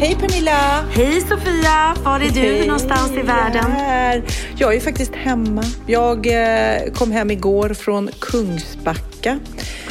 Hej 0.00 0.16
Pernilla! 0.20 0.84
Hej 0.90 1.20
Sofia! 1.20 1.94
Var 2.04 2.20
är 2.20 2.30
du 2.30 2.40
Hej, 2.40 2.66
någonstans 2.66 3.12
i 3.12 3.22
världen? 3.22 3.64
Här. 3.72 4.22
Jag 4.56 4.74
är 4.74 4.80
faktiskt 4.80 5.14
hemma. 5.14 5.62
Jag 5.86 6.26
eh, 6.26 6.92
kom 6.92 7.12
hem 7.12 7.30
igår 7.30 7.74
från 7.74 8.08
Kungsbacka. 8.20 9.38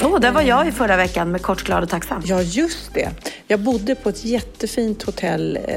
Oh, 0.03 0.19
där 0.19 0.31
var 0.31 0.41
jag 0.41 0.67
i 0.67 0.71
förra 0.71 0.97
veckan 0.97 1.31
med 1.31 1.41
Kort, 1.41 1.63
glad 1.63 1.83
och 1.83 1.89
tacksam. 1.89 2.21
Ja, 2.25 2.41
just 2.41 2.93
det. 2.93 3.09
Jag 3.47 3.59
bodde 3.59 3.95
på 3.95 4.09
ett 4.09 4.25
jättefint 4.25 5.03
hotell 5.03 5.59
eh, 5.67 5.75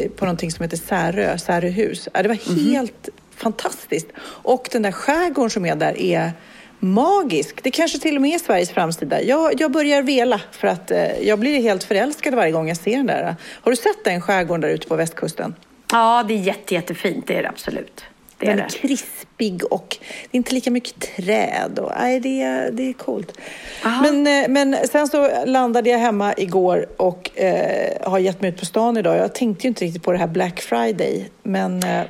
eh, 0.00 0.10
på 0.10 0.24
någonting 0.24 0.50
som 0.50 0.62
heter 0.62 0.76
Särö, 0.76 1.38
Säröhus. 1.38 2.08
Det 2.14 2.28
var 2.28 2.50
Mhm. 2.50 2.70
helt 2.72 3.08
fantastiskt. 3.36 4.06
Och 4.22 4.68
den 4.72 4.82
där 4.82 4.92
skärgården 4.92 5.50
som 5.50 5.66
är 5.66 5.76
där 5.76 5.98
är 6.00 6.32
magisk. 6.80 7.62
Det 7.62 7.70
kanske 7.70 7.98
till 7.98 8.16
och 8.16 8.22
med 8.22 8.34
är 8.34 8.38
Sveriges 8.38 8.70
framsida. 8.70 9.22
Jag, 9.22 9.60
jag 9.60 9.70
börjar 9.72 10.02
vela 10.02 10.40
för 10.50 10.68
att 10.68 10.90
eh, 10.90 11.18
jag 11.22 11.38
blir 11.38 11.62
helt 11.62 11.84
förälskad 11.84 12.34
varje 12.34 12.52
gång 12.52 12.68
jag 12.68 12.76
ser 12.76 12.96
den 12.96 13.06
där. 13.06 13.36
Har 13.62 13.70
du 13.70 13.76
sett 13.76 14.04
den 14.04 14.20
skärgården 14.20 14.60
där 14.60 14.68
ute 14.68 14.88
på 14.88 14.96
västkusten? 14.96 15.54
Ja, 15.92 16.24
det 16.28 16.34
är 16.34 16.38
jätte, 16.38 16.74
jättefint. 16.74 17.26
Det 17.26 17.36
är 17.36 17.42
det 17.42 17.48
absolut. 17.48 18.04
Det 18.38 18.46
är 18.46 18.50
Den 18.50 18.58
är 18.58 18.62
det. 18.68 18.78
krispig 18.78 19.64
och 19.72 19.96
det 20.00 20.36
är 20.36 20.38
inte 20.38 20.54
lika 20.54 20.70
mycket 20.70 21.00
träd. 21.16 21.78
Och, 21.78 21.92
nej, 22.00 22.20
det, 22.20 22.42
är, 22.42 22.70
det 22.70 22.88
är 22.88 22.92
coolt. 22.92 23.38
Aha. 23.84 24.02
Men, 24.02 24.26
eh, 24.26 24.48
men 24.48 24.76
sen 24.88 25.08
så 25.08 25.44
landade 25.46 25.90
jag 25.90 25.98
hemma 25.98 26.34
igår 26.36 26.86
och 26.96 27.38
eh, 27.38 28.10
har 28.10 28.18
gett 28.18 28.40
mig 28.40 28.50
ut 28.50 28.58
på 28.58 28.66
stan 28.66 28.96
idag. 28.96 29.16
Jag 29.16 29.34
tänkte 29.34 29.66
ju 29.66 29.68
inte 29.68 29.84
riktigt 29.84 30.02
på 30.02 30.12
det 30.12 30.18
här 30.18 30.26
Black 30.26 30.60
Friday. 30.60 31.30
Men 31.42 31.82
eh, 31.82 32.02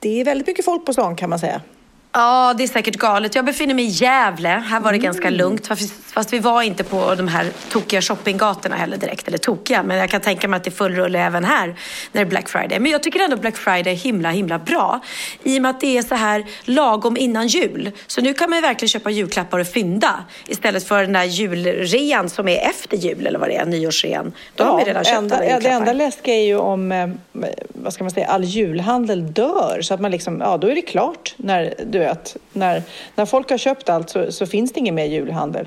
det 0.00 0.20
är 0.20 0.24
väldigt 0.24 0.46
mycket 0.46 0.64
folk 0.64 0.86
på 0.86 0.92
stan 0.92 1.16
kan 1.16 1.30
man 1.30 1.38
säga. 1.38 1.60
Ja, 2.14 2.54
det 2.56 2.62
är 2.62 2.68
säkert 2.68 2.96
galet. 2.96 3.34
Jag 3.34 3.44
befinner 3.44 3.74
mig 3.74 3.84
i 3.84 3.88
Gävle. 3.88 4.48
Här 4.48 4.80
var 4.80 4.92
det 4.92 4.98
ganska 4.98 5.30
lugnt. 5.30 5.66
Fast, 6.12 6.32
vi 6.32 6.38
var 6.38 6.62
inte 6.62 6.84
på 6.84 7.14
de 7.14 7.28
här 7.28 7.46
tokiga 7.70 8.02
shoppinggatorna 8.02 8.76
heller 8.76 8.96
direkt. 8.96 9.28
Eller 9.28 9.38
tokiga, 9.38 9.82
men 9.82 9.96
jag 9.96 10.10
kan 10.10 10.20
tänka 10.20 10.48
mig 10.48 10.56
att 10.56 10.64
det 10.64 10.68
är 10.68 10.72
full 10.72 10.94
rulle 10.94 11.20
även 11.20 11.44
här 11.44 11.66
när 11.66 11.74
det 12.12 12.20
är 12.20 12.24
Black 12.24 12.48
Friday. 12.48 12.78
Men 12.78 12.92
jag 12.92 13.02
tycker 13.02 13.20
ändå 13.20 13.36
Black 13.36 13.56
Friday 13.56 13.92
är 13.92 13.96
himla, 13.96 14.30
himla 14.30 14.58
bra. 14.58 15.00
I 15.42 15.58
och 15.58 15.62
med 15.62 15.70
att 15.70 15.80
det 15.80 15.98
är 15.98 16.02
så 16.02 16.14
här 16.14 16.44
lagom 16.64 17.16
innan 17.16 17.46
jul. 17.46 17.90
Så 18.06 18.20
nu 18.20 18.34
kan 18.34 18.50
man 18.50 18.58
ju 18.58 18.62
verkligen 18.62 18.88
köpa 18.88 19.10
julklappar 19.10 19.58
och 19.58 19.66
fynda. 19.66 20.24
Istället 20.46 20.84
för 20.88 21.02
den 21.02 21.12
där 21.12 21.24
julrean 21.24 22.28
som 22.28 22.48
är 22.48 22.58
efter 22.68 22.96
jul, 22.96 23.26
eller 23.26 23.38
vad 23.38 23.48
det 23.48 23.56
är, 23.56 23.66
nyårsrean. 23.66 24.32
Då 24.54 24.64
har 24.64 24.78
vi 24.78 24.84
redan 24.84 25.04
köpt 25.04 25.18
enda, 25.18 25.36
alla 25.36 25.44
ja, 25.44 25.48
Det 25.50 25.54
julklappar. 25.54 25.76
enda 25.76 25.92
läskiga 25.92 26.34
är 26.34 26.44
ju 26.44 26.56
om 26.56 26.92
eh, 26.92 27.08
vad 27.68 27.92
ska 27.92 28.04
man 28.04 28.10
säga, 28.10 28.26
all 28.26 28.44
julhandel 28.44 29.32
dör. 29.32 29.78
Så 29.82 29.94
att 29.94 30.00
man 30.00 30.10
liksom, 30.10 30.40
ja, 30.40 30.56
då 30.56 30.66
är 30.70 30.74
det 30.74 30.82
klart. 30.82 31.34
När, 31.36 31.74
du 31.86 32.01
vet, 32.02 32.36
när, 32.52 32.82
när 33.14 33.26
folk 33.26 33.50
har 33.50 33.58
köpt 33.58 33.88
allt 33.88 34.10
så, 34.10 34.32
så 34.32 34.46
finns 34.46 34.72
det 34.72 34.80
ingen 34.80 34.94
mer 34.94 35.04
julhandel. 35.04 35.66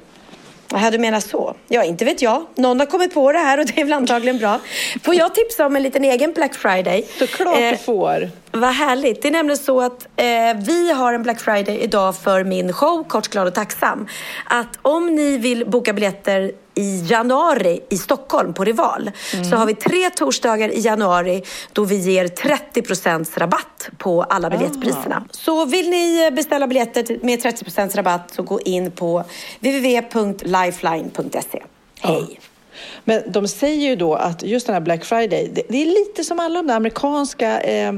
Jaha, 0.72 0.92
du 0.92 0.98
menar 0.98 1.20
så. 1.20 1.56
Ja, 1.68 1.84
inte 1.84 2.06
vet 2.06 2.22
jag. 2.22 2.46
Någon 2.56 2.80
har 2.80 2.88
kommit 2.88 3.14
på 3.14 3.32
det 3.32 3.40
här 3.40 3.60
och 3.60 3.66
det 3.66 3.82
är 3.82 3.84
väl 3.84 3.94
antagligen 3.94 4.38
bra. 4.38 4.60
Får 5.04 5.16
jag 5.16 5.36
tipsa 5.36 5.66
om 5.66 5.76
en 5.76 5.84
liten 5.84 6.04
egen 6.04 6.34
Black 6.34 6.56
Friday? 6.56 7.06
Såklart 7.20 7.58
Eh, 7.58 7.72
du 7.72 7.78
får. 7.78 8.30
Vad 8.52 8.74
härligt. 8.74 9.22
Det 9.22 9.28
är 9.28 9.32
nämligen 9.32 9.58
så 9.58 9.82
att 9.82 10.08
eh, 10.16 10.26
vi 10.66 10.92
har 10.92 11.14
en 11.14 11.24
Black 11.24 11.40
Friday 11.42 11.80
idag 11.80 12.16
för 12.16 12.44
min 12.44 12.74
show 12.74 13.04
Kort, 13.04 13.28
glad 13.28 13.48
och 13.48 13.54
tacksam. 13.54 14.08
Att 14.46 14.80
om 14.82 15.16
ni 15.16 15.38
vill 15.38 15.66
boka 15.66 15.94
biljetter 15.94 16.52
i 16.76 17.04
januari 17.06 17.80
i 17.90 17.98
Stockholm 17.98 18.54
på 18.54 18.64
Rival 18.64 19.12
så 19.50 19.56
har 19.56 19.66
vi 19.66 19.76
tre 19.76 20.10
torsdagar 20.10 20.70
i 20.70 20.80
januari 20.80 21.44
då 21.74 21.84
vi 21.84 21.96
ger 21.96 22.28
30% 22.28 23.40
rabatt 23.40 23.90
på 23.98 24.24
alla 24.24 24.50
biljettpriserna. 24.50 25.24
Så 25.32 25.66
vill 25.66 25.90
ni 25.90 26.32
beställa 26.32 26.68
biljetter 26.68 27.20
med 27.22 27.40
30% 27.40 27.96
rabatt 27.96 28.34
så 28.34 28.44
gå 28.44 28.62
in 28.62 28.92
på 28.92 29.24
www.lifeline.se. 29.60 31.64
Hej! 32.00 32.40
Men 33.04 33.32
de 33.32 33.48
säger 33.48 33.90
ju 33.90 33.96
då 33.96 34.16
att 34.16 34.44
just 34.44 34.66
den 34.66 34.74
här 34.74 34.82
Black 34.82 35.06
Friday, 35.06 35.50
det, 35.54 35.62
det 35.70 35.82
är 35.82 35.86
lite 35.86 36.24
som 36.24 36.40
alla 36.40 36.62
de 36.62 36.68
där 36.68 36.76
amerikanska 36.76 37.62
eh, 37.62 37.94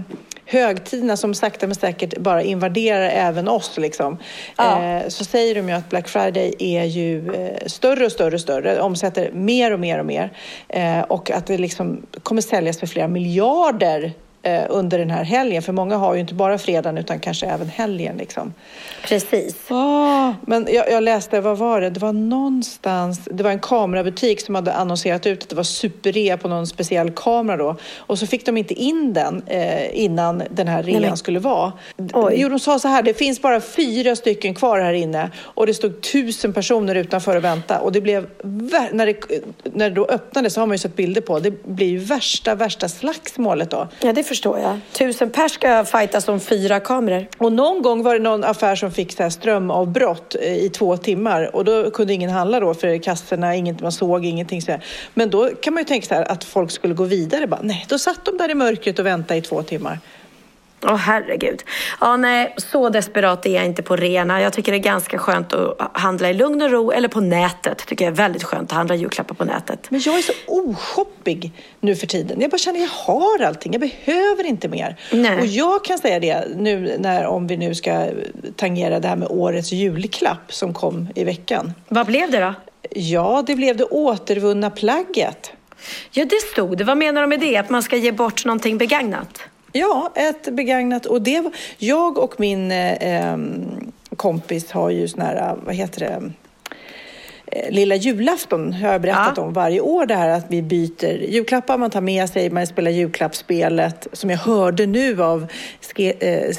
högtiderna 0.47 1.17
som 1.17 1.33
sakta 1.33 1.67
men 1.67 1.75
säkert 1.75 2.17
bara 2.17 2.43
invaderar 2.43 3.09
även 3.09 3.47
oss. 3.47 3.77
Liksom. 3.77 4.17
Ja. 4.57 4.83
Eh, 4.83 5.07
så 5.07 5.23
säger 5.23 5.55
de 5.55 5.69
ju 5.69 5.75
att 5.75 5.89
Black 5.89 6.07
Friday 6.07 6.53
är 6.59 6.83
ju 6.83 7.33
eh, 7.33 7.67
större 7.67 8.05
och 8.05 8.11
större 8.11 8.35
och 8.35 8.41
större, 8.41 8.81
omsätter 8.81 9.31
mer 9.31 9.73
och 9.73 9.79
mer 9.79 9.99
och 9.99 10.05
mer. 10.05 10.31
Eh, 10.69 11.01
och 11.01 11.31
att 11.31 11.45
det 11.45 11.57
liksom 11.57 12.05
kommer 12.23 12.41
säljas 12.41 12.79
för 12.79 12.87
flera 12.87 13.07
miljarder 13.07 14.13
under 14.69 14.99
den 14.99 15.09
här 15.09 15.23
helgen. 15.23 15.61
För 15.61 15.73
många 15.73 15.97
har 15.97 16.13
ju 16.13 16.19
inte 16.19 16.33
bara 16.33 16.57
fredagen 16.57 16.97
utan 16.97 17.19
kanske 17.19 17.45
även 17.45 17.69
helgen. 17.69 18.17
Liksom. 18.17 18.53
Precis. 19.07 19.55
Ah, 19.71 20.33
men 20.41 20.67
jag, 20.71 20.91
jag 20.91 21.03
läste, 21.03 21.41
vad 21.41 21.57
var 21.57 21.81
det? 21.81 21.89
Det 21.89 21.99
var 21.99 22.13
någonstans, 22.13 23.19
det 23.31 23.43
var 23.43 23.51
en 23.51 23.59
kamerabutik 23.59 24.41
som 24.41 24.55
hade 24.55 24.73
annonserat 24.73 25.25
ut 25.25 25.43
att 25.43 25.49
det 25.49 25.55
var 25.55 25.63
superrea 25.63 26.37
på 26.37 26.47
någon 26.47 26.67
speciell 26.67 27.11
kamera 27.11 27.57
då. 27.57 27.75
Och 27.97 28.19
så 28.19 28.27
fick 28.27 28.45
de 28.45 28.57
inte 28.57 28.73
in 28.73 29.13
den 29.13 29.43
eh, 29.47 30.03
innan 30.03 30.43
den 30.49 30.67
här 30.67 30.83
rean 30.83 31.01
men- 31.01 31.17
skulle 31.17 31.39
vara. 31.39 31.73
Oj. 32.13 32.33
Jo, 32.37 32.49
de 32.49 32.59
sa 32.59 32.79
så 32.79 32.87
här, 32.87 33.03
det 33.03 33.13
finns 33.13 33.41
bara 33.41 33.61
fyra 33.61 34.15
stycken 34.15 34.55
kvar 34.55 34.79
här 34.79 34.93
inne 34.93 35.31
och 35.37 35.67
det 35.67 35.73
stod 35.73 36.01
tusen 36.01 36.53
personer 36.53 36.95
utanför 36.95 37.35
och 37.35 37.43
vänta. 37.43 37.79
Och 37.79 37.91
det 37.91 38.01
blev, 38.01 38.27
när 38.91 39.05
det, 39.05 39.15
när 39.63 39.89
det 39.89 39.95
då 39.95 40.05
öppnade 40.05 40.49
så 40.49 40.61
har 40.61 40.67
man 40.67 40.73
ju 40.73 40.79
sett 40.79 40.95
bilder 40.95 41.21
på, 41.21 41.39
det 41.39 41.63
blir 41.63 41.87
ju 41.87 41.97
värsta, 41.97 42.55
värsta 42.55 42.89
slagsmålet 42.89 43.71
då. 43.71 43.87
Ja, 44.01 44.13
det 44.13 44.23
förstår 44.27 44.59
jag. 44.59 44.79
Tusen 44.93 45.29
pers 45.29 45.51
ska 45.51 45.85
fightas 45.85 46.27
om 46.27 46.39
fyra 46.39 46.79
kameror. 46.79 47.27
Och 47.37 47.51
någon 47.51 47.81
gång 47.81 48.03
var 48.03 48.13
det 48.13 48.19
någon 48.19 48.43
affär 48.43 48.75
som 48.75 48.91
fick 48.91 49.11
så 49.11 49.23
här 49.23 49.29
strömavbrott 49.29 50.35
eh, 50.41 50.55
i 50.55 50.69
två 50.69 50.97
timmar 50.97 51.55
och 51.55 51.65
då 51.65 51.91
kunde 51.91 52.13
ingen 52.13 52.29
handla 52.29 52.59
då 52.59 52.73
för 52.73 53.03
kassorna, 53.03 53.55
inget, 53.55 53.81
man 53.81 53.91
såg 53.91 54.25
ingenting. 54.25 54.61
Så 54.61 54.71
här. 54.71 54.83
Men 55.13 55.29
då 55.29 55.49
kan 55.49 55.73
man 55.73 55.81
ju 55.81 55.85
tänka 55.87 56.07
så 56.07 56.13
här 56.13 56.31
att 56.31 56.43
folk 56.43 56.71
skulle 56.71 56.93
gå 56.93 57.03
vidare. 57.03 57.47
Bara, 57.47 57.61
nej, 57.63 57.85
då 57.89 57.99
satt 57.99 58.25
de 58.25 58.37
där 58.37 58.51
i 58.51 58.55
mörkret 58.55 58.99
och 58.99 59.05
väntade 59.05 59.37
i 59.37 59.41
två 59.41 59.63
timmar. 59.63 59.99
Åh 60.83 60.95
herregud. 60.95 61.63
Ja, 61.99 62.17
nej, 62.17 62.53
så 62.57 62.89
desperat 62.89 63.45
är 63.45 63.55
jag 63.55 63.65
inte 63.65 63.83
på 63.83 63.95
rena. 63.95 64.41
Jag 64.41 64.53
tycker 64.53 64.71
det 64.71 64.77
är 64.77 64.79
ganska 64.79 65.17
skönt 65.17 65.53
att 65.53 65.89
handla 65.93 66.29
i 66.29 66.33
lugn 66.33 66.61
och 66.61 66.71
ro 66.71 66.91
eller 66.91 67.07
på 67.07 67.21
nätet. 67.21 67.77
Tycker 67.87 68.05
jag 68.05 68.11
är 68.11 68.15
väldigt 68.15 68.43
skönt 68.43 68.71
att 68.71 68.77
handla 68.77 68.95
julklappar 68.95 69.35
på 69.35 69.45
nätet. 69.45 69.91
Men 69.91 69.99
jag 69.99 70.17
är 70.17 70.21
så 70.21 70.33
oshoppig 70.47 71.51
nu 71.79 71.95
för 71.95 72.07
tiden. 72.07 72.41
Jag 72.41 72.51
bara 72.51 72.57
känner 72.57 72.79
jag 72.79 72.87
har 72.87 73.43
allting. 73.43 73.73
Jag 73.73 73.81
behöver 73.81 74.45
inte 74.45 74.67
mer. 74.67 74.95
Nej. 75.11 75.39
Och 75.39 75.45
jag 75.45 75.83
kan 75.83 75.97
säga 75.97 76.19
det 76.19 76.47
nu 76.55 76.95
när 76.99 77.25
om 77.25 77.47
vi 77.47 77.57
nu 77.57 77.75
ska 77.75 78.07
tangera 78.55 78.99
det 78.99 79.07
här 79.07 79.15
med 79.15 79.27
årets 79.31 79.71
julklapp 79.71 80.53
som 80.53 80.73
kom 80.73 81.07
i 81.15 81.23
veckan. 81.23 81.73
Vad 81.87 82.05
blev 82.05 82.31
det 82.31 82.39
då? 82.39 82.53
Ja, 82.89 83.43
det 83.47 83.55
blev 83.55 83.77
det 83.77 83.83
återvunna 83.83 84.69
plagget. 84.69 85.51
Ja, 86.11 86.25
det 86.25 86.41
stod 86.51 86.77
det. 86.77 86.83
Vad 86.83 86.97
menar 86.97 87.21
de 87.21 87.27
med 87.27 87.39
det? 87.39 87.57
Att 87.57 87.69
man 87.69 87.83
ska 87.83 87.95
ge 87.95 88.11
bort 88.11 88.45
någonting 88.45 88.77
begagnat? 88.77 89.41
Ja, 89.71 90.11
ett 90.15 90.53
begagnat. 90.53 91.05
Och 91.05 91.21
det 91.21 91.41
var, 91.41 91.51
jag 91.77 92.17
och 92.17 92.39
min 92.39 92.71
eh, 92.71 93.37
kompis 94.15 94.71
har 94.71 94.89
ju 94.89 95.07
sån 95.07 95.21
här, 95.21 95.55
vad 95.65 95.75
heter 95.75 95.99
det, 95.99 96.31
eh, 97.51 97.71
lilla 97.71 97.95
julafton 97.95 98.73
har 98.73 98.91
jag 98.91 99.01
berättat 99.01 99.33
Ja. 99.37 99.43
om 99.43 99.53
varje 99.53 99.79
år. 99.81 100.05
Det 100.05 100.15
här 100.15 100.29
att 100.29 100.45
vi 100.49 100.61
byter 100.61 101.23
julklappar, 101.29 101.77
man 101.77 101.89
tar 101.89 102.01
med 102.01 102.29
sig, 102.29 102.49
man 102.49 102.67
spelar 102.67 102.91
julklappsspelet 102.91 104.07
som 104.13 104.29
jag 104.29 104.37
hörde 104.37 104.85
nu 104.85 105.23
av 105.23 105.47
ske, 105.95 106.13
eh, 106.33 106.51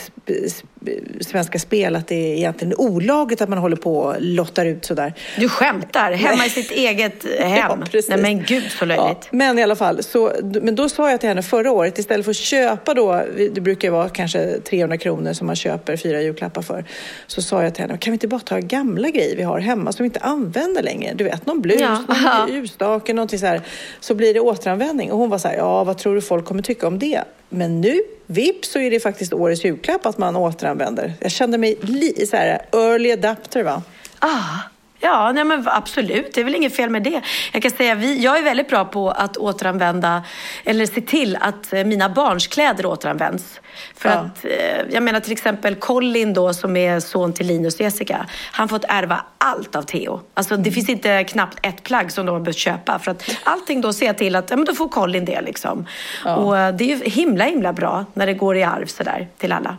Svenska 1.20 1.58
Spel 1.58 1.96
att 1.96 2.06
det 2.06 2.14
är 2.14 2.36
egentligen 2.36 2.74
olagligt 2.76 3.40
att 3.40 3.48
man 3.48 3.58
håller 3.58 3.76
på 3.76 3.98
och 3.98 4.14
lottar 4.18 4.66
ut 4.66 4.84
sådär. 4.84 5.14
Du 5.38 5.48
skämtar? 5.48 6.12
Hemma 6.12 6.46
i 6.46 6.50
sitt 6.50 6.70
eget 6.70 7.24
hem? 7.40 7.84
Ja, 7.92 8.00
Nej 8.08 8.18
men 8.18 8.42
gud 8.42 8.70
så 8.70 8.84
löjligt. 8.84 9.04
Ja, 9.04 9.28
men 9.30 9.58
i 9.58 9.62
alla 9.62 9.76
fall, 9.76 10.02
så, 10.02 10.32
men 10.42 10.74
då 10.74 10.88
sa 10.88 11.10
jag 11.10 11.20
till 11.20 11.28
henne 11.28 11.42
förra 11.42 11.72
året, 11.72 11.98
istället 11.98 12.24
för 12.24 12.30
att 12.30 12.36
köpa 12.36 12.94
då, 12.94 13.24
det 13.52 13.60
brukar 13.60 13.90
vara 13.90 14.08
kanske 14.08 14.60
300 14.60 14.96
kronor 14.96 15.32
som 15.32 15.46
man 15.46 15.56
köper 15.56 15.96
fyra 15.96 16.22
julklappar 16.22 16.62
för, 16.62 16.84
så 17.26 17.42
sa 17.42 17.62
jag 17.62 17.74
till 17.74 17.82
henne, 17.82 17.98
kan 17.98 18.10
vi 18.10 18.14
inte 18.14 18.28
bara 18.28 18.40
ta 18.40 18.58
gamla 18.58 19.10
grejer 19.10 19.36
vi 19.36 19.42
har 19.42 19.58
hemma 19.58 19.92
som 19.92 20.02
vi 20.02 20.06
inte 20.06 20.20
använder 20.20 20.82
längre? 20.82 21.12
Du 21.14 21.24
vet, 21.24 21.46
någon 21.46 21.60
blus, 21.60 21.80
ja. 21.80 22.04
någon 22.46 22.54
ljusstake, 22.54 23.14
någonting 23.14 23.38
så 23.38 23.46
här. 23.46 23.62
Så 24.00 24.14
blir 24.14 24.34
det 24.34 24.40
återanvändning. 24.40 25.12
Och 25.12 25.18
hon 25.18 25.30
var 25.30 25.38
så 25.38 25.48
här, 25.48 25.56
ja 25.56 25.84
vad 25.84 25.98
tror 25.98 26.14
du 26.14 26.20
folk 26.20 26.44
kommer 26.44 26.62
tycka 26.62 26.86
om 26.86 26.98
det? 26.98 27.24
Men 27.48 27.80
nu, 27.80 28.00
vips, 28.26 28.70
så 28.70 28.78
är 28.78 28.90
det 28.90 29.00
faktiskt 29.00 29.32
årets 29.32 29.64
julklapp 29.64 30.06
att 30.06 30.18
man 30.18 30.36
återanvänder. 30.36 31.14
Jag 31.20 31.30
kände 31.30 31.58
mig 31.58 31.78
li, 31.82 32.26
så 32.26 32.36
här, 32.36 32.62
early 32.72 33.12
adapter 33.12 33.62
va? 33.62 33.82
Ah. 34.18 34.58
Ja, 35.00 35.32
nej 35.32 35.44
men 35.44 35.64
absolut. 35.66 36.34
Det 36.34 36.40
är 36.40 36.44
väl 36.44 36.54
inget 36.54 36.76
fel 36.76 36.90
med 36.90 37.02
det. 37.02 37.22
Jag 37.52 37.62
kan 37.62 37.70
säga 37.70 37.94
vi, 37.94 38.22
jag 38.22 38.38
är 38.38 38.42
väldigt 38.42 38.68
bra 38.68 38.84
på 38.84 39.10
att 39.10 39.36
återanvända 39.36 40.22
eller 40.64 40.86
se 40.86 41.00
till 41.00 41.38
att 41.40 41.72
eh, 41.72 41.84
mina 41.84 42.08
barns 42.08 42.46
kläder 42.46 42.86
återanvänds. 42.86 43.60
För 43.94 44.08
ja. 44.08 44.14
att, 44.14 44.44
eh, 44.44 44.50
jag 44.90 45.02
menar 45.02 45.20
till 45.20 45.32
exempel 45.32 45.74
Colin 45.74 46.34
då 46.34 46.54
som 46.54 46.76
är 46.76 47.00
son 47.00 47.32
till 47.32 47.46
Linus 47.46 47.74
och 47.74 47.80
Jessica. 47.80 48.26
Han 48.52 48.68
fått 48.68 48.84
ärva 48.88 49.24
allt 49.38 49.76
av 49.76 49.82
Theo. 49.82 50.20
Alltså 50.34 50.56
det 50.56 50.60
mm. 50.60 50.72
finns 50.72 50.88
inte 50.88 51.24
knappt 51.24 51.58
ett 51.62 51.82
plagg 51.82 52.12
som 52.12 52.26
de 52.26 52.32
har 52.32 52.40
behövt 52.40 52.56
köpa. 52.56 52.98
För 52.98 53.10
att 53.10 53.30
allting 53.42 53.80
då 53.80 53.92
ser 53.92 54.12
till 54.12 54.36
att, 54.36 54.50
ja 54.50 54.56
men 54.56 54.64
då 54.64 54.74
får 54.74 54.88
Colin 54.88 55.24
det 55.24 55.40
liksom. 55.40 55.86
Ja. 56.24 56.36
Och 56.36 56.58
eh, 56.58 56.74
det 56.74 56.84
är 56.84 56.96
ju 56.96 57.04
himla 57.04 57.44
himla 57.44 57.72
bra 57.72 58.04
när 58.14 58.26
det 58.26 58.34
går 58.34 58.56
i 58.56 58.62
arv 58.62 58.86
sådär 58.86 59.28
till 59.38 59.52
alla. 59.52 59.76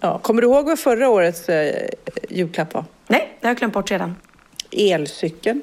Ja. 0.00 0.18
Kommer 0.18 0.42
du 0.42 0.48
ihåg 0.48 0.66
vad 0.66 0.78
förra 0.78 1.08
årets 1.08 1.48
eh, 1.48 1.88
julklapp 2.28 2.74
var? 2.74 2.84
Nej, 3.06 3.36
det 3.40 3.46
har 3.46 3.50
jag 3.50 3.58
glömt 3.58 3.74
bort 3.74 3.90
redan 3.90 4.16
elcykeln. 4.70 5.62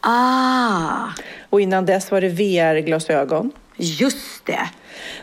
Ah. 0.00 1.08
Och 1.50 1.60
innan 1.60 1.86
dess 1.86 2.10
var 2.10 2.20
det 2.20 2.28
VR-glasögon. 2.28 3.52
Just 3.76 4.46
det. 4.46 4.68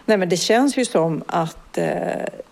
Nej, 0.05 0.17
men 0.17 0.29
det 0.29 0.37
känns 0.37 0.77
ju 0.77 0.85
som 0.85 1.23
att 1.27 1.77
eh, 1.77 1.85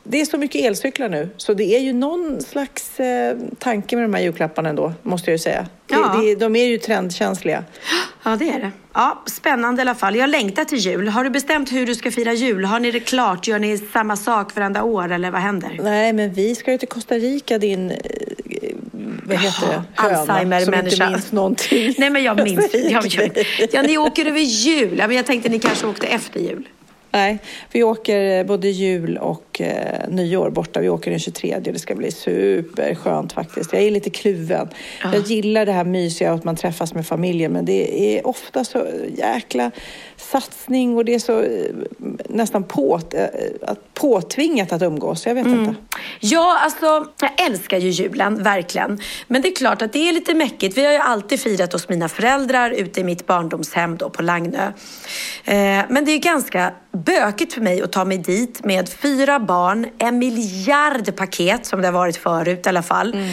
det 0.04 0.21
är 0.21 0.25
så 0.25 0.38
mycket 0.38 0.62
elcyklar 0.62 1.10
nu, 1.10 1.30
så 1.38 1.54
det 1.54 1.75
är 1.75 1.80
ju 1.80 1.94
någon 1.94 2.42
slags 2.42 3.00
eh, 3.00 3.38
tanke 3.60 3.95
med 3.95 4.06
de 4.06 4.13
här 4.13 4.21
julklapparna 4.21 4.69
ändå, 4.69 4.94
måste 5.01 5.30
jag 5.30 5.33
ju 5.33 5.39
säga. 5.39 5.68
Ja. 5.88 6.16
Det, 6.18 6.27
det, 6.27 6.36
de 6.36 6.56
är 6.56 6.66
ju 6.66 6.77
trendkänsliga. 6.77 7.63
Ja, 8.24 8.36
det 8.36 8.50
är 8.50 8.60
det. 8.60 8.72
Ja, 8.94 9.24
spännande 9.25 9.80
i 9.80 9.83
alla 9.83 9.95
fall. 9.95 10.15
Jag 10.15 10.30
längtar 10.30 10.65
till 10.65 10.77
jul. 10.77 11.07
Har 11.07 11.24
du 11.24 11.30
bestämt 11.30 11.72
hur 11.72 11.86
du 11.86 11.95
ska 11.95 12.12
fira 12.12 12.33
jul? 12.33 12.65
Har 12.65 12.80
ni 12.80 12.92
det 12.92 13.00
klart? 13.00 13.48
Gör 13.48 13.60
ni 13.60 13.77
samma 13.77 14.15
sak 14.15 14.56
varenda 14.56 14.83
år 14.83 15.12
eller 15.12 15.31
vad 15.31 15.42
händer? 15.42 15.80
Nej, 15.83 16.13
men 16.13 16.33
vi 16.33 16.56
ska 16.56 16.72
ju 16.72 16.77
till 16.77 16.88
Costa 16.88 17.15
Rica, 17.15 17.57
din 17.57 17.92
eh, 17.92 17.98
vad 19.30 19.38
heter 19.38 19.68
det? 19.68 19.84
Alzheimer-människa. 19.96 20.66
Som 20.66 20.86
inte 20.86 21.10
minns 21.10 21.31
någonting. 21.31 21.96
Nej, 21.98 22.10
men 22.10 22.24
jag 22.24 22.44
minns. 22.44 22.74
Jag, 22.74 23.06
jag, 23.06 23.46
ja, 23.72 23.81
ni 23.81 23.98
åker 23.98 24.26
över 24.26 24.40
jul. 24.40 24.98
Ja, 24.98 25.08
men 25.08 25.16
jag 25.16 25.26
tänkte 25.26 25.50
ni 25.50 25.60
kanske 25.60 25.88
åkte 25.88 26.08
efter 26.08 26.40
jul. 26.40 26.68
Nej, 27.12 27.40
vi 27.72 27.84
åker 27.84 28.44
både 28.44 28.70
jul 28.70 29.18
och 29.18 29.62
eh, 29.62 30.10
nyår 30.10 30.50
borta. 30.50 30.80
Vi 30.80 30.90
åker 30.90 31.12
den 31.12 31.20
23 31.20 31.56
och 31.56 31.62
det 31.62 31.80
ska 31.80 31.96
bli 31.96 32.12
superskönt 32.12 33.34
faktiskt. 33.34 33.74
Jag 33.74 33.81
är 33.81 33.92
lite 33.92 34.10
kluven. 34.10 34.70
Ja. 35.04 35.14
Jag 35.14 35.24
gillar 35.24 35.66
det 35.66 35.72
här 35.72 35.84
mysiga 35.84 36.34
att 36.34 36.44
man 36.44 36.56
träffas 36.56 36.94
med 36.94 37.08
familjen 37.08 37.52
men 37.52 37.66
det 37.66 38.18
är 38.18 38.28
ofta 38.28 38.64
så 38.64 38.86
jäkla 39.18 39.72
satsning 40.19 40.98
och 40.98 41.06
det 41.06 41.16
är 41.16 41.19
så 41.19 41.42
eh, 41.42 41.50
nästan 42.30 42.63
på, 42.63 43.01
eh, 43.12 43.74
påtvingat 43.94 44.71
att 44.71 44.81
umgås. 44.81 45.25
Jag 45.25 45.36
vet 45.36 45.45
mm. 45.45 45.60
inte. 45.60 45.75
Ja, 46.19 46.60
alltså 46.63 47.06
jag 47.21 47.45
älskar 47.45 47.77
ju 47.77 47.89
julen, 47.89 48.44
verkligen. 48.44 49.00
Men 49.27 49.42
det 49.42 49.48
är 49.48 49.56
klart 49.56 49.81
att 49.81 49.94
det 49.94 50.10
är 50.10 50.13
lite 50.13 50.33
mäckigt. 50.33 50.77
Vi 50.77 50.86
har 50.86 50.92
ju 50.92 50.98
alltid 50.98 51.39
firat 51.39 51.74
hos 51.74 51.89
mina 51.89 52.10
föräldrar 52.10 52.71
ute 52.71 53.01
i 53.01 53.04
mitt 53.04 53.27
barndomshem 53.27 53.98
då 53.98 54.10
på 54.10 54.21
Lagnö. 54.21 54.71
Eh, 55.45 55.86
men 55.89 56.06
det 56.06 56.12
är 56.12 56.19
ganska 56.19 56.74
bökigt 56.92 57.54
för 57.54 57.62
mig 57.62 57.81
att 57.81 57.92
ta 57.92 58.06
mig 58.06 58.18
dit 58.18 58.65
med 58.65 58.89
fyra 58.89 59.39
barn, 59.39 59.88
en 59.98 60.18
miljard 60.18 61.15
paket 61.15 61.65
som 61.65 61.81
det 61.81 61.88
har 61.88 61.94
varit 61.94 62.18
förut 62.18 62.65
i 62.65 62.69
alla 62.69 62.83
fall. 62.83 63.13
Mm. 63.13 63.27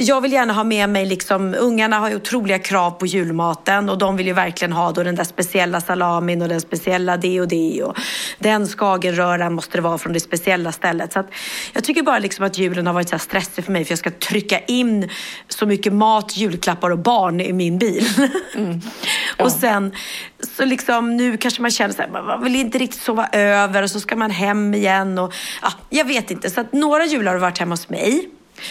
Jag 0.00 0.20
vill 0.20 0.32
gärna 0.32 0.52
ha 0.52 0.64
med 0.64 0.88
mig, 0.88 1.06
liksom, 1.06 1.54
ungarna 1.58 1.98
har 1.98 2.08
ju 2.08 2.16
otroliga 2.16 2.58
krav 2.58 2.90
på 2.90 3.06
julmaten 3.06 3.88
och 3.88 3.98
de 3.98 4.16
vill 4.16 4.26
ju 4.26 4.32
verkligen 4.32 4.72
ha 4.72 4.92
då 4.92 5.02
den 5.02 5.14
där 5.14 5.24
speciella 5.24 5.80
salamin 6.12 6.42
och 6.42 6.48
den 6.48 6.60
speciella 6.60 7.16
det 7.16 7.40
och 7.40 7.48
det 7.48 7.82
och 7.82 7.96
den 8.38 8.66
skagenröran 8.66 9.54
måste 9.54 9.78
det 9.78 9.82
vara 9.82 9.98
från 9.98 10.12
det 10.12 10.20
speciella 10.20 10.72
stället. 10.72 11.12
Så 11.12 11.20
att 11.20 11.30
jag 11.72 11.84
tycker 11.84 12.02
bara 12.02 12.18
liksom 12.18 12.44
att 12.44 12.58
julen 12.58 12.86
har 12.86 12.94
varit 12.94 13.08
så 13.08 13.18
stressig 13.18 13.64
för 13.64 13.72
mig 13.72 13.84
för 13.84 13.92
jag 13.92 13.98
ska 13.98 14.10
trycka 14.10 14.58
in 14.58 15.08
så 15.48 15.66
mycket 15.66 15.92
mat, 15.92 16.36
julklappar 16.36 16.90
och 16.90 16.98
barn 16.98 17.40
i 17.40 17.52
min 17.52 17.78
bil. 17.78 18.04
Mm. 18.54 18.80
Ja. 19.38 19.44
och 19.44 19.52
sen 19.52 19.92
så 20.56 20.64
liksom 20.64 21.16
nu 21.16 21.36
kanske 21.36 21.62
man 21.62 21.70
känner 21.70 21.94
så 21.94 22.02
här, 22.02 22.08
man 22.08 22.44
vill 22.44 22.56
inte 22.56 22.78
riktigt 22.78 23.02
sova 23.02 23.28
över 23.32 23.82
och 23.82 23.90
så 23.90 24.00
ska 24.00 24.16
man 24.16 24.30
hem 24.30 24.74
igen. 24.74 25.18
Och, 25.18 25.34
ja, 25.62 25.72
jag 25.90 26.04
vet 26.04 26.30
inte. 26.30 26.50
Så 26.50 26.60
att 26.60 26.72
några 26.72 27.04
jular 27.04 27.32
har 27.32 27.38
varit 27.38 27.58
hemma 27.58 27.72
hos 27.72 27.88
mig. 27.88 28.28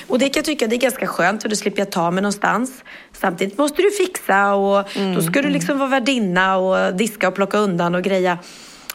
Och 0.07 0.19
det 0.19 0.29
kan 0.29 0.39
jag 0.39 0.45
tycka 0.45 0.67
det 0.67 0.75
är 0.75 0.77
ganska 0.77 1.07
skönt 1.07 1.41
för 1.41 1.49
då 1.49 1.55
slipper 1.55 1.79
jag 1.79 1.91
ta 1.91 2.11
mig 2.11 2.21
någonstans. 2.21 2.83
Samtidigt 3.11 3.57
måste 3.57 3.81
du 3.81 3.91
fixa 3.91 4.53
och 4.53 4.97
mm, 4.97 5.15
då 5.15 5.21
ska 5.21 5.31
du 5.31 5.39
mm. 5.39 5.53
liksom 5.53 5.77
vara 5.77 5.89
värdinna 5.89 6.57
och 6.57 6.95
diska 6.95 7.27
och 7.27 7.35
plocka 7.35 7.57
undan 7.57 7.95
och 7.95 8.03
greja. 8.03 8.37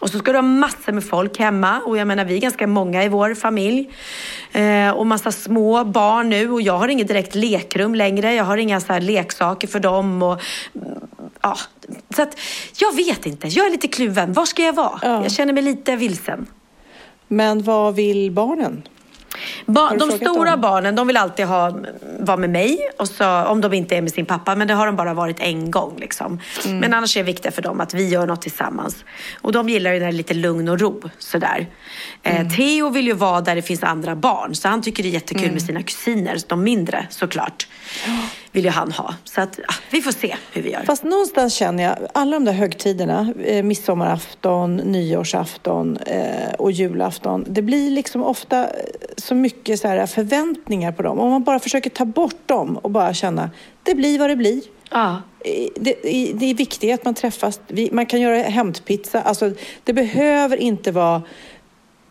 Och 0.01 0.11
så 0.11 0.19
ska 0.19 0.33
du 0.33 0.39
ha 0.39 0.43
massor 0.43 0.93
med 0.93 1.05
folk 1.05 1.39
hemma 1.39 1.81
och 1.81 1.99
jag 1.99 2.09
menar 2.09 2.25
vi 2.25 2.37
är 2.37 2.41
ganska 2.41 2.67
många 2.67 3.05
i 3.05 3.09
vår 3.09 3.35
familj. 3.35 3.91
Eh, 4.53 4.91
och 4.91 5.07
massa 5.07 5.33
små 5.33 5.85
barn 5.85 6.29
nu 6.29 6.51
och 6.51 6.63
jag 6.63 6.79
har 6.79 6.89
inget 6.89 7.09
direkt 7.09 7.35
lekrum 7.35 7.95
längre. 7.95 8.35
Jag 8.35 8.45
har 8.45 8.57
inga 8.57 8.81
så 8.81 8.93
här 8.93 9.01
leksaker 9.01 9.69
för 9.69 9.81
dem. 9.81 10.23
Och, 10.23 10.41
ja, 11.41 11.57
så 12.17 12.23
att, 12.23 12.39
jag 12.77 12.97
vet 12.97 13.27
inte, 13.27 13.49
jag 13.49 13.67
är 13.67 13.71
lite 13.71 13.89
kluven. 13.89 14.33
Var 14.33 14.45
ska 14.45 14.63
jag 14.63 14.73
vara? 14.73 14.99
Ja. 15.03 15.23
Jag 15.23 15.33
känner 15.33 15.53
mig 15.53 15.63
lite 15.63 15.97
vilsen. 15.97 16.47
Men 17.29 17.63
vad 17.63 17.95
vill 17.95 18.33
barnen? 18.33 18.83
Ba 19.67 19.91
de 19.99 20.11
stora 20.11 20.51
dem? 20.51 20.61
barnen 20.61 20.95
de 20.95 21.07
vill 21.07 21.17
alltid 21.17 21.47
ha, 21.47 21.79
vara 22.21 22.37
med 22.37 22.51
mig, 22.51 22.79
och 22.99 23.09
så, 23.09 23.45
om 23.45 23.61
de 23.61 23.73
inte 23.73 23.97
är 23.97 24.03
med 24.03 24.13
sin 24.13 24.27
pappa. 24.27 24.57
Men 24.57 24.69
det 24.69 24.75
har 24.75 24.87
de 24.87 24.97
bara 24.97 25.15
varit 25.15 25.41
en 25.41 25.71
gång. 25.71 25.97
Liksom. 25.99 26.41
Mm. 26.65 26.79
Men 26.79 26.95
annars 26.95 27.17
är 27.17 27.21
det 27.21 27.27
viktigt 27.27 27.55
för 27.55 27.63
dem 27.63 27.81
att 27.81 27.95
vi 27.95 28.09
gör 28.09 28.27
något 28.27 28.43
tillsammans. 28.43 29.05
Och 29.41 29.53
de 29.53 29.69
gillar 29.69 29.93
ju 29.93 29.99
när 29.99 30.07
det 30.07 30.13
är 30.13 30.17
lite 30.17 30.35
lugn 30.35 30.69
och 30.69 30.81
ro. 30.81 31.03
Sådär. 31.19 31.67
Eh, 32.23 32.35
mm. 32.35 32.47
Eh, 32.47 32.53
Theo 32.53 32.91
vill 32.91 33.07
ju 33.07 33.13
vara 33.13 33.41
där 33.41 33.55
det 33.55 33.63
finns 33.63 33.83
andra 33.83 34.17
barn. 34.17 34.55
Så 34.55 34.69
han 34.69 34.83
tycker 34.83 35.03
det 35.03 35.09
är 35.09 35.11
jättekul 35.11 35.43
mm. 35.43 35.55
med 35.55 35.63
sina 35.63 35.83
kusiner, 35.83 36.39
de 36.47 36.63
mindre 36.63 37.07
såklart. 37.11 37.67
Vill 38.57 38.65
ju 38.65 38.71
han 38.71 38.93
ha. 38.93 39.15
Så 39.25 39.41
att, 39.41 39.61
ah, 39.69 39.75
vi 39.91 40.03
får 40.03 40.13
se 40.13 40.37
hur 40.53 40.63
vi 40.63 40.71
gör. 40.71 40.83
Fast 40.83 41.05
någonstans 41.05 41.55
känner 41.55 41.83
jag, 41.83 41.97
alla 42.15 42.37
de 42.37 42.45
där 42.45 42.53
högtiderna, 42.53 43.35
eh, 43.45 43.63
midsommarafton, 43.63 44.77
nyårsafton 44.77 45.97
eh, 45.97 46.53
och 46.59 46.73
julafton. 46.73 47.45
Det 47.49 47.63
blir 47.63 47.91
liksom 47.91 48.23
ofta 48.23 48.69
så 49.17 49.35
mycket 49.35 49.81
så 49.81 49.89
här 49.89 50.07
förväntningar 50.07 50.93
på 50.93 51.03
dem. 51.03 51.21
Om 51.21 51.31
man 51.31 51.45
bara 51.45 51.59
försöker 51.59 51.91
ta 51.91 52.05
bort 52.05 52.47
dem 52.47 52.77
och 52.77 52.91
bara 52.91 53.15
känna, 53.15 53.51
det 53.83 53.95
blir 53.95 54.19
vad 54.19 54.31
det 54.31 54.37
blir. 54.37 54.61
Ja. 54.91 55.23
Det, 55.75 55.95
det 56.35 56.51
är 56.51 56.55
viktigt 56.55 56.95
att 56.95 57.05
man 57.05 57.15
träffas. 57.15 57.61
Man 57.93 58.07
kan 58.07 58.21
göra 58.21 58.43
hämtpizza. 58.43 59.23
Alltså, 59.23 59.53
det 59.85 59.93
behöver 59.93 60.57
inte 60.57 60.93
vara 60.93 61.23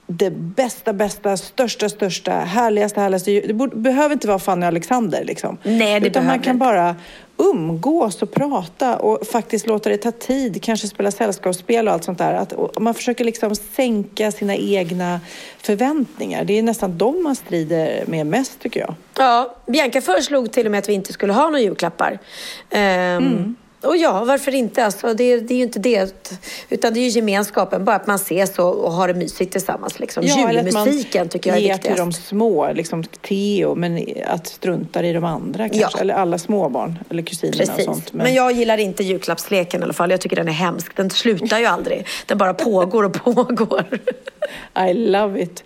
det 0.08 0.30
bästa, 0.30 0.94
bästa, 0.94 1.38
största, 1.38 1.90
största, 1.90 2.32
härligaste, 2.32 3.00
härligaste. 3.00 3.42
Det 3.48 3.54
borde, 3.54 3.76
behöver 3.76 4.14
inte 4.14 4.28
vara 4.28 4.40
Fanny 4.40 4.62
och 4.62 4.68
Alexander 4.68 5.24
liksom. 5.24 5.58
Nej, 5.64 6.00
det 6.00 6.08
Utan 6.08 6.26
man 6.26 6.40
kan 6.40 6.56
inte. 6.56 6.66
bara 6.66 6.96
umgås 7.38 8.22
och 8.22 8.32
prata 8.32 8.98
och 8.98 9.28
faktiskt 9.28 9.68
låta 9.68 9.90
det 9.90 9.98
ta 9.98 10.12
tid, 10.12 10.64
kanske 10.64 10.88
spela 10.88 11.12
sällskapsspel 11.12 11.88
och 11.88 11.94
allt 11.94 12.04
sånt 12.04 12.18
där. 12.18 12.34
Att 12.34 12.80
man 12.80 12.94
försöker 12.94 13.24
liksom 13.24 13.56
sänka 13.56 14.32
sina 14.32 14.56
egna 14.56 15.20
förväntningar. 15.58 16.46
Det 16.46 16.60
är 16.60 16.64
nästan 16.64 16.98
de 16.98 17.24
man 17.24 17.36
strider 17.36 18.04
med 18.08 18.28
mest 18.28 18.60
tycker 18.60 18.80
jag. 18.80 18.96
Ja, 19.18 19.56
Bianca 19.68 20.02
föreslog 20.02 20.52
till 20.52 20.66
och 20.66 20.72
med 20.72 20.78
att 20.80 20.90
vi 20.90 20.94
inte 20.94 21.14
skulle 21.14 21.34
ha 21.34 21.44
några 21.44 21.60
julklappar. 21.60 22.20
Um, 22.72 22.80
mm. 22.80 23.56
Och 23.86 23.98
ja, 23.98 24.26
varför 24.26 24.56
inte? 24.56 24.86
Alltså, 24.86 25.14
det, 25.14 25.40
det 25.40 25.54
är 25.54 25.58
ju 25.58 25.64
inte 25.64 25.80
det. 25.80 26.30
Utan 26.70 26.94
det 26.94 27.00
är 27.00 27.02
ju 27.02 27.10
gemenskapen, 27.10 27.86
bara 27.86 27.96
att 27.96 28.08
man 28.08 28.16
ses 28.16 28.60
och, 28.60 28.86
och 28.86 28.92
har 28.92 29.08
det 29.08 29.14
mysigt 29.14 29.52
tillsammans. 29.52 30.00
Liksom. 30.00 30.24
Ja, 30.26 30.52
Julmusiken 30.54 31.30
tycker 31.30 31.50
jag 31.50 31.58
är 31.58 31.62
viktigast. 31.62 31.84
till 31.84 31.96
de 31.96 32.14
små, 32.14 32.74
liksom 32.74 33.04
Theo, 33.04 33.76
men 33.76 34.08
att 34.28 34.48
strunta 34.48 35.04
i 35.04 35.14
de 35.14 35.24
andra 35.24 35.70
kanske. 35.70 35.98
Ja. 35.98 36.02
Eller 36.02 36.14
alla 36.14 36.38
småbarn, 36.38 37.00
eller 37.10 37.24
kusinerna 37.24 37.58
Precis. 37.58 37.88
och 37.88 37.96
sånt. 37.96 38.14
Men... 38.14 38.24
men 38.24 38.34
jag 38.34 38.52
gillar 38.52 38.78
inte 38.78 39.04
julklappsleken 39.04 39.82
i 39.82 39.84
alla 39.84 39.94
fall. 39.94 40.12
Jag 40.12 40.22
tycker 40.22 40.36
den 40.36 40.48
är 40.48 40.52
hemsk. 40.52 40.96
Den 40.96 41.10
slutar 41.10 41.60
ju 41.60 41.66
aldrig. 41.66 42.08
Den 42.26 42.38
bara 42.38 42.54
pågår 42.54 43.04
och 43.04 43.14
pågår. 43.24 44.00
I 44.90 44.94
love 44.94 45.42
it. 45.42 45.64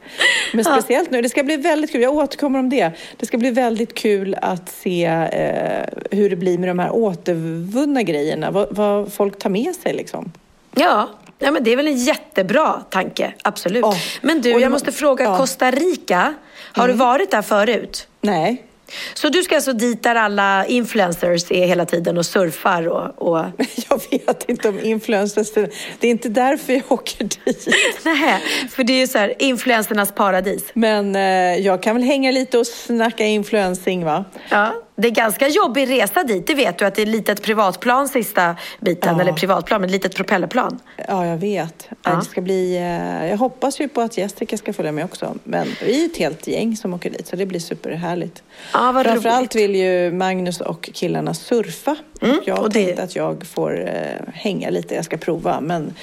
Men 0.53 0.65
speciellt 0.65 1.11
nu, 1.11 1.21
det 1.21 1.29
ska 1.29 1.43
bli 1.43 1.57
väldigt 1.57 1.91
kul. 1.91 2.01
Jag 2.01 2.13
återkommer 2.13 2.59
om 2.59 2.69
det. 2.69 2.91
Det 3.17 3.25
ska 3.25 3.37
bli 3.37 3.51
väldigt 3.51 3.93
kul 3.93 4.35
att 4.41 4.69
se 4.69 5.05
eh, 5.05 5.85
hur 6.11 6.29
det 6.29 6.35
blir 6.35 6.57
med 6.57 6.69
de 6.69 6.79
här 6.79 6.91
återvunna 6.91 8.03
grejerna, 8.03 8.51
vad, 8.51 8.67
vad 8.71 9.13
folk 9.13 9.39
tar 9.39 9.49
med 9.49 9.75
sig 9.75 9.93
liksom. 9.93 10.31
Ja, 10.75 11.09
Ja, 11.41 11.51
men 11.51 11.63
det 11.63 11.71
är 11.71 11.75
väl 11.75 11.87
en 11.87 11.97
jättebra 11.97 12.81
tanke, 12.89 13.33
absolut. 13.43 13.81
Ja. 13.81 13.95
Men 14.21 14.41
du, 14.41 14.49
jag 14.49 14.71
måste 14.71 14.91
fråga, 14.91 15.25
ja. 15.25 15.37
Costa 15.37 15.71
Rica, 15.71 16.33
har 16.73 16.87
du 16.87 16.93
varit 16.93 17.31
där 17.31 17.41
förut? 17.41 18.07
Nej, 18.21 18.63
Så 19.13 19.29
du 19.29 19.43
ska 19.43 19.55
alltså 19.55 19.73
dit 19.73 20.03
där 20.03 20.15
alla 20.15 20.65
influencers 20.65 21.51
är 21.51 21.67
hela 21.67 21.85
tiden 21.85 22.17
och 22.17 22.25
surfar 22.25 22.87
och... 22.87 23.29
och... 23.29 23.45
jag 23.89 24.01
vet 24.11 24.49
inte 24.49 24.69
om 24.69 24.79
influencers... 24.79 25.53
Det 25.99 26.07
är 26.07 26.11
inte 26.11 26.29
därför 26.29 26.73
jag 26.73 26.91
åker 26.91 27.23
dit. 27.23 27.67
Nej, 28.05 28.43
för 28.71 28.83
det 28.83 28.93
är 28.93 28.99
ju 28.99 29.07
så 29.07 29.17
här, 29.17 29.33
influencernas 29.39 30.11
paradis. 30.11 30.63
Men 30.73 31.15
eh, 31.15 31.21
jag 31.65 31.83
kan 31.83 31.95
väl 31.95 32.03
hänga 32.03 32.31
lite 32.31 32.57
och 32.57 32.67
snacka 32.67 33.25
influencing, 33.25 34.05
va? 34.05 34.25
Ja, 34.49 34.73
det 35.01 35.07
är 35.07 35.11
ganska 35.11 35.47
jobbig 35.47 35.89
resa 35.89 36.23
dit, 36.23 36.47
det 36.47 36.53
vet 36.53 36.77
du 36.77 36.85
att 36.85 36.95
det 36.95 37.01
är 37.01 37.05
ett 37.05 37.11
litet 37.11 37.41
privatplan 37.43 38.07
sista 38.09 38.55
biten, 38.79 39.15
Ja. 39.15 39.21
eller 39.21 39.33
privatplan, 39.33 39.81
men 39.81 39.89
ett 39.89 39.93
litet 39.93 40.15
propellerplan. 40.15 40.79
Ja, 41.07 41.25
jag 41.25 41.37
vet. 41.37 41.89
Ja. 42.03 42.15
Det 42.15 42.25
ska 42.25 42.41
bli, 42.41 42.75
eh, 42.77 43.29
jag 43.29 43.37
hoppas 43.37 43.79
ju 43.81 43.87
på 43.87 44.01
att 44.01 44.17
Jessica 44.17 44.57
ska 44.57 44.73
följa 44.73 44.91
med 44.91 45.05
också. 45.05 45.35
Men 45.43 45.67
vi 45.85 46.01
är 46.01 46.05
ett 46.05 46.17
helt 46.17 46.47
gäng 46.47 46.75
som 46.77 46.93
åker 46.93 47.09
dit, 47.09 47.27
så 47.27 47.35
det 47.35 47.45
blir 47.45 47.59
superhärligt. 47.59 48.43
Ja, 48.73 48.91
vad 48.91 49.05
Framförallt 49.05 49.55
roligt. 49.55 49.69
vill 49.69 49.75
ju 49.75 50.11
Magnus 50.11 50.61
och 50.61 50.89
killarna 50.93 51.33
surfa. 51.33 51.95
Mm, 52.21 52.37
och 52.37 52.43
jag 52.47 52.59
och 52.59 52.69
det- 52.73 52.85
tänkte 52.85 53.03
att 53.03 53.15
jag 53.15 53.45
får 53.45 53.87
eh, 53.89 54.33
hänga 54.33 54.69
lite, 54.69 54.95
jag 54.95 55.05
ska 55.05 55.17
prova. 55.17 55.61
Men 55.61 55.93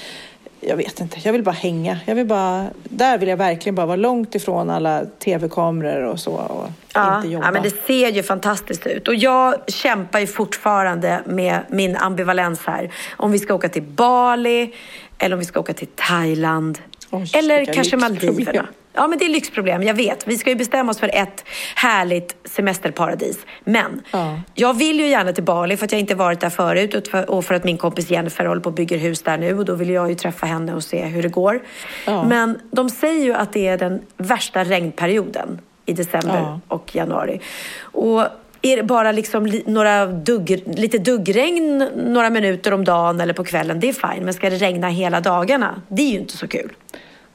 jag 0.59 0.75
vet 0.77 0.99
inte, 0.99 1.17
jag 1.23 1.33
vill 1.33 1.43
bara 1.43 1.51
hänga. 1.51 1.99
Jag 2.05 2.15
vill 2.15 2.25
bara, 2.25 2.65
där 2.83 3.17
vill 3.17 3.29
jag 3.29 3.37
verkligen 3.37 3.75
bara 3.75 3.85
vara 3.85 3.95
långt 3.95 4.35
ifrån 4.35 4.69
alla 4.69 5.05
tv-kameror 5.05 6.03
och 6.05 6.19
så. 6.19 6.31
Och 6.31 6.69
Ja, 6.93 7.17
inte 7.17 7.27
jobba. 7.27 7.45
ja, 7.45 7.51
men 7.51 7.63
det 7.63 7.85
ser 7.85 8.11
ju 8.11 8.23
fantastiskt 8.23 8.87
ut. 8.87 9.07
Och 9.07 9.15
jag 9.15 9.55
kämpar 9.67 10.19
ju 10.19 10.27
fortfarande 10.27 11.21
med 11.25 11.59
min 11.69 11.95
ambivalens 11.95 12.59
här. 12.65 12.91
Om 13.17 13.31
vi 13.31 13.39
ska 13.39 13.53
åka 13.53 13.69
till 13.69 13.83
Bali 13.83 14.73
eller 15.17 15.35
om 15.35 15.39
vi 15.39 15.45
ska 15.45 15.59
åka 15.59 15.73
till 15.73 15.87
Thailand. 15.95 16.79
Oj, 17.11 17.31
eller 17.33 17.65
kanske. 17.65 17.97
Maldiverna. 17.97 18.67
Ja, 18.97 19.07
men 19.07 19.19
det 19.19 19.25
är 19.25 19.29
lyxproblem, 19.29 19.83
jag 19.83 19.93
vet. 19.93 20.27
Vi 20.27 20.37
ska 20.37 20.49
ju 20.49 20.55
bestämma 20.55 20.91
oss 20.91 20.99
för 20.99 21.09
ett 21.13 21.43
härligt 21.75 22.35
semesterparadis. 22.45 23.37
Men 23.63 24.01
Ja. 24.11 24.39
jag 24.53 24.77
vill 24.77 24.99
ju 24.99 25.07
gärna 25.07 25.33
till 25.33 25.43
Bali 25.43 25.77
för 25.77 25.85
att 25.85 25.91
jag 25.91 26.01
inte 26.01 26.15
varit 26.15 26.39
där 26.39 26.49
förut 26.49 26.93
och 26.95 27.07
för, 27.07 27.29
och 27.29 27.45
för 27.45 27.55
att 27.55 27.63
min 27.63 27.77
kompis 27.77 28.09
Jennifer 28.11 28.45
håller 28.45 28.61
på 28.61 28.69
och 28.69 28.75
bygger 28.75 28.97
hus 28.97 29.21
där 29.21 29.37
nu 29.37 29.57
och 29.59 29.65
då 29.65 29.75
vill 29.75 29.89
jag 29.89 30.09
ju 30.09 30.15
träffa 30.15 30.45
henne 30.45 30.73
och 30.73 30.83
se 30.83 31.05
hur 31.05 31.23
det 31.23 31.29
går. 31.29 31.59
Ja. 32.05 32.23
Men 32.23 32.59
de 32.71 32.89
säger 32.89 33.25
ju 33.25 33.33
att 33.33 33.53
det 33.53 33.67
är 33.67 33.77
den 33.77 34.01
värsta 34.17 34.63
regnperioden 34.63 35.59
i 35.85 35.93
december 35.93 36.35
Ja. 36.37 36.59
och 36.67 36.95
januari. 36.95 37.41
Och 37.81 38.21
är 38.61 38.77
det 38.77 38.83
bara 38.83 39.11
liksom 39.11 39.45
li, 39.45 39.63
några 39.67 40.05
dugg, 40.05 40.63
lite 40.75 40.97
duggregn 40.97 41.77
några 41.95 42.29
minuter 42.29 42.73
om 42.73 42.83
dagen 42.83 43.21
eller 43.21 43.33
på 43.33 43.43
kvällen, 43.43 43.79
det 43.79 43.89
är 43.89 43.93
fine. 44.13 44.23
Men 44.25 44.33
ska 44.33 44.49
det 44.49 44.55
regna 44.55 44.89
hela 44.89 45.21
dagarna, 45.21 45.81
det 45.87 46.01
är 46.01 46.11
ju 46.11 46.17
inte 46.19 46.37
så 46.37 46.47
kul. 46.47 46.71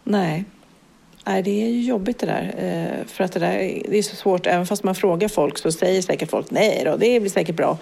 Nej. 0.04 0.44
Nej, 1.26 1.42
det 1.42 1.62
är 1.64 1.68
ju 1.68 1.80
jobbigt 1.82 2.18
det 2.18 2.26
där. 2.26 2.54
Eh, 2.58 3.06
För 3.06 3.24
att 3.24 3.32
det 3.32 3.40
där 3.40 3.52
är- 3.52 3.82
det 3.88 3.98
är 3.98 4.02
så 4.02 4.16
svårt. 4.16 4.46
Även 4.46 4.66
fast 4.66 4.84
man 4.84 4.94
frågar 4.94 5.28
folk 5.28 5.58
så 5.58 5.72
säger 5.72 6.02
säkert 6.02 6.30
folk 6.30 6.50
nej 6.50 6.82
då, 6.84 6.96
det 6.96 7.20
blir 7.20 7.30
säkert 7.30 7.56
bra 7.56 7.78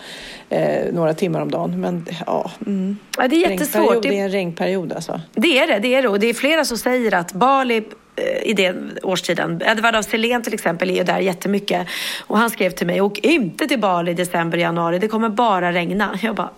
eh, 0.49 0.93
några 0.93 1.15
timmar 1.15 1.41
om 1.41 1.51
dagen. 1.51 1.81
Men 1.81 2.07
ja, 2.27 2.51
mm. 2.67 2.99
Ja, 3.19 3.29
det 3.29 3.37
är 3.45 3.51
jättesvårt. 3.51 4.03
Det- 4.03 4.09
det 4.09 4.19
är 4.19 4.25
en 4.25 4.31
regnperiod 4.31 4.93
alltså. 4.93 5.21
Det 5.35 5.59
är 5.59 5.67
det, 5.67 5.79
det 5.79 5.95
är 5.95 6.03
det. 6.03 6.09
Och 6.09 6.21
det 6.21 6.27
är 6.27 6.35
flera 6.35 6.65
som 6.65 6.79
säger 6.79 7.15
att 7.15 7.33
Bali 7.33 7.77
eh, 8.17 8.43
i 8.51 8.53
den 8.53 8.99
årstiden, 9.03 9.63
Edvard 9.67 9.95
af 9.95 10.05
Sillén 10.05 10.43
till 10.43 10.55
exempel 10.55 10.91
är 10.91 10.95
ju 10.95 11.05
där 11.05 11.19
jättemycket. 11.19 11.87
Och 12.27 12.39
han 12.39 12.51
skrev 12.51 12.71
till 12.71 12.87
mig, 12.87 13.01
åk 13.01 13.19
inte 13.19 13.67
till 13.69 13.79
Bali 13.81 14.11
i 14.11 14.15
december, 14.15 14.59
januari, 14.59 14.99
det 14.99 15.09
kommer 15.09 15.29
bara 15.29 15.73
regna. 15.73 16.19
Jag 16.23 16.35
bara, 16.35 16.51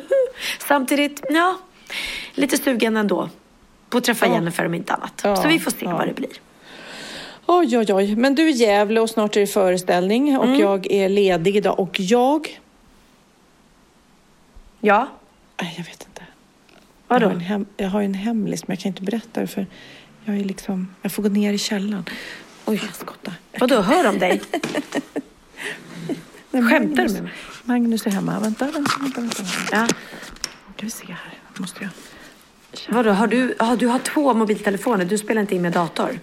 samtidigt, 0.68 1.20
ja, 1.30 1.56
lite 2.34 2.56
sugen 2.58 2.96
ändå 2.96 3.28
på 3.90 3.98
att 3.98 4.04
träffa 4.04 4.26
Ja. 4.26 4.32
Jennifer 4.34 4.66
om 4.66 4.74
inte 4.74 4.92
annat. 4.94 5.20
Ja, 5.24 5.36
Så 5.36 5.48
vi 5.48 5.58
får 5.58 5.70
se 5.70 5.76
ja. 5.84 5.96
vad 5.96 6.06
det 6.08 6.14
blir. 6.14 6.30
Oj, 7.46 7.78
oj, 7.78 7.92
oj. 7.94 8.16
Men 8.16 8.34
du 8.34 8.48
är 8.48 8.52
Gävle 8.52 9.00
och 9.00 9.10
snart 9.10 9.36
är 9.36 9.40
det 9.40 9.46
föreställning 9.46 10.38
och 10.38 10.44
Mm. 10.44 10.60
jag 10.60 10.86
är 10.92 11.08
ledig 11.08 11.56
idag. 11.56 11.80
Och 11.80 12.00
jag... 12.00 12.60
Ja, 14.80 15.08
Nej, 15.62 15.74
jag 15.76 15.84
vet 15.84 16.06
inte. 16.08 16.22
vadå? 17.08 17.24
Jag 17.24 17.28
har, 17.30 17.34
en 17.34 17.40
hem, 17.40 17.66
jag 17.76 17.88
har 17.88 18.02
en 18.02 18.14
hemlis, 18.14 18.68
men 18.68 18.74
jag 18.74 18.82
kan 18.82 18.88
inte 18.88 19.02
berätta 19.02 19.40
det 19.40 19.46
för 19.46 19.66
jag 20.24 20.36
är 20.36 20.44
liksom... 20.44 20.94
Jag 21.02 21.12
får 21.12 21.22
gå 21.22 21.28
ner 21.28 21.52
i 21.52 21.58
källaren. 21.58 22.04
Oj, 22.64 22.80
jag 22.86 22.94
skottar. 22.94 23.34
Vadå, 23.60 23.80
hör 23.80 24.04
de 24.04 24.18
dig? 24.18 24.42
Nej, 26.50 26.62
Skämtar 26.62 27.04
du 27.06 27.12
med 27.12 27.22
mig? 27.22 27.32
Magnus 27.64 28.06
är 28.06 28.10
hemma. 28.10 28.40
Vänta, 28.40 28.64
vänta, 28.64 28.90
vänta. 29.00 29.20
vänta. 29.20 29.42
Ja. 29.72 29.86
Ska 30.76 30.84
vi 30.86 30.90
se 30.90 31.06
här. 31.06 31.34
Måste 31.58 31.82
jag... 31.84 31.90
Vadå, 32.88 33.10
har 33.10 33.26
du, 33.26 33.54
ja, 33.58 33.76
du 33.78 33.86
har 33.86 33.98
två 33.98 34.34
mobiltelefoner, 34.34 35.04
du 35.04 35.18
spelar 35.18 35.40
inte 35.40 35.54
in 35.54 35.62
med 35.62 35.72
dator? 35.72 36.18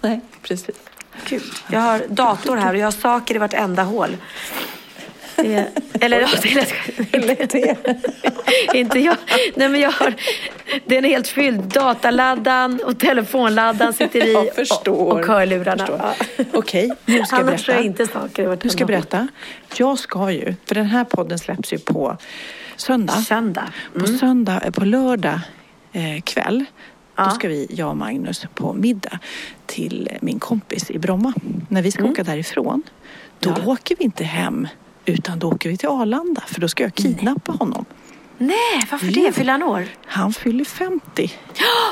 Nej, 0.00 0.20
precis. 0.42 0.76
Gud. 1.28 1.42
Jag 1.70 1.80
har 1.80 2.02
dator 2.08 2.56
här 2.56 2.72
och 2.72 2.78
jag 2.78 2.86
har 2.86 2.90
saker 2.92 3.34
i 3.34 3.38
vartenda 3.38 3.82
hål. 3.82 4.16
Det, 5.36 5.68
eller 6.00 6.20
ja, 6.20 6.28
det 6.42 6.48
är 7.12 7.46
det? 8.72 8.78
inte 8.78 8.98
jag. 8.98 9.16
Nej, 9.54 9.68
men 9.68 9.80
jag 9.80 9.90
har, 9.90 10.14
den 10.84 11.04
är 11.04 11.08
helt 11.08 11.28
fylld. 11.28 11.60
Dataladdan 11.60 12.80
och 12.84 12.98
telefonladdan 12.98 13.92
sitter 13.92 14.26
i 14.26 14.32
Jag 14.32 14.54
förstår. 14.54 14.92
och, 14.92 15.12
och 15.12 15.26
hörlurarna. 15.26 15.86
Ja. 15.88 16.14
Okej, 16.52 16.90
nu 17.04 17.24
ska 17.24 17.36
jag 17.36 17.48
Annars 17.48 17.66
berätta. 17.66 17.80
jag 17.80 17.86
inte 17.86 18.06
saker 18.06 18.58
Nu 18.62 18.70
ska 18.70 18.80
jag 18.80 18.88
berätta. 18.88 19.28
Jag 19.76 19.98
ska 19.98 20.30
ju, 20.30 20.54
för 20.66 20.74
den 20.74 20.86
här 20.86 21.04
podden 21.04 21.38
släpps 21.38 21.72
ju 21.72 21.78
på 21.78 22.16
söndag. 22.76 23.12
Söndag. 23.12 23.72
På 23.98 24.06
söndag, 24.06 24.62
eh, 24.64 24.70
på 24.70 24.84
lördag 24.84 25.40
eh, 25.92 26.20
kväll, 26.24 26.64
Ja. 27.16 27.24
då 27.24 27.30
ska 27.30 27.48
vi, 27.48 27.66
jag 27.70 27.88
och 27.90 27.96
Magnus, 27.96 28.44
på 28.54 28.72
middag 28.72 29.18
till 29.66 30.08
min 30.20 30.38
kompis 30.38 30.90
i 30.90 30.98
Bromma. 30.98 31.32
När 31.68 31.82
vi 31.82 31.90
ska 31.92 32.04
åka 32.04 32.24
därifrån, 32.24 32.82
då 33.40 33.50
Mm. 33.50 33.62
Ja. 33.66 33.72
åker 33.72 33.96
vi 33.98 34.04
inte 34.04 34.24
hem, 34.24 34.68
utan 35.04 35.38
då 35.38 35.48
åker 35.48 35.68
vi 35.70 35.76
till 35.76 35.88
Arlanda, 35.88 36.42
för 36.46 36.60
då 36.60 36.68
ska 36.68 36.82
jag 36.82 36.94
kidnappa 36.94 37.52
honom. 37.52 37.84
Nej, 38.40 38.86
varför 38.90 39.06
det? 39.06 39.32
Fyller 39.32 39.52
han 39.52 39.62
år? 39.62 39.84
Han 40.06 40.32
fyller 40.32 40.64
50 40.64 41.32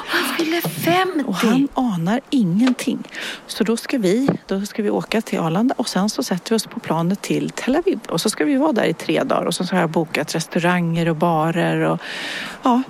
Han 0.07 0.37
fyller 0.37 0.61
50! 0.61 1.25
och 1.27 1.35
han 1.35 1.69
anar 1.75 2.21
ingenting. 2.31 2.99
Så 3.47 3.65
då 3.65 3.77
ska 3.77 3.99
vi, 3.99 4.29
då 4.47 4.67
ska 4.67 4.83
vi 4.83 4.91
åka 4.91 5.21
till 5.21 5.39
Arlanda 5.39 5.75
och 5.79 5.89
sen 5.89 6.11
så 6.11 6.23
sätter 6.23 6.51
vi 6.51 6.57
oss 6.57 6.67
på 6.67 6.81
planet 6.81 7.23
till 7.23 7.51
Tel 7.51 7.77
Aviv 7.77 7.99
och 8.09 8.21
så 8.21 8.31
ska 8.31 8.45
vi 8.45 8.57
vara 8.57 8.73
där 8.73 8.85
i 8.85 8.95
tre 8.95 9.23
dagar 9.23 9.45
och 9.47 9.55
så 9.55 9.65
har 9.65 9.81
jag 9.81 9.91
bokat 9.91 10.35
restauranger 10.35 11.09
och 11.09 11.17
barer 11.17 11.81
och 11.81 12.01
ja. 12.63 12.83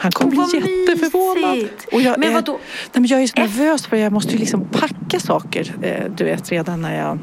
Han 0.00 0.12
kommer 0.12 0.30
bli 0.30 0.60
jätteförvånad. 0.60 1.54
mysigt. 1.54 1.88
Och 1.92 2.00
jag, 2.00 2.18
Men 2.18 2.36
är, 2.36 2.42
nej, 2.52 2.58
men 2.92 3.06
jag 3.06 3.22
är 3.22 3.26
så 3.26 3.40
nervös 3.40 3.86
för 3.86 3.96
jag 3.96 4.12
måste 4.12 4.32
ju 4.32 4.38
liksom 4.38 4.64
packa 4.64 5.20
saker, 5.20 5.74
eh, 5.82 6.10
du 6.16 6.24
vet, 6.24 6.50
redan 6.50 6.82
när 6.82 6.98
jag 6.98 7.18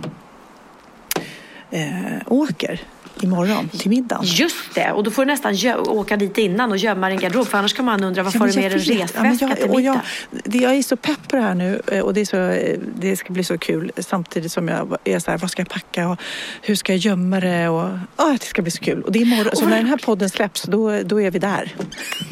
eh, 1.71 2.21
åker 2.25 2.81
imorgon 3.21 3.69
till 3.69 3.89
middagen. 3.89 4.23
Just 4.25 4.75
det, 4.75 4.91
och 4.91 5.03
då 5.03 5.11
får 5.11 5.25
du 5.25 5.31
nästan 5.31 5.55
åka 5.87 6.17
dit 6.17 6.37
innan 6.37 6.71
och 6.71 6.77
gömma 6.77 7.09
din 7.09 7.19
garderob 7.19 7.47
för 7.47 7.57
annars 7.57 7.73
kan 7.73 7.85
man 7.85 8.03
undra 8.03 8.23
varför 8.23 8.39
Ja, 8.39 8.45
du 8.45 8.61
med 8.61 8.71
dig 8.71 8.91
en 8.91 8.97
jag. 8.97 9.09
Ja, 9.15 9.23
resväska 9.23 9.45
jag- 9.47 9.57
till 9.57 9.69
och 9.69 9.81
jag, 9.81 9.91
middag? 9.93 10.01
det- 10.43 10.57
jag 10.57 10.75
är 10.75 10.83
så 10.83 10.97
pepp 10.97 11.27
på 11.27 11.35
det 11.35 11.41
här 11.41 11.55
nu 11.55 11.81
eh, 11.87 11.99
och 11.99 12.13
det, 12.13 12.21
är 12.21 12.25
så, 12.25 12.37
eh, 12.37 12.79
det 12.95 13.17
ska 13.17 13.33
bli 13.33 13.43
så 13.43 13.57
kul 13.57 13.91
samtidigt 13.97 14.51
som 14.51 14.67
jag 14.67 14.97
är 15.03 15.19
så 15.19 15.31
här, 15.31 15.37
vad 15.37 15.51
ska 15.51 15.61
jag 15.61 15.69
packa 15.69 16.07
och 16.09 16.17
hur 16.61 16.75
ska 16.75 16.91
jag 16.93 16.99
gömma 16.99 17.39
det 17.39 17.69
och 17.69 17.89
ja, 18.17 18.37
det 18.39 18.43
ska 18.45 18.61
bli 18.61 18.71
så 18.71 18.83
kul. 18.83 19.01
Och 19.03 19.11
det 19.11 19.19
är 19.19 19.21
imorgon, 19.21 19.55
så 19.55 19.61
vad 19.61 19.69
när 19.69 19.77
den 19.77 19.85
här 19.85 19.97
podden 19.97 20.29
släpps 20.29 20.63
då, 20.63 21.01
då 21.03 21.21
är 21.21 21.31
vi 21.31 21.39
där. 21.39 21.75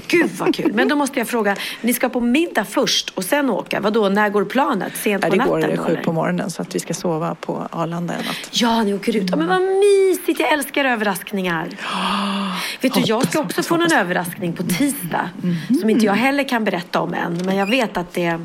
Gud 0.07 0.29
vad 0.37 0.55
kul. 0.55 0.71
Men 0.73 0.87
då 0.87 0.95
måste 0.95 1.19
jag 1.19 1.27
fråga, 1.27 1.55
ni 1.81 1.93
ska 1.93 2.09
på 2.09 2.19
middag 2.21 2.65
först 2.65 3.09
och 3.09 3.23
sen 3.23 3.49
åka. 3.49 3.79
Vadå, 3.79 4.09
när 4.09 4.29
går 4.29 4.45
planet? 4.45 4.93
Sent 4.95 5.23
Ja, 5.23 5.29
på 5.29 5.35
det 5.35 5.37
natten? 5.37 5.61
går 5.61 5.67
det 5.67 5.77
sju 5.77 5.91
eller? 5.91 6.03
på 6.03 6.11
morgonen 6.13 6.49
så 6.51 6.61
att 6.61 6.75
vi 6.75 6.79
ska 6.79 6.93
sova 6.93 7.35
på 7.35 7.67
Arlanda 7.71 8.13
en 8.13 8.25
natt. 8.25 8.35
Ja, 8.51 8.83
ni 8.83 8.93
åker 8.93 9.15
ut. 9.15 9.29
Ja, 9.29 9.35
men 9.35 9.47
vad 9.47 9.61
mysigt. 9.61 10.39
Jag 10.39 10.53
älskar 10.53 10.74
överraskningar. 10.83 11.67
Vet 12.81 12.93
du, 12.93 12.99
jag 13.01 13.27
ska 13.27 13.39
också 13.39 13.63
få. 13.63 13.75
Mhm. 13.77 13.91
överraskning 13.91 14.53
på 14.53 14.63
tisdag. 14.63 15.29
Som 15.81 15.89
inte 15.89 16.05
jag 16.05 16.13
heller 16.13 16.43
kan 16.43 16.63
berätta 16.63 16.99
om 17.01 17.13
än. 17.13 17.37
Men 17.45 17.55
jag 17.55 17.65
vet 17.65 17.97
att 17.97 18.13
det, 18.13 18.39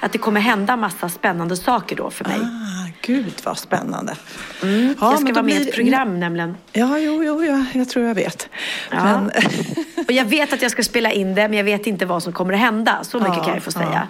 att 0.00 0.12
det 0.12 0.18
kommer 0.18 0.40
hända 0.40 0.76
massa 0.76 1.08
spännande 1.08 1.56
saker 1.56 1.96
då 1.96 2.10
för 2.10 2.24
mig. 2.24 2.38
Ah, 2.42 2.90
gud 3.02 3.32
vad 3.44 3.58
spännande. 3.58 4.16
Ja, 4.62 4.66
jag 5.00 5.20
ska 5.20 5.32
vara 5.32 5.42
med 5.42 5.54
i 5.54 5.58
blir- 5.58 5.68
ett 5.68 5.74
program 5.74 6.20
nämligen. 6.20 6.56
Ja, 6.72 6.98
jo, 6.98 7.24
jo, 7.24 7.44
ja, 7.44 7.64
jag 7.72 7.88
tror 7.88 8.04
jag 8.06 8.14
vet. 8.14 8.48
Ja. 8.90 9.04
Men, 9.04 9.30
Och 10.06 10.12
jag 10.12 10.24
vet 10.24 10.52
att 10.52 10.62
jag 10.62 10.70
ska 10.70 10.82
spela 10.82 11.12
in 11.12 11.34
det, 11.34 11.48
men 11.48 11.52
jag 11.58 11.64
vet 11.64 11.86
inte 11.86 12.06
vad 12.06 12.22
som 12.22 12.32
kommer 12.32 12.52
att 12.54 12.60
hända. 12.60 12.98
Så 13.04 13.18
mycket 13.18 13.36
Ja, 13.36 13.44
kan 13.44 13.54
jag 13.54 13.62
få 13.62 13.70
säga. 13.72 14.08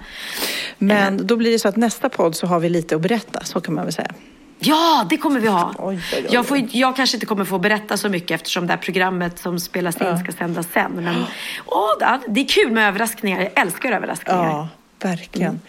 men 0.79 1.27
då 1.27 1.37
blir 1.37 1.53
det 1.53 1.59
så 1.59 1.69
att 1.69 1.77
nästa 1.77 2.09
podd 2.09 2.37
så 2.37 2.47
har 2.47 2.61
vi 2.61 2.69
lite 2.69 2.97
att 2.97 3.01
berätta, 3.03 3.45
så 3.45 3.61
kan 3.61 3.75
man 3.75 3.85
väl 3.85 3.93
säga. 3.93 4.11
Ja, 4.59 5.07
det 5.11 5.17
kommer 5.17 5.41
vi 5.41 5.49
ha. 5.49 5.75
Oj, 5.79 5.95
oj, 5.97 6.03
oj. 6.17 6.27
Jag, 6.31 6.47
får, 6.47 6.59
jag 6.71 6.97
kanske 6.97 7.17
inte 7.17 7.27
kommer 7.27 7.45
få 7.45 7.59
berätta 7.59 7.97
så 7.97 8.09
mycket 8.09 8.31
eftersom 8.31 8.67
det 8.67 8.73
här 8.73 8.81
programmet 8.81 9.39
som 9.39 9.61
spelas 9.61 10.01
in 10.01 10.19
ska 10.19 10.33
sändas 10.33 10.67
sen. 10.73 10.93
Men 10.93 11.25
åh, 11.67 11.89
det- 12.29 12.41
är 12.41 12.49
kul 12.49 12.73
med 12.73 12.89
överraskningar. 12.89 13.41
Jag 13.41 13.63
älskar 13.63 13.93
överraskningar. 13.93 14.45
Ja, 14.45 14.69
verkligen. 15.09 15.61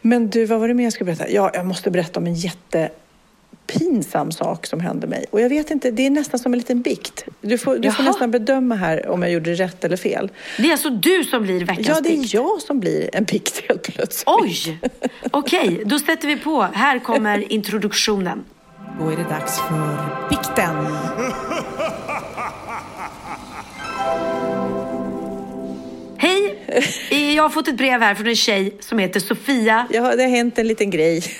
Men 0.00 0.30
du, 0.30 0.44
vad 0.46 0.60
var 0.60 0.68
det 0.68 0.74
mer 0.74 0.84
jag 0.84 0.92
skulle 0.92 1.14
berätta? 1.14 1.30
Ja, 1.30 1.50
jag 1.54 1.66
måste 1.66 1.90
berätta 1.90 2.20
om 2.20 2.26
en 2.26 2.34
jätte 2.34 2.90
pinsam 3.78 4.32
sak 4.32 4.66
som 4.66 4.80
hände 4.80 5.06
mig. 5.06 5.24
Och 5.30 5.40
jag 5.40 5.48
vet 5.48 5.70
inte, 5.70 5.90
det 5.90 6.06
är 6.06 6.10
nästan 6.10 6.40
som 6.40 6.52
en 6.52 6.58
liten 6.58 6.82
bikt. 6.82 7.24
Du 7.40 7.58
får, 7.58 7.76
du 7.78 7.92
får 7.92 8.02
nästan 8.02 8.30
bedöma 8.30 8.74
här 8.74 9.08
om 9.08 9.22
jag 9.22 9.30
gjorde 9.32 9.54
rätt 9.54 9.84
eller 9.84 9.96
fel. 9.96 10.30
Det 10.56 10.68
är 10.68 10.72
alltså 10.72 10.90
du 10.90 11.24
som 11.24 11.42
blir 11.42 11.60
veckans 11.64 11.88
Ja, 11.88 11.94
det 11.94 12.02
bikt. 12.10 12.34
är 12.34 12.38
jag 12.38 12.62
som 12.62 12.80
blir 12.80 13.10
en 13.16 13.24
bikt 13.24 13.62
helt 13.68 13.82
plötsligt. 13.94 14.24
Oj! 14.26 14.78
Okej, 15.30 15.82
då 15.86 15.98
sätter 15.98 16.28
vi 16.28 16.36
på. 16.36 16.62
Här 16.72 16.98
kommer 16.98 17.52
introduktionen. 17.52 18.44
Då 19.00 19.08
är 19.10 19.16
det 19.16 19.22
dags 19.24 19.58
för 19.60 20.28
bikten. 20.30 20.86
Jag 27.10 27.42
har 27.42 27.50
fått 27.50 27.68
ett 27.68 27.76
brev 27.76 28.00
här 28.00 28.14
från 28.14 28.26
en 28.26 28.36
tjej 28.36 28.76
som 28.80 28.98
heter 28.98 29.20
Sofia. 29.20 29.86
Ja, 29.90 30.16
det 30.16 30.22
har 30.22 30.30
hänt 30.30 30.58
en 30.58 30.66
liten 30.66 30.90
grej 30.90 31.20
som 31.20 31.34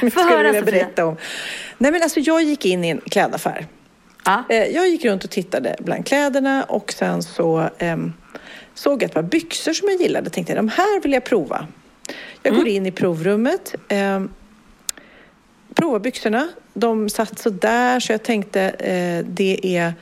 jag 0.00 0.12
Få 0.12 0.20
skulle 0.20 0.36
höra, 0.36 0.42
vilja 0.46 0.60
Sofia. 0.60 0.72
berätta 0.84 1.06
om. 1.06 1.16
Nej, 1.78 1.92
men 1.92 2.02
alltså, 2.02 2.20
jag 2.20 2.42
gick 2.42 2.64
in 2.66 2.84
i 2.84 2.88
en 2.88 3.00
klädaffär. 3.00 3.66
Ja. 4.24 4.44
Eh, 4.48 4.64
Jag 4.64 4.88
gick 4.88 5.04
runt 5.04 5.24
och 5.24 5.30
tittade 5.30 5.76
bland 5.78 6.06
kläderna 6.06 6.64
och 6.64 6.92
sen 6.92 7.22
så 7.22 7.70
ehm, 7.78 8.12
såg 8.74 9.02
jag 9.02 9.06
ett 9.08 9.14
par 9.14 9.22
byxor 9.22 9.72
som 9.72 9.88
jag 9.88 10.00
gillade. 10.00 10.30
Tänkte 10.30 10.54
de 10.54 10.68
här 10.68 11.00
vill 11.02 11.12
jag 11.12 11.24
prova. 11.24 11.66
Jag 12.42 12.54
går 12.54 12.68
in 12.68 12.86
i 12.86 12.90
provrummet. 12.92 13.74
ehm, 13.88 14.30
provar 15.74 15.98
byxorna. 15.98 16.48
De 16.74 17.08
satt 17.08 17.38
så 17.38 17.50
där 17.50 18.00
så 18.00 18.12
jag 18.12 18.22
tänkte 18.22 18.62
eh, 18.62 19.24
det 19.28 19.60
är... 19.78 19.92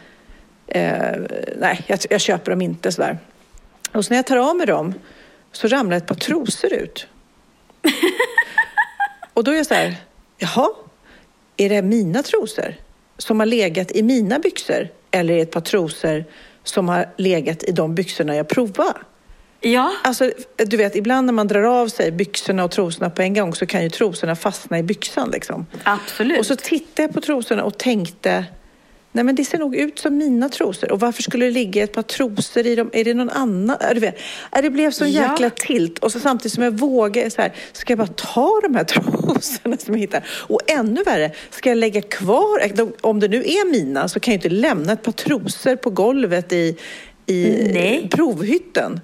Eh, 0.66 1.20
nej, 1.58 1.80
jag, 1.86 1.98
jag 2.10 2.20
köper 2.20 2.50
dem 2.50 2.60
inte 2.62 2.92
så 2.92 3.02
där. 3.02 3.18
Och 3.94 4.04
så 4.04 4.10
när 4.10 4.18
jag 4.18 4.26
tar 4.26 4.36
av 4.36 4.56
mig 4.56 4.66
dem 4.66 4.94
så 5.52 5.68
ramlar 5.68 5.96
ett 5.96 6.06
par 6.06 6.14
trosor 6.14 6.72
ut. 6.72 7.06
Och 9.34 9.44
då 9.44 9.50
är 9.50 9.56
jag 9.56 9.66
så 9.66 9.74
här, 9.74 9.96
jaha, 10.38 10.68
är 11.56 11.68
det 11.68 11.82
mina 11.82 12.22
trosor 12.22 12.74
som 13.18 13.40
har 13.40 13.46
legat 13.46 13.90
i 13.90 14.02
mina 14.02 14.38
byxor? 14.38 14.88
Eller 15.10 15.34
är 15.34 15.36
det 15.36 15.42
ett 15.42 15.50
par 15.50 15.60
trosor 15.60 16.24
som 16.64 16.88
har 16.88 17.08
legat 17.16 17.62
i 17.62 17.72
de 17.72 17.94
byxorna 17.94 18.36
jag 18.36 18.48
provade? 18.48 18.98
Ja. 19.60 19.92
Alltså, 20.02 20.30
du 20.56 20.76
vet, 20.76 20.96
ibland 20.96 21.26
när 21.26 21.32
man 21.32 21.48
drar 21.48 21.62
av 21.62 21.88
sig 21.88 22.10
byxorna 22.10 22.64
och 22.64 22.70
trosorna 22.70 23.10
på 23.10 23.22
en 23.22 23.34
gång 23.34 23.54
så 23.54 23.66
kan 23.66 23.82
ju 23.82 23.90
trosorna 23.90 24.36
fastna 24.36 24.78
i 24.78 24.82
byxan 24.82 25.30
liksom. 25.30 25.66
Absolut. 25.82 26.38
Och 26.38 26.46
så 26.46 26.56
tittade 26.56 27.02
jag 27.02 27.14
på 27.14 27.20
trosorna 27.20 27.64
och 27.64 27.78
tänkte, 27.78 28.44
nej 29.14 29.24
men 29.24 29.34
det 29.34 29.44
ser 29.44 29.58
nog 29.58 29.76
ut 29.76 29.98
som 29.98 30.16
mina 30.16 30.48
trosor. 30.48 30.92
Och 30.92 31.00
varför 31.00 31.22
skulle 31.22 31.44
det 31.44 31.50
ligga 31.50 31.82
ett 31.84 31.92
par 31.92 32.02
trosor 32.02 32.66
i 32.66 32.74
dem? 32.74 32.90
Är 32.92 33.04
det 33.04 33.14
någon 33.14 33.30
annan? 33.30 33.76
Vet, 33.94 34.18
ja, 34.52 34.62
det 34.62 34.70
blev 34.70 34.90
så 34.90 35.04
Ja. 35.06 35.30
jäkla 35.30 35.50
tilt. 35.50 35.98
Och 35.98 36.12
så 36.12 36.20
samtidigt 36.20 36.52
som 36.52 36.62
jag 36.64 36.70
vågar 36.78 37.30
så 37.30 37.42
här, 37.42 37.52
ska 37.72 37.90
jag 37.90 37.98
bara 37.98 38.08
ta 38.16 38.60
de 38.62 38.74
här 38.74 38.84
trosorna 38.94 39.76
som 39.76 39.94
jag 39.94 40.00
hittar? 40.00 40.24
Och 40.28 40.60
ännu 40.66 41.02
värre, 41.02 41.30
ska 41.50 41.68
jag 41.68 41.78
lägga 41.78 42.02
kvar, 42.02 42.58
om 43.00 43.20
det 43.20 43.28
nu 43.28 43.36
är 43.36 43.70
mina 43.70 44.08
så 44.08 44.20
kan 44.20 44.34
jag 44.34 44.38
inte 44.38 44.48
lämna 44.48 44.92
ett 44.92 45.02
par 45.02 45.12
trosor 45.12 45.76
på 45.76 45.90
golvet 45.90 46.52
i, 46.52 46.76
i 47.26 47.70
Nej. 47.74 48.08
provhytten. 48.12 49.00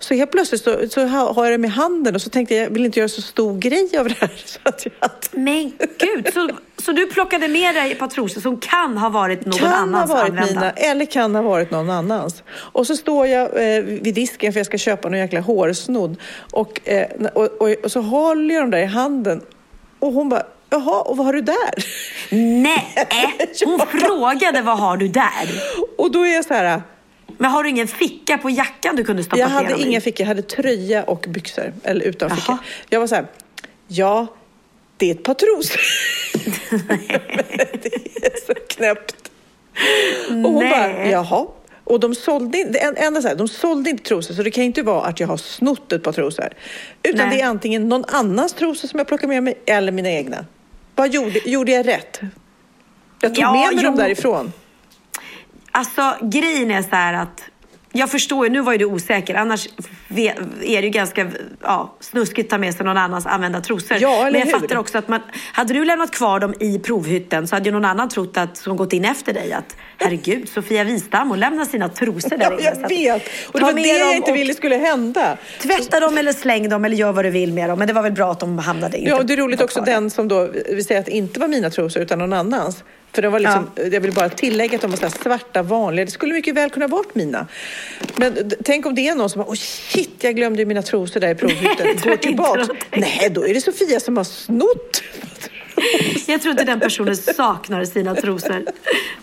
Så 0.00 0.14
helt 0.14 0.30
plötsligt 0.30 0.62
så, 0.62 0.88
så 0.90 1.06
ha- 1.06 1.32
har 1.32 1.44
jag 1.44 1.54
dem 1.54 1.64
i 1.64 1.68
handen 1.68 2.14
och 2.14 2.22
så 2.22 2.30
tänkte 2.30 2.54
jag, 2.54 2.64
jag 2.64 2.70
vill 2.70 2.84
inte 2.84 2.98
göra 2.98 3.08
så 3.08 3.22
stor 3.22 3.58
grej 3.58 3.98
av 3.98 4.08
det 4.08 4.14
här. 4.20 4.30
Så 4.44 4.58
att 4.62 4.86
jag, 4.86 5.10
Men 5.32 5.72
gud, 5.98 6.32
så, 6.34 6.50
så 6.82 6.92
du 6.92 7.06
plockade 7.06 7.48
med 7.48 7.74
dig 7.74 7.92
ett 7.92 7.98
par 7.98 8.08
trosor 8.08 8.40
som 8.40 8.60
kan 8.60 8.98
ha 8.98 9.08
varit 9.08 9.46
någon 9.46 9.58
kan 9.58 9.68
ha 9.68 9.76
annans 9.76 10.10
varit 10.10 10.30
använda? 10.30 10.54
mina 10.54 10.70
eller 10.70 11.04
kan 11.04 11.34
ha 11.34 11.42
varit 11.42 11.70
någon 11.70 11.90
annans. 11.90 12.42
Och 12.50 12.86
så 12.86 12.96
står 12.96 13.26
jag 13.26 13.76
eh, 13.76 13.82
vid 13.82 14.14
disken 14.14 14.52
för 14.52 14.60
jag 14.60 14.66
ska 14.66 14.78
köpa 14.78 15.08
någon 15.08 15.18
jäkla 15.18 15.40
hårsnodd 15.40 16.16
och, 16.52 16.88
eh, 16.88 17.06
och, 17.34 17.44
och, 17.44 17.68
och 17.84 17.92
så 17.92 18.00
håller 18.00 18.54
jag 18.54 18.62
dem 18.62 18.70
där 18.70 18.78
i 18.78 18.84
handen 18.86 19.40
och 19.98 20.12
hon 20.12 20.28
bara 20.28 20.42
Jaha, 20.70 21.00
och 21.00 21.16
vad 21.16 21.26
har 21.26 21.32
du 21.32 21.40
där? 21.40 21.70
Nej, 22.62 22.94
hon 23.64 23.80
frågade 23.80 24.62
vad 24.62 24.78
har 24.78 24.96
du 24.96 25.08
där? 25.08 25.62
Och 25.98 26.10
då 26.12 26.26
är 26.26 26.34
jag 26.34 26.44
så 26.44 26.54
här, 26.54 26.82
Men 27.38 27.50
har 27.50 27.62
du 27.62 27.68
ingen 27.70 27.88
ficka 27.88 28.38
på 28.38 28.50
jackan 28.50 28.96
du 28.96 29.04
kunde 29.04 29.22
stoppa 29.24 29.38
jag 29.40 29.48
hade 29.48 29.68
dem 29.68 29.80
inga 29.80 30.00
fickor, 30.00 30.20
jag 30.20 30.26
hade 30.28 30.42
tröja 30.42 31.02
och 31.04 31.24
byxor, 31.28 31.72
eller 31.82 32.04
utan 32.04 32.28
Jaha. 32.28 32.36
fickor. 32.38 32.56
Jag 32.88 33.00
var 33.00 33.06
så 33.06 33.14
här, 33.14 33.26
ja, 33.88 34.26
det 34.96 35.10
är 35.10 35.14
ett 35.14 35.22
par 35.22 35.34
trosor. 35.34 35.80
det 37.82 38.26
är 38.26 38.46
så 38.46 38.54
knäppt. 38.68 39.14
Och 40.28 40.34
hon 40.34 40.54
Nej. 40.64 40.70
bara, 40.70 41.06
jaha. 41.10 41.46
Och 41.84 42.00
de 42.00 42.14
sålde, 42.14 42.58
en- 42.58 42.96
enda 42.96 43.22
så 43.22 43.28
här, 43.28 43.34
de 43.34 43.48
sålde 43.48 43.90
inte 43.90 44.04
trosor, 44.04 44.34
så 44.34 44.42
det 44.42 44.50
kan 44.50 44.64
inte 44.64 44.82
vara 44.82 45.04
att 45.06 45.20
jag 45.20 45.28
har 45.28 45.36
snott 45.36 45.92
ett 45.92 46.02
par 46.02 46.12
trosor. 46.12 46.48
Utan 47.02 47.28
Nej. 47.28 47.36
det 47.36 47.42
är 47.42 47.46
antingen 47.46 47.88
någon 47.88 48.04
annans 48.08 48.52
trosor 48.52 48.88
som 48.88 48.98
jag 48.98 49.08
plockar 49.08 49.28
med 49.28 49.42
mig, 49.42 49.58
eller 49.66 49.92
mina 49.92 50.10
egna. 50.10 50.44
Vad 50.94 51.14
gjorde, 51.14 51.48
gjorde 51.50 51.72
jag 51.72 51.86
rätt? 51.86 52.20
Jag 53.20 53.34
tog 53.34 53.44
Ja, 53.44 53.52
med 53.52 53.74
mig 53.74 53.84
dem 53.84 53.94
jo. 53.94 54.02
därifrån. 54.02 54.52
Alltså 55.78 56.16
grejen 56.22 56.70
är 56.70 56.82
så 56.82 56.88
här 56.96 57.14
att 57.14 57.42
jag 57.92 58.10
förstår 58.10 58.46
ju, 58.46 58.52
nu 58.52 58.60
var 58.60 58.72
ju 58.72 58.78
du 58.78 58.84
osäker, 58.84 59.34
annars 59.34 59.68
är 60.62 60.80
det 60.80 60.86
ju 60.86 60.90
ganska 60.90 61.30
ja, 61.62 61.96
snuskigt 62.00 62.46
att 62.46 62.50
ta 62.50 62.58
med 62.58 62.74
sig 62.74 62.86
någon 62.86 62.96
annans 62.96 63.26
använda 63.26 63.60
trosor. 63.60 63.96
Ja, 64.00 64.20
eller 64.20 64.38
Men 64.38 64.40
jag 64.40 64.46
hur? 64.46 64.52
fattar 64.52 64.76
också 64.76 64.98
att 64.98 65.08
man, 65.08 65.20
hade 65.52 65.74
du 65.74 65.84
lämnat 65.84 66.10
kvar 66.10 66.40
dem 66.40 66.54
i 66.60 66.78
provhytten 66.78 67.48
så 67.48 67.56
hade 67.56 67.68
ju 67.68 67.72
någon 67.72 67.84
annan 67.84 68.08
trott 68.08 68.36
att, 68.36 68.56
som 68.56 68.76
gått 68.76 68.92
in 68.92 69.04
efter 69.04 69.32
dig 69.32 69.52
att 69.52 69.76
herregud, 69.98 70.48
Sofia 70.48 70.84
Wistam, 70.84 71.28
hon 71.28 71.40
lämnar 71.40 71.64
sina 71.64 71.88
trosor 71.88 72.36
där 72.36 72.38
Ja, 72.40 72.52
inne. 72.52 72.74
Så 72.74 72.80
jag 72.80 72.88
vet. 72.88 73.22
Och 73.46 73.58
det 73.58 73.64
var 73.64 73.72
det 73.72 73.98
jag 73.98 74.16
inte 74.16 74.32
ville 74.32 74.54
skulle 74.54 74.76
hända. 74.76 75.36
Tvätta 75.62 76.00
dem 76.00 76.18
eller 76.18 76.32
släng 76.32 76.68
dem 76.68 76.84
eller 76.84 76.96
gör 76.96 77.12
vad 77.12 77.24
du 77.24 77.30
vill 77.30 77.52
med 77.52 77.70
dem. 77.70 77.78
Men 77.78 77.88
det 77.88 77.94
var 77.94 78.02
väl 78.02 78.12
bra 78.12 78.30
att 78.30 78.40
de 78.40 78.58
hamnade 78.58 78.98
inte 78.98 79.10
Ja, 79.10 79.16
och 79.16 79.26
det 79.26 79.32
är 79.32 79.36
roligt 79.36 79.60
också 79.60 79.80
den 79.80 80.10
som 80.10 80.28
då, 80.28 80.48
vi 80.70 80.84
säger 80.84 81.00
att 81.00 81.06
det 81.06 81.12
inte 81.12 81.40
var 81.40 81.48
mina 81.48 81.70
trosor 81.70 82.02
utan 82.02 82.18
någon 82.18 82.32
annans. 82.32 82.84
För 83.12 83.22
de 83.22 83.32
var 83.32 83.40
liksom, 83.40 83.70
jag 83.92 84.00
vill 84.00 84.12
bara 84.12 84.28
tillägga 84.28 84.74
att 84.76 84.82
de 84.82 84.90
var 84.90 84.98
så 84.98 85.10
svarta 85.22 85.62
vanliga. 85.62 86.04
Det 86.04 86.10
skulle 86.10 86.34
mycket 86.34 86.54
väl 86.54 86.70
kunna 86.70 86.86
varit 86.86 87.14
mina. 87.14 87.46
Men 88.16 88.52
tänk 88.64 88.86
om 88.86 88.94
det 88.94 89.08
är 89.08 89.14
någon 89.14 89.30
som 89.30 89.42
bara, 89.42 89.50
oh 89.50 89.54
shit, 89.54 90.14
jag 90.20 90.36
glömde 90.36 90.64
mina 90.64 90.82
trosor 90.82 91.20
där 91.20 91.30
i 91.30 91.34
provhytten. 91.34 91.86
Går 92.04 92.16
tillbaka. 92.16 92.68
Nej, 92.90 93.28
då 93.30 93.46
är 93.46 93.54
det 93.54 93.60
Sofia 93.60 94.00
som 94.00 94.16
har 94.16 94.24
snott. 94.24 95.02
Jag 96.26 96.42
tror 96.42 96.50
inte 96.50 96.64
den 96.64 96.80
personen 96.80 97.16
saknar 97.16 97.84
sina 97.84 98.14
trosor. 98.14 98.64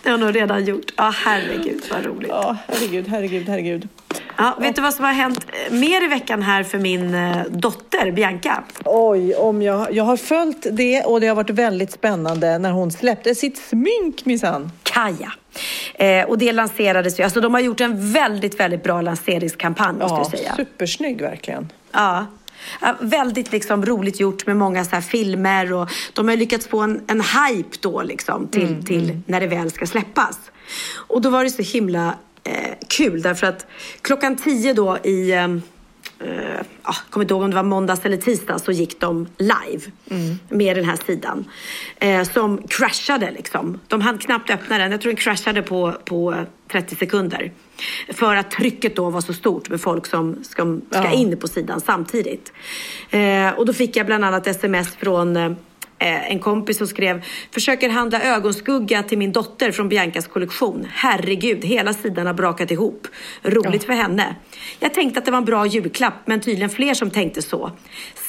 Det 0.02 0.10
har 0.10 0.18
hon 0.18 0.32
redan 0.32 0.64
gjort. 0.64 0.92
Ja, 0.96 1.14
herregud 1.16 1.82
vad 1.90 2.04
roligt. 2.04 2.28
Ja, 2.28 2.56
herregud, 2.68 3.08
herregud, 3.08 3.48
herregud. 3.48 3.88
Ja, 4.38 4.56
vet 4.60 4.76
du 4.76 4.82
vad 4.82 4.94
som 4.94 5.04
har 5.04 5.12
hänt 5.12 5.46
eh, 5.68 5.72
mer 5.74 6.04
i 6.04 6.06
veckan 6.06 6.42
här 6.42 6.62
för 6.62 6.78
min 6.78 7.14
eh, 7.14 7.36
dotter 7.48 8.10
Bianca? 8.12 8.64
Oj, 8.84 9.34
om 9.34 9.62
jag, 9.62 9.92
jag 9.92 10.04
har 10.04 10.16
följt 10.16 10.66
det 10.72 11.02
och 11.02 11.20
det 11.20 11.26
har 11.26 11.34
varit 11.34 11.50
väldigt 11.50 11.92
spännande 11.92 12.58
när 12.58 12.70
hon 12.70 12.92
släppte 12.92 13.34
sitt 13.34 13.58
smink 13.58 14.24
minsann. 14.26 14.70
Kaja. 14.82 15.32
Eh, 15.94 16.24
och 16.28 16.38
det 16.38 16.52
lanserades 16.52 17.20
ju, 17.20 17.24
alltså 17.24 17.40
de 17.40 17.54
har 17.54 17.60
gjort 17.60 17.80
en 17.80 18.12
väldigt, 18.12 18.60
väldigt 18.60 18.82
bra 18.82 19.00
lanseringskampanj 19.00 19.92
måste 19.98 20.14
Ja, 20.14 20.18
jag 20.18 20.38
säga. 20.38 20.56
supersnygg 20.56 21.20
verkligen. 21.20 21.72
Ja. 21.92 22.26
Ja, 22.80 22.94
väldigt 23.00 23.52
liksom 23.52 23.86
roligt 23.86 24.20
gjort 24.20 24.46
med 24.46 24.56
många 24.56 24.84
så 24.84 24.90
här 24.90 25.00
filmer 25.00 25.72
och 25.72 25.88
de 26.12 26.28
har 26.28 26.36
lyckats 26.36 26.66
få 26.66 26.80
en, 26.80 27.00
en 27.06 27.20
hype 27.20 27.76
då 27.80 28.02
liksom 28.02 28.48
till, 28.48 28.86
till 28.86 29.20
när 29.26 29.40
det 29.40 29.46
väl 29.46 29.70
ska 29.70 29.86
släppas. 29.86 30.38
Och 30.96 31.20
då 31.22 31.30
var 31.30 31.44
det 31.44 31.50
så 31.50 31.62
himla 31.62 32.14
eh, 32.46 32.74
kul 32.88 33.22
därför 33.22 33.46
att 33.46 33.66
klockan 34.02 34.36
tio 34.36 34.72
då 34.74 34.98
i 35.04 35.30
eh, 35.32 35.44
eh, 35.44 36.60
ja, 36.84 36.94
kommer 37.10 37.24
inte 37.24 37.34
ihåg 37.34 37.42
om 37.42 37.50
det 37.50 37.56
var 37.56 37.62
måndags 37.62 38.04
eller 38.04 38.16
tisdag 38.16 38.58
så 38.58 38.72
gick 38.72 39.00
de 39.00 39.28
live 39.38 39.82
med 40.48 40.76
den 40.76 40.84
här 40.84 40.98
sidan. 41.06 41.44
Eh, 41.98 42.22
som 42.22 42.62
crashade 42.68 43.30
liksom. 43.30 43.80
De 43.88 44.00
hann 44.00 44.18
knappt 44.18 44.50
öppna 44.50 44.78
den. 44.78 44.90
Jag 44.92 45.00
tror 45.00 45.12
den 45.12 45.16
crashade 45.16 45.62
på, 45.62 45.92
på 46.04 46.32
eh, 46.32 46.38
30 46.72 46.96
sekunder. 46.96 47.52
För 48.12 48.36
att 48.36 48.50
trycket 48.50 48.96
då 48.96 49.10
var 49.10 49.20
så 49.20 49.32
stort 49.32 49.68
med 49.70 49.80
folk 49.80 50.06
som 50.06 50.44
ska, 50.44 50.62
ska 50.90 51.04
Ja. 51.04 51.10
in 51.12 51.36
på 51.36 51.48
sidan 51.48 51.80
samtidigt. 51.80 52.52
Eh, 53.10 53.48
och 53.50 53.66
då 53.66 53.72
fick 53.72 53.96
jag 53.96 54.06
bland 54.06 54.24
annat 54.24 54.46
sms 54.46 54.96
från 54.96 55.36
eh, 55.36 55.52
en 55.98 56.38
kompis 56.38 56.78
som 56.78 56.86
skrev 56.86 57.24
Försöker 57.50 57.88
handla 57.88 58.22
ögonskugga 58.22 59.02
till 59.02 59.18
min 59.18 59.32
dotter 59.32 59.72
från 59.72 59.88
Biancas 59.88 60.26
kollektion. 60.26 60.86
Herregud, 60.92 61.64
hela 61.64 61.92
sidan 61.92 62.26
har 62.26 62.34
brakat 62.34 62.70
ihop. 62.70 63.08
Roligt 63.42 63.84
för 63.84 63.92
henne. 63.92 64.36
Jag 64.80 64.94
tänkte 64.94 65.18
att 65.18 65.24
det 65.24 65.30
var 65.30 65.38
en 65.38 65.44
bra 65.44 65.66
julklapp, 65.66 66.14
men 66.24 66.40
tydligen 66.40 66.70
fler 66.70 66.94
som 66.94 67.10
tänkte 67.10 67.42
så. 67.42 67.70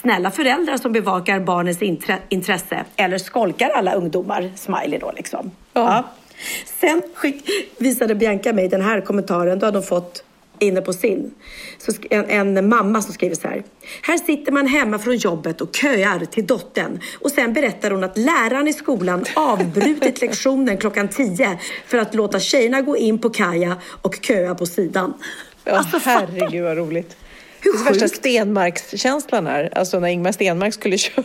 Snälla 0.01 0.32
föräldrar 0.32 0.77
som 0.77 0.91
bevakar 0.91 1.39
barnens 1.39 1.80
intre- 1.80 2.19
intresse. 2.30 2.86
Eller 2.95 3.17
skolkar 3.17 3.69
alla 3.69 3.93
ungdomar? 3.93 4.51
Smiley 4.56 4.99
då 4.99 5.12
liksom. 5.15 5.51
Ja. 5.73 6.03
Sen 6.65 7.01
skick, 7.15 7.49
visade 7.80 8.15
Bianca 8.15 8.53
mig 8.53 8.69
den 8.69 8.82
här 8.82 9.01
kommentaren. 9.01 9.60
Då 9.60 9.65
hade 9.65 9.77
hon 9.77 9.86
fått 9.86 10.23
inne 10.60 10.82
på 10.82 10.93
sin. 10.93 11.32
Så 11.78 11.91
en, 12.10 12.58
en 12.58 12.70
mamma 12.70 13.02
som 13.02 13.13
skriver 13.13 13.36
så 13.36 13.48
här. 13.48 13.63
Här 14.02 14.17
sitter 14.17 14.52
man 14.52 14.67
hemma 14.67 15.00
från 15.00 15.15
jobbet 15.15 15.62
och 15.62 15.76
köar 15.76 16.26
till 16.26 16.48
dottern. 16.48 17.00
Och 17.20 17.32
sen 17.32 17.54
berättar 17.54 17.91
hon 17.91 18.04
att 18.04 18.17
läraren 18.17 18.67
i 18.67 18.74
skolan 18.74 19.26
avbrutit 19.36 20.22
lektionen 20.22 20.78
klockan 20.78 21.08
10 21.08 21.60
för 21.86 21.98
att 21.98 22.15
låta 22.15 22.39
tjejerna 22.39 22.82
gå 22.82 22.98
in 22.98 23.20
på 23.20 23.30
Kaja 23.30 23.76
och 24.02 24.20
köa 24.22 24.56
på 24.56 24.65
sidan. 24.65 25.13
Ja, 25.63 25.72
Alltså, 25.78 26.00
herregud 26.04 26.63
vad 26.63 26.78
roligt. 26.78 27.15
Hur 27.73 27.82
är 27.82 27.86
värsta 27.86 28.08
Stenmarkskänslan 28.08 29.47
här, 29.47 29.69
alltså 29.75 29.99
när 29.99 30.08
Ingmar 30.08 30.32
Stenmark 30.32 30.73
skulle 30.73 30.97
köra. 31.08 31.23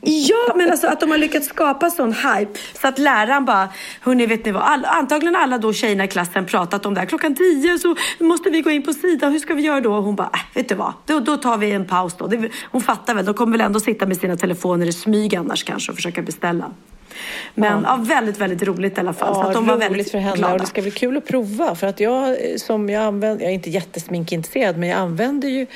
Ja, 0.00 0.54
men 0.56 0.70
alltså 0.70 0.86
att 0.86 1.00
de 1.00 1.10
har 1.10 1.18
lyckats 1.18 1.48
skapa 1.48 1.90
sån 1.90 2.12
hype 2.12 2.58
så 2.80 2.88
att 2.88 2.98
läraren 2.98 3.44
bara, 3.44 3.68
hörni 4.00 4.26
vet 4.26 4.44
ni 4.44 4.52
vad, 4.52 4.62
all, 4.62 4.84
antagligen 4.84 5.36
alla 5.36 5.58
då 5.58 5.72
tjejerna 5.72 6.04
i 6.04 6.08
klassen 6.08 6.46
pratat 6.46 6.86
om 6.86 6.94
det 6.94 7.00
här. 7.00 7.06
Klockan 7.06 7.34
tio 7.34 7.78
så 7.78 7.96
måste 8.18 8.50
vi 8.50 8.60
gå 8.60 8.70
in 8.70 8.82
på 8.82 8.92
sidan, 8.92 9.32
hur 9.32 9.38
ska 9.38 9.54
vi 9.54 9.62
göra 9.62 9.80
då? 9.80 9.94
Och 9.94 10.02
hon 10.02 10.16
bara, 10.16 10.30
äh, 10.34 10.40
vet 10.54 10.68
du 10.68 10.74
vad, 10.74 10.92
då, 11.06 11.20
då 11.20 11.36
tar 11.36 11.58
vi 11.58 11.70
en 11.70 11.86
paus 11.86 12.14
då. 12.18 12.26
Det, 12.26 12.50
hon 12.70 12.82
fattar 12.82 13.14
väl, 13.14 13.24
de 13.24 13.34
kommer 13.34 13.52
väl 13.58 13.66
ändå 13.66 13.80
sitta 13.80 14.06
med 14.06 14.16
sina 14.16 14.36
telefoner 14.36 14.86
i 14.86 14.92
smyg 14.92 15.36
annars 15.36 15.64
kanske 15.64 15.92
och 15.92 15.96
försöka 15.96 16.22
beställa. 16.22 16.70
Men 17.54 17.82
ja. 17.82 17.96
ja 17.98 18.04
väldigt, 18.04 18.38
väldigt 18.38 18.62
roligt 18.62 18.98
i 18.98 19.00
alla 19.00 19.12
fall. 19.12 19.28
Ja, 19.28 19.34
så 19.34 19.48
att 19.48 19.54
de 19.54 19.66
var 19.66 19.76
väldigt 19.76 20.10
för 20.10 20.18
henne 20.18 20.36
glada. 20.36 20.54
och 20.54 20.60
det 20.60 20.66
ska 20.66 20.82
bli 20.82 20.90
kul 20.90 21.16
att 21.16 21.26
prova 21.26 21.74
för 21.74 21.86
att 21.86 22.00
jag 22.00 22.36
som 22.56 22.88
jag 22.88 23.02
använder, 23.02 23.44
jag 23.44 23.50
är 23.50 23.54
inte 23.54 23.70
jättesminkintresserad 23.70 24.78
men 24.78 24.88
jag 24.88 24.98
använder 24.98 25.48
ju 25.48 25.66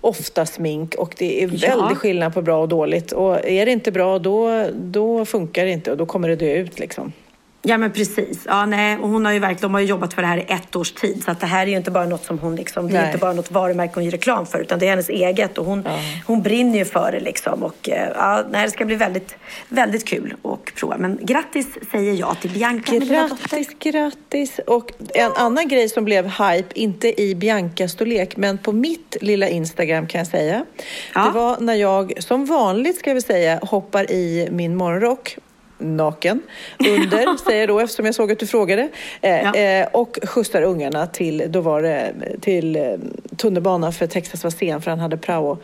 ofta 0.00 0.46
smink 0.46 0.94
och 0.94 1.14
det 1.18 1.42
är 1.42 1.46
väldigt 1.46 1.70
ja. 1.70 1.94
skillnad 1.94 2.34
på 2.34 2.42
bra 2.42 2.60
och 2.60 2.68
dåligt 2.68 3.12
och 3.12 3.48
är 3.48 3.66
det 3.66 3.72
inte 3.72 3.92
bra 3.92 4.18
då, 4.18 4.66
då 4.74 5.24
funkar 5.24 5.64
det 5.64 5.70
inte 5.70 5.90
och 5.90 5.96
då 5.96 6.06
kommer 6.06 6.28
det 6.28 6.36
dö 6.36 6.54
ut 6.54 6.78
liksom. 6.78 7.12
Ja 7.66 7.78
men 7.78 7.92
precis. 7.92 8.42
Ja, 8.46 8.66
nej. 8.66 8.98
Och 8.98 9.08
hon 9.08 9.24
har 9.24 9.32
ju 9.32 9.38
verkligen, 9.38 9.62
de 9.62 9.74
har 9.74 9.80
ju 9.80 9.86
jobbat 9.86 10.14
för 10.14 10.22
det 10.22 10.28
här 10.28 10.38
i 10.38 10.44
ett 10.48 10.76
års 10.76 10.92
tid. 10.92 11.22
Så 11.24 11.30
att 11.30 11.40
det 11.40 11.46
här 11.46 11.66
är 11.66 11.70
ju 11.70 11.76
inte 11.76 11.90
bara 11.90 12.04
något 12.04 12.24
som 12.24 12.38
hon 12.38 12.56
liksom, 12.56 12.90
det 12.90 12.96
är 12.96 13.06
inte 13.06 13.18
bara 13.18 13.32
något 13.32 13.50
varumärke 13.50 13.92
hon 13.94 14.04
gör 14.04 14.10
reklam 14.10 14.46
för 14.46 14.58
utan 14.60 14.78
det 14.78 14.86
är 14.86 14.90
hennes 14.90 15.08
eget 15.08 15.58
och 15.58 15.66
hon, 15.66 15.82
ja. 15.86 15.98
hon 16.26 16.42
brinner 16.42 16.78
ju 16.78 16.84
för 16.84 17.12
det 17.12 17.20
liksom. 17.20 17.62
Och 17.62 17.88
eh, 17.88 18.08
ja, 18.16 18.42
det 18.42 18.70
ska 18.70 18.84
bli 18.84 18.96
väldigt, 18.96 19.36
väldigt 19.68 20.04
kul 20.04 20.34
att 20.42 20.74
prova. 20.74 20.96
Men 20.98 21.18
grattis 21.22 21.66
säger 21.92 22.14
jag 22.14 22.40
till 22.40 22.50
Bianca. 22.50 22.92
Grattis, 22.98 23.68
grattis. 23.78 24.60
Och 24.66 24.92
en 25.14 25.32
annan 25.32 25.68
grej 25.68 25.88
som 25.88 26.04
blev 26.04 26.26
hype, 26.26 26.68
inte 26.74 27.22
i 27.22 27.34
Bianca-storlek 27.34 28.36
men 28.36 28.58
på 28.58 28.72
mitt 28.72 29.16
lilla 29.20 29.48
Instagram 29.48 30.06
kan 30.06 30.18
jag 30.18 30.28
säga. 30.28 30.64
Ja. 31.14 31.24
Det 31.24 31.30
var 31.30 31.60
när 31.60 31.74
jag, 31.74 32.22
som 32.22 32.44
vanligt 32.44 32.98
ska 32.98 33.14
vi 33.14 33.20
säga, 33.20 33.58
hoppar 33.62 34.10
i 34.10 34.48
min 34.50 34.76
morgonrock 34.76 35.38
naken 35.84 36.42
under, 36.78 37.36
säger 37.44 37.60
jag 37.60 37.68
då 37.68 37.80
eftersom 37.80 38.06
jag 38.06 38.14
såg 38.14 38.32
att 38.32 38.38
du 38.38 38.46
frågade. 38.46 38.88
Eh, 39.20 39.30
ja. 39.30 39.54
eh, 39.54 39.88
och 39.92 40.18
skjutsar 40.22 40.62
ungarna 40.62 41.06
till, 41.06 41.44
då 41.48 41.60
var 41.60 41.82
det 41.82 42.12
till 42.40 42.76
eh, 42.76 42.82
tunnelbanan 43.36 43.92
för 43.92 44.06
Texas 44.06 44.44
var 44.44 44.50
sen 44.50 44.82
för 44.82 44.90
han 44.90 45.00
hade 45.00 45.16
prao. 45.16 45.58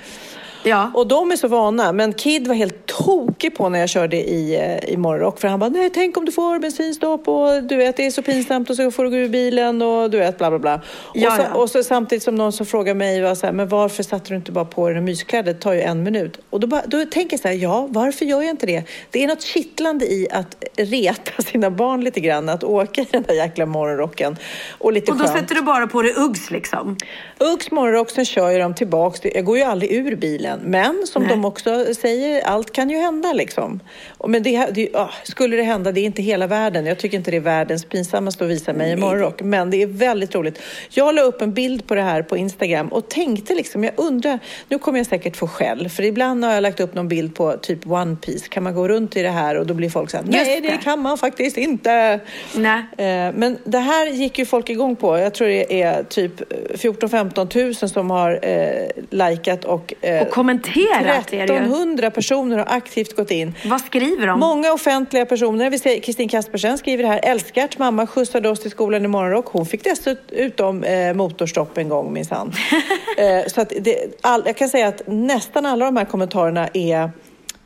Ja. 0.63 0.91
Och 0.95 1.07
de 1.07 1.31
är 1.31 1.37
så 1.37 1.49
vana. 1.49 1.93
Men 1.93 2.13
Kid 2.13 2.49
var 2.49 2.55
helt 2.55 2.87
tokig 2.87 3.57
på 3.57 3.69
när 3.69 3.79
jag 3.79 3.89
körde 3.89 4.17
i, 4.17 4.55
eh, 4.55 4.93
i 4.93 4.97
morgonrock. 4.97 5.41
För 5.41 5.49
han 5.49 5.61
bara, 5.61 5.71
nej 5.71 5.91
tänk 5.91 6.17
om 6.17 6.25
du 6.25 6.33
får 6.33 6.59
bensinstopp 6.59 7.29
och 7.29 7.63
du 7.63 7.77
vet 7.77 7.97
det 7.97 8.07
är 8.07 8.11
så 8.11 8.23
pinsamt 8.23 8.71
och 8.71 8.77
så 8.77 8.91
får 8.91 9.05
du 9.05 9.11
gå 9.11 9.17
ur 9.17 9.29
bilen 9.29 9.83
och 9.83 10.11
du 10.11 10.19
vet 10.19 10.39
bla 10.39 10.51
bla 10.51 10.59
bla. 10.59 10.81
Ja, 11.15 11.29
och, 11.29 11.37
så, 11.37 11.43
ja. 11.43 11.61
och 11.61 11.71
så 11.71 11.83
samtidigt 11.83 12.23
som 12.23 12.35
någon 12.35 12.53
som 12.53 12.67
frågar 12.67 12.95
mig, 12.95 13.21
var 13.21 13.35
så 13.35 13.47
här, 13.47 13.53
men 13.53 13.69
varför 13.69 14.03
satte 14.03 14.29
du 14.29 14.37
inte 14.37 14.53
bara 14.53 14.65
på 14.65 14.89
dig 14.89 15.01
myskläder? 15.01 15.53
Det 15.53 15.61
tar 15.61 15.73
ju 15.73 15.81
en 15.81 16.03
minut. 16.03 16.41
Och 16.51 16.61
då, 16.61 16.67
bara, 16.67 16.83
då 16.87 17.05
tänker 17.05 17.33
jag 17.33 17.41
så 17.41 17.49
här, 17.49 17.55
ja 17.55 17.87
varför 17.91 18.25
gör 18.25 18.43
jag 18.43 18.51
inte 18.51 18.67
det? 18.67 18.85
Det 19.11 19.25
är 19.25 19.29
något 19.29 19.43
kittlande 19.43 20.05
i 20.05 20.29
att 20.31 20.65
reta 20.77 21.43
sina 21.43 21.71
barn 21.71 22.01
lite 22.05 22.21
grann, 22.21 22.49
att 22.49 22.65
åka 22.65 23.01
i 23.01 23.07
den 23.11 23.23
där 23.23 23.35
jäkla 23.35 23.67
morgonrocken. 23.67 24.37
Och, 24.79 24.93
lite 24.93 25.13
och 25.13 25.19
då 25.19 25.25
skönt. 25.25 25.39
sätter 25.39 25.55
du 25.55 25.63
bara 25.63 25.87
på 25.87 26.03
dig 26.03 26.15
Uggs 26.17 26.51
liksom? 26.51 26.97
Uggs 27.39 27.71
morgonrock, 27.71 28.11
sen 28.11 28.25
kör 28.25 28.51
jag 28.51 28.61
dem 28.61 28.75
tillbaks. 28.75 29.21
Jag 29.25 29.45
går 29.45 29.59
ju 29.59 29.65
aldrig 29.65 29.93
ur 29.93 30.17
bilen 30.17 30.50
egentligen. 30.51 30.71
Men 30.71 31.07
som 31.07 31.23
Nej. 31.23 31.31
de 31.31 31.45
också 31.45 31.95
säger, 31.95 32.43
allt 32.43 32.73
kan 32.73 32.91
ju 32.91 32.97
hända 32.97 33.33
liksom. 33.33 33.81
Men 34.29 34.43
det, 34.43 34.67
det, 34.71 34.89
oh, 34.89 35.11
skulle 35.25 35.57
det 35.57 35.63
hända, 35.63 35.93
det 35.93 36.01
är 36.01 36.05
inte 36.05 36.23
hela 36.23 36.47
världen. 36.47 36.87
Jag 36.87 36.99
tycker 36.99 37.19
inte 37.19 37.31
det 37.31 37.37
är 37.37 37.41
världens 37.41 37.85
pinsammaste 37.85 38.45
att 38.45 38.51
visa 38.51 38.73
mig 38.73 38.93
i 38.93 38.97
morgonrock. 38.97 39.43
Men 39.43 39.71
det 39.71 39.83
är 39.83 39.87
väldigt 39.87 40.35
roligt. 40.35 40.63
Jag 40.91 41.15
la 41.15 41.23
upp 41.23 41.43
en 41.43 41.53
bild 41.53 41.87
på 41.87 41.95
det 41.95 42.03
här 42.03 42.23
på 42.23 42.37
Instagram 42.37 42.89
och 42.89 43.09
tänkte 43.09 43.55
liksom, 43.55 43.85
jag 43.85 43.93
undrar, 43.97 44.39
nu 44.69 44.79
kommer 44.79 44.99
jag 44.99 45.07
säkert 45.07 45.37
få 45.37 45.49
skäll. 45.49 45.89
För 45.89 46.03
ibland 46.03 46.45
har 46.45 46.53
jag 46.53 46.63
lagt 46.63 46.81
upp 46.81 46.95
någon 46.95 47.09
bild 47.09 47.35
på 47.35 47.53
typ 47.53 47.87
One 47.87 48.17
Piece. 48.17 48.49
Kan 48.49 48.63
man 48.63 48.75
gå 48.75 48.89
runt 48.89 49.17
i 49.17 49.23
det 49.23 49.31
här? 49.31 49.55
Och 49.55 49.67
då 49.67 49.75
blir 49.75 49.91
folk 49.91 50.11
så 50.11 50.17
här, 50.17 50.25
nej 50.29 50.61
det 50.61 50.77
kan 50.85 51.01
man 51.01 51.19
faktiskt 51.19 51.57
inte. 51.57 52.21
Nej. 52.55 52.83
Eh, 52.99 53.35
men 53.35 53.59
det 53.65 53.79
här 53.79 54.07
gick 54.07 54.39
ju 54.39 54.47
folk 54.47 54.71
igång 54.71 54.97
på. 54.97 55.19
Jag 55.19 55.35
tror 55.35 55.49
det 55.49 55.83
är 55.83 56.03
typ 56.03 56.41
14-15 56.75 57.47
tusen 57.49 57.89
som 57.89 58.11
har 58.11 58.39
eh, 58.43 58.89
likat 59.11 59.65
och, 59.65 59.95
eh, 60.01 60.23
och 60.23 60.31
kommenterat 60.41 61.33
1300 61.33 62.11
personer 62.11 62.59
har 62.59 62.77
aktivt 62.77 63.17
gått 63.17 63.31
in. 63.31 63.55
Vad 63.65 63.81
skriver 63.81 64.27
de? 64.27 64.41
Många 64.41 64.73
offentliga 64.73 65.27
personer. 65.27 65.71
Vi 65.71 65.79
ser 65.79 66.01
Kristin 66.01 66.29
Kaspersen 66.29 66.79
skriver 66.79 67.05
här. 67.05 67.21
Älskart, 67.23 67.79
mamma 67.79 68.07
skjutsade 68.07 68.49
oss 68.49 68.61
till 68.61 68.71
skolan 68.71 69.05
i 69.05 69.09
morgonrock. 69.09 69.47
Hon 69.47 69.67
fick 69.67 69.85
dessutom 69.85 70.85
eh, 70.85 71.15
motorstopp 71.15 71.79
en 71.79 71.89
gång 71.89 72.13
minsann. 72.13 72.53
eh, 73.19 73.47
så 73.47 73.61
att 73.61 73.73
det, 73.81 74.19
all, 74.21 74.43
jag 74.47 74.57
kan 74.57 74.69
säga 74.69 74.89
att 74.89 75.03
nästan 75.07 75.67
alla 75.67 75.85
de 75.85 75.97
här 75.97 76.05
kommentarerna 76.05 76.69
är 76.75 77.11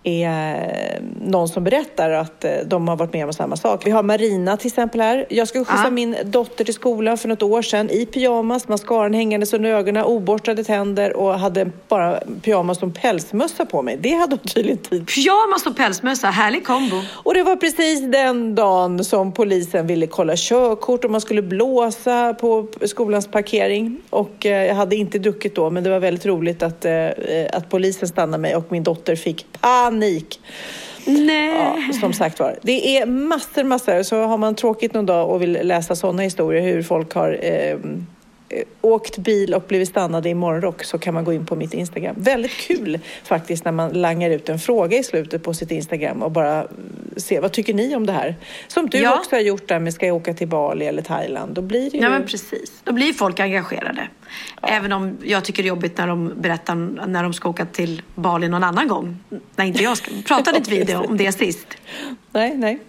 är 0.05 1.03
någon 1.21 1.49
som 1.49 1.65
berättar 1.65 2.11
att 2.11 2.45
eh, 2.45 2.51
de 2.67 2.89
har 2.89 2.97
varit 2.97 3.13
med 3.13 3.27
om 3.27 3.33
samma 3.33 3.57
sak. 3.57 3.87
Vi 3.87 3.91
har 3.91 4.03
Marina 4.03 4.57
till 4.57 4.67
exempel 4.67 5.01
här. 5.01 5.27
Jag 5.29 5.49
skulle 5.49 5.65
skjutsa 5.65 5.85
ja. 5.85 5.91
min 5.91 6.17
dotter 6.25 6.65
till 6.65 6.75
skolan 6.75 7.19
för 7.19 7.29
något 7.29 7.43
år 7.43 7.63
sedan 7.63 7.91
i 7.91 8.07
pyjamas, 8.07 8.69
mascaran 8.69 9.15
hängandes 9.15 9.53
under 9.53 9.71
ögonen, 9.71 10.05
oborstade 10.05 10.65
tänder 10.65 11.17
och 11.17 11.39
hade 11.39 11.71
bara 11.89 12.21
pyjamas 12.43 12.83
och 12.83 12.95
pälsmössa 12.95 13.67
på 13.67 13.83
mig. 13.83 13.97
Det 14.01 14.15
hade 14.15 14.37
hon 14.37 14.39
tydligen 14.39 14.79
tid 14.79 15.07
Pyjamas 15.07 15.67
och 15.67 15.77
pälsmössa, 15.77 16.31
härlig 16.31 16.67
kombo. 16.67 16.97
Och 17.13 17.35
det 17.35 17.43
var 17.43 17.57
precis 17.57 18.01
den 18.01 18.55
dagen 18.55 19.05
som 19.05 19.33
polisen 19.33 19.87
ville 19.87 20.07
kolla 20.07 20.33
körkort 20.37 21.05
och 21.05 21.11
man 21.11 21.21
skulle 21.21 21.43
blåsa 21.43 22.35
på 22.35 22.67
skolans 22.85 23.27
parkering. 23.27 24.01
Och 24.11 24.47
eh, 24.47 24.67
jag 24.67 24.75
hade 24.75 24.97
inte 24.97 25.19
druckit 25.19 25.55
då, 25.55 25.71
men 25.71 25.85
det 25.85 25.91
var 25.91 26.01
väldigt 26.01 26.27
roligt 26.27 26.63
att, 26.63 26.85
eh, 26.85 27.09
att 27.53 27.71
polisen 27.71 28.09
stannade 28.09 28.41
mig 28.41 28.57
och 28.57 28.73
min 28.73 28.83
dotter 28.83 29.17
fick 29.17 29.47
panik 29.61 29.94
panik. 29.95 30.41
Nej. 31.07 31.87
Ja, 31.89 31.93
som 32.01 32.13
sagt 32.13 32.39
var, 32.39 32.59
det 32.63 32.99
är 32.99 33.07
massor, 33.07 33.65
massor. 33.65 34.03
Så 34.03 34.23
har 34.23 34.39
man 34.39 34.55
tråkigt 34.55 34.95
någon 34.95 35.07
dag 35.07 35.31
och 35.31 35.43
vill 35.43 35.53
läsa 35.63 35.97
sådana 35.97 36.23
historier, 36.23 36.63
hur 36.63 36.83
folk 36.83 37.15
har 37.15 37.39
eh, 37.43 37.77
åkt 38.81 39.19
bil 39.19 39.55
och 39.55 39.63
blivit 39.69 39.89
stannade 39.89 40.29
i 40.29 40.35
morgonrock 40.35 40.85
så 40.85 40.99
kan 40.99 41.15
man 41.15 41.25
gå 41.25 41.33
in 41.33 41.47
på 41.47 41.57
mitt 41.57 41.75
Instagram. 41.75 42.15
Väldigt 42.19 42.53
kul 42.53 42.99
faktiskt 43.25 43.65
när 43.65 43.73
man 43.73 43.91
langar 43.91 44.31
ut 44.31 44.49
en 44.49 44.59
fråga 44.59 44.99
i 44.99 45.03
slutet 45.03 45.43
på 45.43 45.55
sitt 45.55 45.71
Instagram 45.71 46.23
och 46.23 46.31
bara 46.31 46.67
se 47.17 47.41
vad 47.41 47.53
tycker 47.53 47.75
ni 47.75 47.97
om 47.97 48.07
det 48.07 48.13
här? 48.13 48.37
Som 48.69 48.91
du 48.91 48.99
ja. 48.99 49.19
också 49.19 49.37
har 49.37 49.41
gjort 49.41 49.69
där 49.69 49.79
med 49.79 49.95
ska 49.95 50.07
jag 50.07 50.17
åka 50.17 50.35
till 50.35 50.49
Bali 50.49 50.87
eller 50.87 51.03
Thailand. 51.03 51.55
Då 51.55 51.63
blir 51.63 51.91
det 51.91 51.97
ju... 51.97 52.03
Ja 52.03 52.11
men 52.11 52.27
precis. 52.27 52.73
Då 52.85 52.93
blir 52.93 53.13
folk 53.13 53.41
engagerade. 53.41 54.09
Ja. 54.63 54.69
Även 54.69 54.93
om 54.93 55.19
jag 55.23 55.45
tycker 55.45 55.63
det 55.63 55.67
är 55.67 55.69
jobbigt 55.69 55.99
när 55.99 56.07
de 56.07 56.33
berättar 56.37 56.75
när 57.07 57.23
de 57.23 57.35
ska 57.35 57.49
åka 57.49 57.67
till 57.67 58.03
Bali 58.15 58.49
någon 58.49 58.65
annan 58.65 58.89
gång. 58.89 59.17
När 59.57 59.65
inte 59.65 59.83
jag. 59.83 59.97
Pratade 60.27 60.59
inte 60.59 60.71
vi 60.71 60.95
om 60.95 61.17
det 61.17 61.33
sist? 61.33 61.67
Nej, 62.33 62.57
nej. 62.57 62.81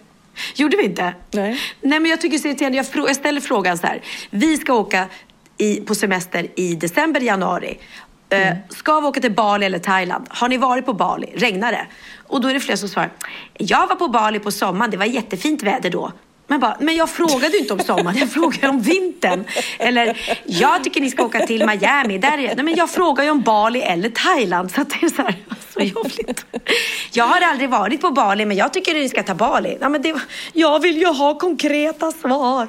Gjorde 0.54 0.76
vi 0.76 0.84
inte? 0.84 1.14
Nej. 1.30 1.60
Nej 1.80 2.00
men 2.00 2.10
jag 2.10 2.20
tycker 2.20 2.38
det 2.38 2.44
är 2.44 2.50
irriterande. 2.50 2.78
Jag, 2.78 3.08
jag 3.08 3.16
ställer 3.16 3.40
frågan 3.40 3.78
så 3.78 3.86
här. 3.86 4.02
Vi 4.30 4.56
ska 4.56 4.74
åka 4.74 5.06
i, 5.58 5.80
på 5.80 5.94
semester 5.94 6.46
i 6.56 6.74
december, 6.74 7.20
januari. 7.20 7.78
Eh, 8.28 8.46
mm. 8.46 8.58
ska 8.68 9.00
vi 9.00 9.06
åka 9.06 9.20
till 9.20 9.32
Bali 9.32 9.66
eller 9.66 9.78
Thailand? 9.78 10.26
Har 10.28 10.48
ni 10.48 10.56
varit 10.56 10.86
på 10.86 10.92
Bali? 10.92 11.32
Regnar 11.34 11.72
det? 11.72 11.86
Och 12.26 12.40
då 12.40 12.48
är 12.48 12.54
det 12.54 12.60
fler 12.60 12.76
som 12.76 12.88
svarar, 12.88 13.10
jag 13.58 13.86
var 13.86 13.96
på 13.96 14.08
Bali 14.08 14.38
på 14.38 14.50
sommaren, 14.50 14.90
det 14.90 14.96
var 14.96 15.04
jättefint 15.04 15.62
väder 15.62 15.90
då. 15.90 16.12
Men, 16.48 16.60
bara, 16.60 16.76
men 16.80 16.96
jag 16.96 17.10
frågade 17.10 17.48
ju 17.48 17.58
inte 17.58 17.72
om 17.72 17.80
sommaren, 17.80 18.16
jag 18.16 18.30
frågade 18.30 18.68
om 18.68 18.80
vintern. 18.80 19.44
Eller, 19.78 20.20
jag 20.44 20.84
tycker 20.84 21.00
ni 21.00 21.10
ska 21.10 21.24
åka 21.24 21.46
till 21.46 21.66
Miami. 21.66 22.18
Där 22.18 22.38
är, 22.38 22.54
nej, 22.54 22.64
men 22.64 22.74
jag 22.74 22.90
frågar 22.90 23.24
ju 23.24 23.30
om 23.30 23.40
Bali 23.40 23.80
eller 23.80 24.08
Thailand. 24.08 24.70
Så 24.70 24.84
det 24.84 25.06
är 25.06 25.08
så, 25.08 25.22
här, 25.22 25.34
så 25.74 25.80
jobbigt. 25.80 26.46
Jag 27.12 27.24
har 27.24 27.40
aldrig 27.40 27.70
varit 27.70 28.00
på 28.00 28.10
Bali, 28.10 28.46
men 28.46 28.56
jag 28.56 28.72
tycker 28.72 28.92
att 28.92 29.02
ni 29.02 29.08
ska 29.08 29.22
ta 29.22 29.34
Bali. 29.34 29.78
Ja, 29.80 29.88
men 29.88 30.02
det, 30.02 30.14
jag 30.52 30.80
vill 30.80 30.98
ju 30.98 31.06
ha 31.06 31.38
konkreta 31.38 32.12
svar. 32.12 32.68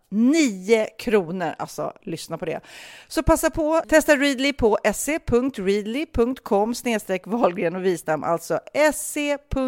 9 0.11 0.87
kronor. 0.99 1.55
Alltså, 1.57 1.93
lyssna 2.01 2.37
på 2.37 2.45
det. 2.45 2.61
Så 3.07 3.23
passa 3.23 3.49
på, 3.49 3.81
testa 3.87 4.15
Readly 4.15 4.53
på 4.53 4.77
se.readly.com 4.93 6.75
snedstreck 6.75 7.27
Wahlgren 7.27 7.75
och 7.75 7.85
Wistam, 7.85 8.23
alltså 8.23 8.59
se.readly.com 8.93 9.61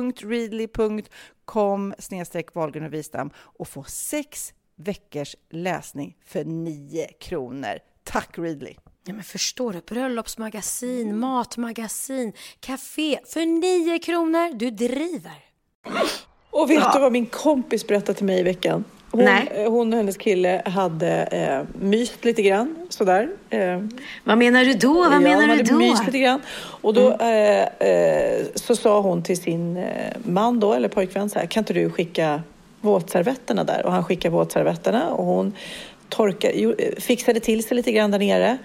snedstreck 2.00 2.56
Wahlgren 2.56 2.86
och 2.86 2.94
Wistam 2.94 3.30
och 3.38 3.68
få 3.68 3.84
sex 3.84 4.54
veckors 4.76 5.36
läsning 5.50 6.18
för 6.26 6.46
9 6.46 7.08
kronor. 7.20 7.80
Tack 8.04 8.38
Readly! 8.38 8.76
Ja, 9.06 9.14
men 9.14 9.24
förstår 9.24 9.74
du? 9.74 9.82
Bröllopsmagasin, 9.82 11.20
matmagasin, 11.20 12.34
café 12.60 13.20
för 13.26 13.46
9 13.46 14.00
kronor. 14.00 14.54
Du 14.54 14.72
driver! 14.72 15.44
Och 16.50 16.70
vet 16.70 16.80
ja. 16.80 16.91
du 16.94 17.00
vad 17.00 17.12
min 17.12 17.26
kompis 17.26 17.88
berättade 17.88 18.18
till 18.18 18.26
mig 18.26 18.39
i 18.39 18.44
veckan? 18.44 18.84
Hon, 19.14 19.26
Nej. 19.26 19.51
Eh, 19.55 19.72
hon 19.72 19.93
och 19.93 19.97
hennes 19.97 20.18
kille 20.18 20.61
hade 20.66 21.24
eh, 21.24 21.80
myst 21.82 22.26
lite 22.26 22.41
grann 22.41 22.76
sådär. 22.89 23.30
Eh, 23.49 23.82
Vad 24.24 24.38
menar 24.38 24.66
du 24.66 24.74
då? 24.74 24.93
Vad 24.93 25.14
ja, 25.14 25.20
menar 25.20 25.55
du 25.55 25.64
då? 25.64 25.76
myst 25.76 26.05
lite 26.05 26.20
grann. 26.20 26.41
Och 26.55 26.93
då 26.93 27.14
mm. 27.14 27.68
eh, 27.80 27.89
eh, 27.89 28.45
så 28.55 28.76
sa 28.76 29.01
hon 29.01 29.24
till 29.24 29.38
sin 29.38 29.78
eh, 29.78 29.84
man 30.24 30.59
då, 30.59 30.74
eller 30.74 30.88
pojkvän 30.88 31.30
så 31.30 31.39
här, 31.39 31.45
kan 31.45 31.61
inte 31.61 31.74
du 31.74 31.89
skicka 31.89 32.41
våtservetterna 32.82 33.64
där? 33.64 33.86
Och 33.86 33.91
han 33.91 34.03
skickade 34.03 34.36
våtservetterna 34.36 35.11
och 35.11 35.26
hon 35.26 35.53
torkade, 36.09 36.76
fixade 37.01 37.39
till 37.39 37.64
sig 37.64 37.78
lite 37.78 37.91
grann 37.91 38.11
där 38.11 38.20
nere. 38.20 38.57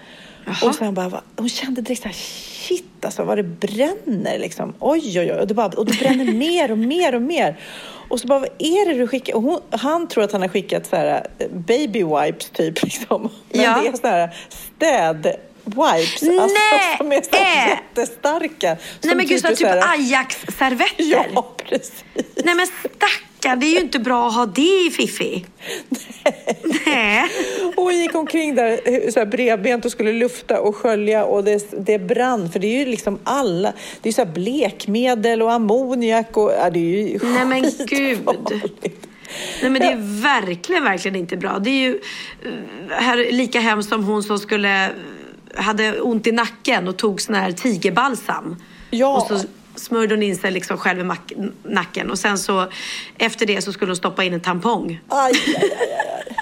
Jaha. 0.49 0.69
Och 0.69 0.75
sen 0.75 0.93
bara, 0.93 1.21
hon 1.37 1.49
kände 1.49 1.81
direkt 1.81 2.01
så 2.01 2.07
här, 2.07 2.15
shit 2.15 3.05
alltså 3.05 3.23
vad 3.23 3.37
det 3.37 3.43
bränner 3.43 4.39
liksom. 4.39 4.73
Oj, 4.79 5.19
oj, 5.19 5.31
oj. 5.31 5.39
Och 5.39 5.47
det, 5.47 5.53
bara, 5.53 5.67
och 5.67 5.85
det 5.85 5.99
bränner 5.99 6.25
mer 6.33 6.71
och 6.71 6.77
mer 6.77 7.15
och 7.15 7.21
mer. 7.21 7.59
Och 8.09 8.19
så 8.19 8.27
bara, 8.27 8.39
vad 8.39 8.49
är 8.59 8.93
det 8.93 8.93
du 8.93 9.07
skickar? 9.07 9.35
Och 9.35 9.41
hon, 9.41 9.61
han 9.69 10.07
tror 10.07 10.23
att 10.23 10.31
han 10.31 10.41
har 10.41 10.49
skickat 10.49 10.85
så 10.85 10.95
här 10.95 11.27
baby 11.49 12.03
wipes 12.03 12.49
typ. 12.49 12.83
Liksom. 12.83 13.29
Men 13.49 13.61
ja. 13.61 13.81
det 13.81 13.87
är 13.87 13.93
så 13.93 14.07
här 14.07 14.35
städ 14.49 15.35
wipes 15.63 16.21
Nej, 16.21 16.39
alltså, 16.39 16.57
som 16.97 17.11
är 17.11 17.21
så 17.21 17.35
äh. 17.35 17.69
jättestarka. 17.69 18.77
Nej 19.01 19.15
men 19.15 19.25
gud, 19.27 19.43
typ, 19.43 19.57
typ 19.57 19.67
Ajax-servetter. 19.67 20.93
Ja, 21.33 21.55
precis. 21.57 22.03
Nej 22.43 22.55
men 22.55 22.67
stackarn, 23.39 23.59
det 23.59 23.65
är 23.65 23.73
ju 23.73 23.79
inte 23.79 23.99
bra 23.99 24.27
att 24.27 24.35
ha 24.35 24.45
det 24.45 24.87
i 24.87 24.91
Fifi. 24.91 25.45
Nej. 26.85 27.23
Hon 27.75 27.95
gick 27.95 28.15
omkring 28.15 28.55
där 28.55 29.11
så 29.11 29.19
här 29.19 29.25
bredbent 29.25 29.85
och 29.85 29.91
skulle 29.91 30.13
lufta 30.13 30.61
och 30.61 30.75
skölja 30.75 31.25
och 31.25 31.43
det, 31.43 31.85
det 31.85 31.99
brann. 31.99 32.51
För 32.51 32.59
det 32.59 32.67
är 32.67 32.79
ju 32.79 32.85
liksom 32.85 33.19
alla, 33.23 33.73
det 34.01 34.09
är 34.09 34.13
så 34.13 34.25
här 34.25 34.33
blekmedel 34.33 35.41
och 35.41 35.51
ammoniak 35.51 36.37
och 36.37 36.51
ja, 36.51 36.69
det 36.69 36.79
är 36.79 37.07
ju 37.07 37.19
Nej 37.23 37.45
men 37.45 37.71
gud. 37.87 38.29
Nej 39.61 39.71
men 39.71 39.73
det 39.73 39.87
är 39.87 40.21
verkligen, 40.21 40.83
verkligen 40.83 41.15
inte 41.15 41.37
bra. 41.37 41.59
Det 41.59 41.69
är 41.69 41.81
ju 41.81 41.99
eh, 42.45 42.51
här, 42.89 43.31
lika 43.31 43.59
hemskt 43.59 43.89
som 43.89 44.03
hon 44.03 44.23
som 44.23 44.39
skulle 44.39 44.89
hade 45.55 46.01
ont 46.01 46.27
i 46.27 46.31
nacken 46.31 46.87
och 46.87 46.97
tog 46.97 47.21
sån 47.21 47.35
här 47.35 47.51
tigerbalsam. 47.51 48.55
Ja. 48.89 49.17
Och 49.17 49.27
så 49.27 49.47
smörjde 49.79 50.15
hon 50.15 50.23
in 50.23 50.35
sig 50.35 50.51
liksom 50.51 50.77
själv 50.77 50.99
i 50.99 51.03
nacken 51.63 52.11
och 52.11 52.19
sen 52.19 52.37
så 52.37 52.67
efter 53.17 53.45
det 53.45 53.61
så 53.61 53.73
skulle 53.73 53.89
hon 53.89 53.95
stoppa 53.95 54.23
in 54.23 54.33
en 54.33 54.41
tampong. 54.41 55.01
Aj, 55.07 55.31
aj, 55.47 55.55
aj, 55.55 56.29
aj. 56.29 56.35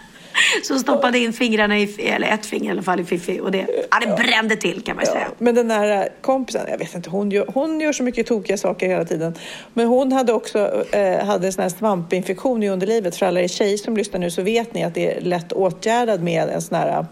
som 0.63 0.79
stoppade 0.85 1.19
in 1.19 1.33
fingrarna 1.33 1.79
i, 1.79 2.09
eller 2.09 2.27
ett 2.27 2.45
finger 2.45 2.69
i 2.69 2.71
alla 2.71 2.81
fall 2.81 2.99
i 2.99 3.05
Fifi 3.05 3.39
och 3.39 3.51
det, 3.51 3.67
ja, 3.91 3.99
det 3.99 4.23
brände 4.23 4.55
till 4.55 4.81
kan 4.81 4.95
man 4.95 5.05
ju 5.05 5.11
säga. 5.11 5.27
Men 5.37 5.55
den 5.55 5.71
här 5.71 6.09
kompisen, 6.21 6.65
jag 6.69 6.77
vet 6.77 6.95
inte, 6.95 7.09
hon 7.09 7.31
gör, 7.31 7.45
hon 7.53 7.79
gör 7.79 7.93
så 7.93 8.03
mycket 8.03 8.27
tokiga 8.27 8.57
saker 8.57 8.87
hela 8.87 9.05
tiden. 9.05 9.33
Men 9.73 9.87
hon 9.87 10.11
hade 10.11 10.33
också 10.33 10.85
eh, 10.91 11.25
hade 11.25 11.47
en 11.47 11.53
sån 11.53 11.61
här 11.61 11.69
svampinfektion 11.69 12.63
i 12.63 12.69
underlivet. 12.69 13.15
För 13.15 13.25
alla 13.25 13.41
er 13.41 13.47
tjejer 13.47 13.77
som 13.77 13.97
lyssnar 13.97 14.19
nu 14.19 14.31
så 14.31 14.41
vet 14.41 14.73
ni 14.73 14.83
att 14.83 14.93
det 14.93 15.17
är 15.17 15.21
lätt 15.21 15.51
åtgärdad 15.51 16.23
med 16.23 16.49
en 16.49 16.61
sån 16.61 16.77
här 16.77 16.87
ja, 16.87 17.05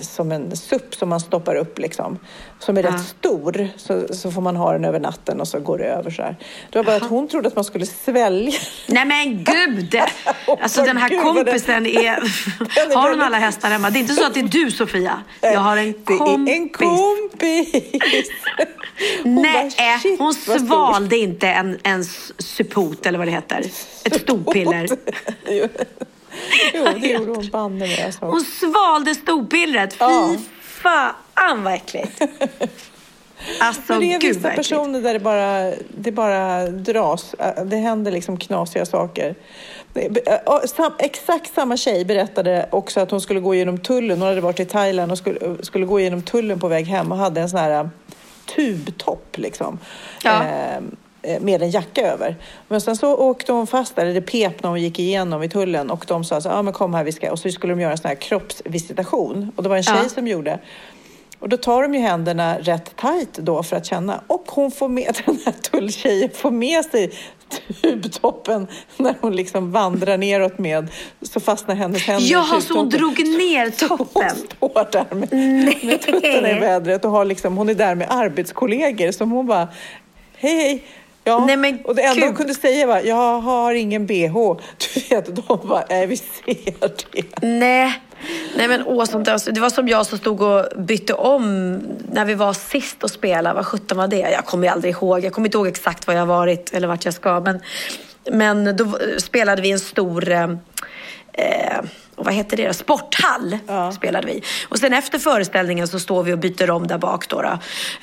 som 0.00 0.32
en 0.32 0.56
supp 0.56 0.94
som 0.94 1.08
man 1.08 1.20
stoppar 1.20 1.54
upp 1.54 1.78
liksom. 1.78 2.18
Som 2.58 2.76
är 2.76 2.82
ja. 2.82 2.90
rätt 2.90 3.00
stor. 3.00 3.68
Så, 3.76 4.14
så 4.14 4.30
får 4.30 4.42
man 4.42 4.56
ha 4.56 4.72
den 4.72 4.84
över 4.84 5.00
natten 5.00 5.40
och 5.40 5.48
så 5.48 5.60
går 5.60 5.78
det 5.78 5.84
över 5.84 6.10
så 6.10 6.22
här. 6.22 6.36
Det 6.70 6.78
var 6.78 6.84
bara 6.84 6.96
Aha. 6.96 7.04
att 7.04 7.10
hon 7.10 7.28
trodde 7.28 7.48
att 7.48 7.54
man 7.54 7.64
skulle 7.64 7.86
svälja. 7.86 8.58
Nej 8.88 9.04
men 9.04 9.44
gud! 9.44 10.00
alltså 10.60 10.82
den 10.82 10.96
här 10.96 11.22
kompisen 11.22 11.86
är... 11.86 11.90
är 12.90 12.94
har 12.94 13.10
hon 13.10 13.20
alla 13.20 13.38
hästar 13.38 13.70
hemma? 13.70 13.90
Det 13.90 13.98
är 13.98 14.00
inte 14.00 14.14
så 14.14 14.26
att 14.26 14.34
det 14.34 14.40
är 14.40 14.48
du 14.48 14.70
Sofia. 14.70 15.22
Jag 15.40 15.60
har 15.60 15.76
en 15.76 15.92
kompis. 15.94 16.46
Det 16.46 16.52
är 16.52 16.56
en 16.56 16.68
kompis. 16.68 18.30
Nej, 19.24 19.70
bara, 19.78 20.16
hon 20.18 20.34
svalde 20.34 21.16
inte 21.16 21.48
en, 21.48 21.78
en 21.82 22.04
suppot 22.38 23.06
eller 23.06 23.18
vad 23.18 23.28
det 23.28 23.32
heter. 23.32 23.60
Ett 24.04 24.20
storpiller. 24.20 24.88
Jo, 26.74 26.84
det 26.84 27.08
gjorde 27.08 27.32
hon 27.32 27.48
banne 27.48 27.86
med. 27.86 28.04
Alltså. 28.06 28.24
Hon 28.24 28.40
svalde 28.40 29.14
storpillret. 29.14 29.92
Fy 29.92 29.98
ja. 30.04 30.36
fan 30.82 31.64
vad 31.64 31.74
äckligt. 31.74 32.22
Alltså, 33.60 33.92
Men 33.92 34.00
det 34.00 34.14
är 34.14 34.20
vissa 34.20 34.50
personer 34.50 35.00
där 35.00 35.12
det 35.12 35.20
bara, 35.20 35.72
det 35.96 36.12
bara 36.12 36.66
dras. 36.66 37.34
Det 37.64 37.76
händer 37.76 38.12
liksom 38.12 38.36
knasiga 38.36 38.86
saker. 38.86 39.34
Exakt 40.98 41.54
samma 41.54 41.76
tjej 41.76 42.04
berättade 42.04 42.68
också 42.70 43.00
att 43.00 43.10
hon 43.10 43.20
skulle 43.20 43.40
gå 43.40 43.54
igenom 43.54 43.78
tullen. 43.78 44.18
Hon 44.18 44.28
hade 44.28 44.40
varit 44.40 44.60
i 44.60 44.64
Thailand 44.64 45.12
och 45.12 45.18
skulle, 45.18 45.38
skulle 45.60 45.86
gå 45.86 46.00
igenom 46.00 46.22
tullen 46.22 46.60
på 46.60 46.68
väg 46.68 46.86
hem 46.86 47.12
och 47.12 47.18
hade 47.18 47.40
en 47.40 47.48
sån 47.48 47.60
här 47.60 47.90
tubtopp 48.56 49.38
liksom. 49.38 49.78
Ja. 50.22 50.44
Eh, 50.44 50.74
Eh, 50.74 50.80
med 51.40 51.62
en 51.62 51.70
jacka 51.70 52.12
över. 52.12 52.36
Men 52.68 52.80
sen 52.80 52.96
så 52.96 53.16
åkte 53.16 53.52
hon 53.52 53.66
fast 53.66 53.96
där, 53.96 54.06
det 54.06 54.20
pep 54.20 54.62
när 54.62 54.70
hon 54.70 54.82
gick 54.82 54.98
igenom 54.98 55.42
i 55.42 55.48
tullen 55.48 55.90
och 55.90 56.04
de 56.08 56.24
sa 56.24 56.40
så 56.40 56.48
ja 56.48 56.62
men 56.62 56.72
kom 56.72 56.94
här 56.94 57.04
vi 57.04 57.12
ska, 57.12 57.32
och 57.32 57.38
så 57.38 57.50
skulle 57.50 57.72
de 57.72 57.80
göra 57.80 57.92
en 57.92 57.98
sån 57.98 58.08
här 58.08 58.14
kroppsvisitation 58.14 59.52
och 59.56 59.62
det 59.62 59.68
var 59.68 59.76
en 59.76 59.82
tjej 59.82 60.00
ja. 60.02 60.08
som 60.08 60.28
gjorde. 60.28 60.58
Och 61.38 61.48
då 61.48 61.56
tar 61.56 61.82
de 61.82 61.94
ju 61.94 62.00
händerna 62.00 62.58
rätt 62.58 62.96
tajt 62.96 63.32
då 63.34 63.62
för 63.62 63.76
att 63.76 63.86
känna 63.86 64.20
och 64.26 64.44
hon 64.50 64.70
får 64.70 64.88
med, 64.88 65.16
den 65.26 65.38
här 65.44 65.52
tulltjejen 65.52 66.30
får 66.34 66.50
med 66.50 66.84
sig 66.84 67.12
tubtoppen 67.82 68.66
när 68.96 69.14
hon 69.20 69.36
liksom 69.36 69.72
vandrar 69.72 70.18
neråt 70.18 70.58
med 70.58 70.88
så 71.22 71.40
fastnar 71.40 71.74
hennes 71.74 72.02
händer 72.02 72.30
Jaha, 72.30 72.60
så 72.60 72.74
hon 72.74 72.88
drog 72.88 73.18
ner 73.18 73.70
toppen? 73.70 74.30
Hon 74.60 74.70
står 74.70 74.92
där 74.92 75.14
med, 75.14 75.32
med 75.84 76.02
tuttarna 76.02 76.50
i 76.50 76.60
vädret 76.60 77.04
och 77.04 77.10
har 77.10 77.24
liksom, 77.24 77.56
hon 77.56 77.68
är 77.68 77.74
där 77.74 77.94
med 77.94 78.06
arbetskollegor 78.10 79.12
som 79.12 79.30
hon 79.30 79.46
bara 79.46 79.68
Hej, 80.36 80.56
hej! 80.56 80.84
Ja, 81.24 81.44
Nej, 81.46 81.56
men 81.56 81.78
och 81.84 81.94
det 81.94 82.02
enda 82.02 82.26
hon 82.26 82.34
kunde 82.34 82.54
säga 82.54 82.86
var 82.86 83.00
jag 83.00 83.40
har 83.40 83.74
ingen 83.74 84.06
bh. 84.06 84.32
Du 84.94 85.00
vet, 85.10 85.36
de 85.36 85.68
bara, 85.68 85.84
nej 85.88 86.06
vi 86.06 86.16
ser 86.16 86.88
det. 87.12 87.46
Nej, 87.46 88.00
Nej 88.56 88.68
men 88.68 88.82
åh, 88.86 89.04
sånt 89.04 89.24
där. 89.24 89.52
Det 89.52 89.60
var 89.60 89.70
som 89.70 89.88
jag 89.88 90.06
som 90.06 90.18
stod 90.18 90.42
och 90.42 90.66
bytte 90.76 91.14
om 91.14 91.72
när 92.12 92.24
vi 92.24 92.34
var 92.34 92.52
sist 92.52 93.04
och 93.04 93.10
spelade. 93.10 93.54
Vad 93.54 93.66
sjutton 93.66 93.98
var 93.98 94.08
det? 94.08 94.18
Jag 94.18 94.46
kommer 94.46 94.68
aldrig 94.68 94.94
ihåg. 94.94 95.24
Jag 95.24 95.32
kommer 95.32 95.48
inte 95.48 95.58
ihåg 95.58 95.66
exakt 95.66 96.06
var 96.06 96.14
jag 96.14 96.26
varit 96.26 96.74
eller 96.74 96.88
vart 96.88 97.04
jag 97.04 97.14
ska. 97.14 97.40
Men, 97.40 97.60
men 98.30 98.76
då 98.76 98.98
spelade 99.18 99.62
vi 99.62 99.70
en 99.70 99.80
stor 99.80 100.48
eh, 101.38 101.78
och 102.14 102.24
vad 102.24 102.34
heter 102.34 102.56
det? 102.56 102.74
Sporthall 102.74 103.58
ja. 103.66 103.92
spelade 103.92 104.26
vi. 104.26 104.42
Och 104.68 104.78
sen 104.78 104.92
efter 104.92 105.18
föreställningen 105.18 105.88
så 105.88 106.00
står 106.00 106.22
vi 106.22 106.32
och 106.32 106.38
byter 106.38 106.70
om 106.70 106.86
där 106.86 106.98
bak. 106.98 107.28
Då, 107.28 107.42
då. 107.42 107.58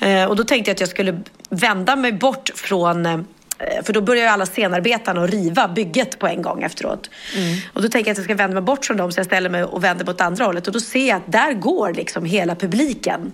Eh, 0.06 0.24
och 0.24 0.36
då 0.36 0.44
tänkte 0.44 0.70
jag 0.70 0.74
att 0.74 0.80
jag 0.80 0.88
skulle 0.88 1.20
vända 1.48 1.96
mig 1.96 2.12
bort 2.12 2.50
från 2.54 3.06
Eh, 3.06 3.18
för 3.82 3.92
då 3.92 4.00
börjar 4.00 4.22
ju 4.22 4.28
alla 4.28 4.46
scenarbetarna 4.46 5.24
att 5.24 5.30
riva 5.30 5.68
bygget 5.68 6.18
på 6.18 6.26
en 6.26 6.42
gång 6.42 6.62
efteråt. 6.62 7.10
Mm. 7.36 7.58
Och 7.72 7.82
då 7.82 7.88
tänker 7.88 8.08
jag 8.08 8.12
att 8.12 8.18
jag 8.18 8.24
ska 8.24 8.34
vända 8.34 8.54
mig 8.54 8.62
bort 8.62 8.84
från 8.84 8.96
dem 8.96 9.12
så 9.12 9.18
jag 9.18 9.26
ställer 9.26 9.50
mig 9.50 9.64
och 9.64 9.84
vänder 9.84 10.04
mot 10.04 10.20
andra 10.20 10.44
hållet. 10.44 10.66
Och 10.66 10.72
då 10.72 10.80
ser 10.80 11.08
jag 11.08 11.16
att 11.16 11.32
där 11.32 11.52
går 11.52 11.94
liksom 11.94 12.24
hela 12.24 12.54
publiken 12.54 13.32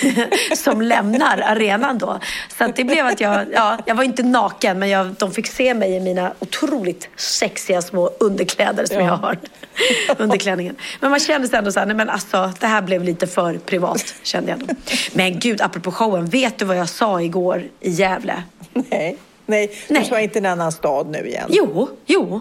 som 0.56 0.82
lämnar 0.82 1.38
arenan 1.38 1.98
då. 1.98 2.20
Så 2.58 2.72
det 2.76 2.84
blev 2.84 3.06
att 3.06 3.20
jag, 3.20 3.46
ja, 3.52 3.78
jag 3.86 3.94
var 3.94 4.04
inte 4.04 4.22
naken 4.22 4.78
men 4.78 4.88
jag, 4.88 5.06
de 5.06 5.32
fick 5.32 5.46
se 5.46 5.74
mig 5.74 5.96
i 5.96 6.00
mina 6.00 6.32
otroligt 6.38 7.08
sexiga 7.16 7.82
små 7.82 8.10
underkläder 8.20 8.86
som 8.86 8.96
ja. 8.96 9.04
jag 9.04 9.16
har. 9.16 9.38
Underklänningen. 10.18 10.76
Men 11.00 11.10
man 11.10 11.20
kände 11.20 11.48
sig 11.48 11.58
ändå 11.58 11.72
så 11.72 11.78
här, 11.78 11.86
nej 11.86 11.96
men 11.96 12.08
alltså 12.08 12.52
det 12.60 12.66
här 12.66 12.82
blev 12.82 13.04
lite 13.04 13.26
för 13.26 13.58
privat 13.58 14.14
kände 14.22 14.50
jag 14.50 14.58
då. 14.58 14.74
Men 15.12 15.38
gud, 15.38 15.60
apropå 15.60 15.92
showen, 15.92 16.26
vet 16.26 16.58
du 16.58 16.64
vad 16.64 16.76
jag 16.76 16.88
sa 16.88 17.22
igår 17.22 17.64
i 17.80 17.90
Gävle? 17.90 18.42
Nej. 18.72 19.18
Nej, 19.48 19.70
du 19.88 20.04
sa 20.04 20.20
inte 20.20 20.38
en 20.38 20.46
annan 20.46 20.72
stad 20.72 21.10
nu 21.10 21.26
igen. 21.26 21.46
Jo, 21.48 21.88
jo. 22.06 22.40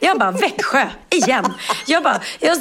Jag 0.00 0.18
bara, 0.18 0.30
Växjö, 0.30 0.86
igen. 1.10 1.44
Jag 1.86 2.02
bara, 2.02 2.20
jag, 2.40 2.58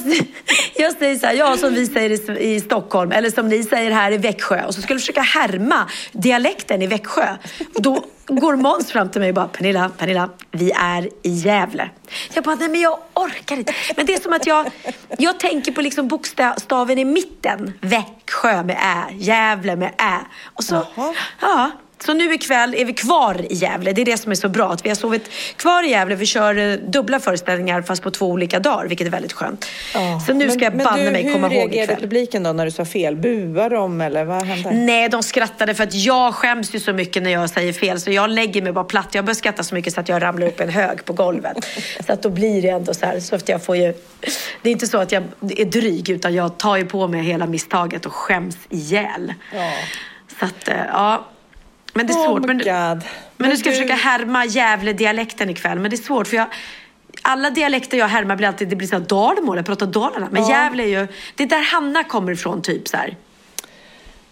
jag 0.76 0.94
säger 0.94 1.16
så 1.16 1.26
här, 1.26 1.34
ja 1.34 1.58
som 1.58 1.74
vi 1.74 1.86
säger 1.88 2.32
i, 2.40 2.54
i, 2.54 2.60
Stockholm, 2.60 3.12
eller 3.12 3.30
som 3.30 3.50
ni 3.50 3.64
säger 3.64 3.92
här 3.92 4.12
i 4.12 4.18
Växjö. 4.18 4.66
Och 4.66 4.76
så 4.76 4.82
skulle 4.82 4.96
jag 4.96 5.02
försöka 5.02 5.22
härma 5.22 5.90
dialekten 6.12 6.82
i 6.82 6.88
Växjö. 6.88 7.38
Då 7.74 8.06
går 8.28 8.56
Måns 8.56 8.92
fram 8.92 9.10
till 9.10 9.22
mig 9.22 9.30
och 9.30 9.36
bara, 9.36 9.48
Pernilla, 9.48 9.90
Pernilla, 9.98 10.30
vi 10.52 10.72
är 10.72 11.10
i 11.24 11.30
Gävle. 11.30 11.90
Jag 12.34 12.44
bara, 12.44 12.56
nej 12.56 12.70
men 12.70 12.82
jag 12.82 13.00
orkar 13.14 13.58
inte. 13.58 13.74
Men 13.96 14.06
det 14.06 14.14
är 14.14 14.20
som 14.20 14.34
att 14.34 14.48
jag, 14.48 14.72
jag 15.18 15.40
tänker 15.40 15.72
på 15.72 15.82
liksom 15.82 16.08
bokstaven 16.08 17.00
i 17.00 17.06
mitten. 17.06 17.74
Växjö 17.82 18.64
med 18.64 18.78
Ä, 18.78 19.14
Gävle 19.14 19.76
med 19.76 19.94
Ä. 19.98 20.20
Och 20.44 20.64
så, 20.64 20.76
Jaha. 20.96 21.14
ja. 21.42 21.72
Så 22.00 22.14
nu 22.14 22.34
ikväll 22.34 22.76
är 22.78 22.86
vi 22.86 22.94
kvar 22.94 23.46
i 23.50 23.54
Gävle. 23.54 23.94
Det 23.94 24.02
är 24.02 24.06
det 24.06 24.18
som 24.18 24.32
är 24.32 24.36
så 24.36 24.50
bra. 24.50 24.72
Att 24.72 24.86
vi 24.86 24.90
har 24.90 24.96
sovit 24.96 25.30
kvar 25.56 25.84
i 25.84 25.90
Gävle. 25.90 26.16
Vi 26.16 26.26
kör 26.26 26.58
eh, 26.58 26.74
dubbla 26.74 27.20
föreställningar 27.20 27.82
fast 27.82 28.04
på 28.04 28.12
två 28.12 28.28
olika 28.28 28.60
dagar, 28.60 28.88
vilket 28.88 29.08
är 29.08 29.12
väldigt 29.12 29.34
skönt. 29.34 29.66
Oh. 29.96 30.26
Så 30.26 30.34
nu 30.34 30.50
ska 30.50 30.60
men, 30.60 30.64
jag 30.64 30.78
banne 30.78 31.12
mig 31.12 31.34
komma 31.34 31.48
ihåg 31.48 31.54
ikväll. 31.54 31.62
Hur 31.62 31.70
reagerade 31.70 32.02
publiken 32.02 32.44
då 32.44 32.54
när 32.54 32.66
du 32.66 32.72
sa 32.72 32.86
fel? 32.86 33.16
Buade 33.16 33.76
de 33.76 34.02
eller 34.02 34.26
vad 34.26 34.44
hände? 34.44 34.72
Nej, 34.72 35.10
de 35.10 35.24
skrattade 35.24 35.76
för 35.76 35.84
att 35.84 35.94
jag 35.94 36.36
skäms 36.36 36.76
ju 36.76 36.80
så 36.80 36.94
mycket 36.94 37.24
när 37.24 37.32
jag 37.32 37.50
säger 37.50 37.74
fel. 37.74 38.00
Så 38.00 38.12
jag 38.12 38.30
lägger 38.30 38.62
mig 38.62 38.72
bara 38.72 38.86
platt. 38.86 39.16
Jag 39.16 39.26
börjar 39.26 39.36
skratta 39.36 39.64
så 39.64 39.76
mycket 39.76 39.94
så 39.94 40.00
att 40.00 40.10
jag 40.10 40.22
ramlar 40.22 40.48
upp 40.48 40.60
en 40.60 40.70
hög 40.70 41.06
på 41.06 41.14
golvet. 41.14 41.58
så 42.06 42.14
att 42.14 42.22
då 42.22 42.30
blir 42.30 42.62
det 42.62 42.70
ändå 42.70 42.94
så 42.94 43.06
här. 43.06 43.20
Så 43.20 43.36
att 43.36 43.50
jag 43.50 43.64
får 43.64 43.78
ju... 43.78 43.94
Det 44.62 44.70
är 44.70 44.72
inte 44.72 44.88
så 44.88 44.98
att 44.98 45.12
jag 45.12 45.24
är 45.58 45.66
dryg 45.66 46.10
utan 46.10 46.34
jag 46.34 46.58
tar 46.58 46.78
ju 46.78 46.86
på 46.86 47.08
mig 47.08 47.24
hela 47.24 47.46
misstaget 47.46 48.06
och 48.06 48.14
skäms 48.14 48.58
ihjäl. 48.70 49.34
Ja. 49.54 49.72
Så 50.40 50.46
att, 50.46 50.68
eh, 50.68 50.76
ja. 50.88 51.26
Men 51.98 52.08
det 52.08 52.14
är 52.14 52.26
svårt. 52.26 52.42
Oh 52.42 52.48
men, 52.48 52.58
men, 52.66 53.02
men 53.38 53.50
du 53.50 53.58
ska 53.58 53.70
du... 53.70 53.76
försöka 53.76 53.96
härma 53.96 54.46
Gävle-dialekten 54.46 55.50
ikväll. 55.50 55.80
Men 55.80 55.92
det 55.92 55.96
är 55.96 56.04
svårt 56.04 56.28
för 56.28 56.38
jag, 56.38 56.48
alla 57.22 57.50
dialekter 57.50 57.98
jag 57.98 58.08
härmar 58.08 58.36
blir 58.36 58.48
alltid, 58.48 58.68
det 58.68 58.76
blir 58.76 58.88
så 58.88 58.96
här 58.96 59.06
dalmål, 59.06 59.58
jag 59.58 59.66
pratar 59.66 59.86
Dalarna. 59.86 60.28
Men 60.32 60.42
ja. 60.44 60.50
Gävle 60.50 60.84
är 60.84 60.88
ju, 60.88 61.08
det 61.36 61.44
är 61.44 61.48
där 61.48 61.72
Hanna 61.72 62.04
kommer 62.04 62.32
ifrån 62.32 62.62
typ 62.62 62.88
så 62.88 62.98
här. 62.98 63.16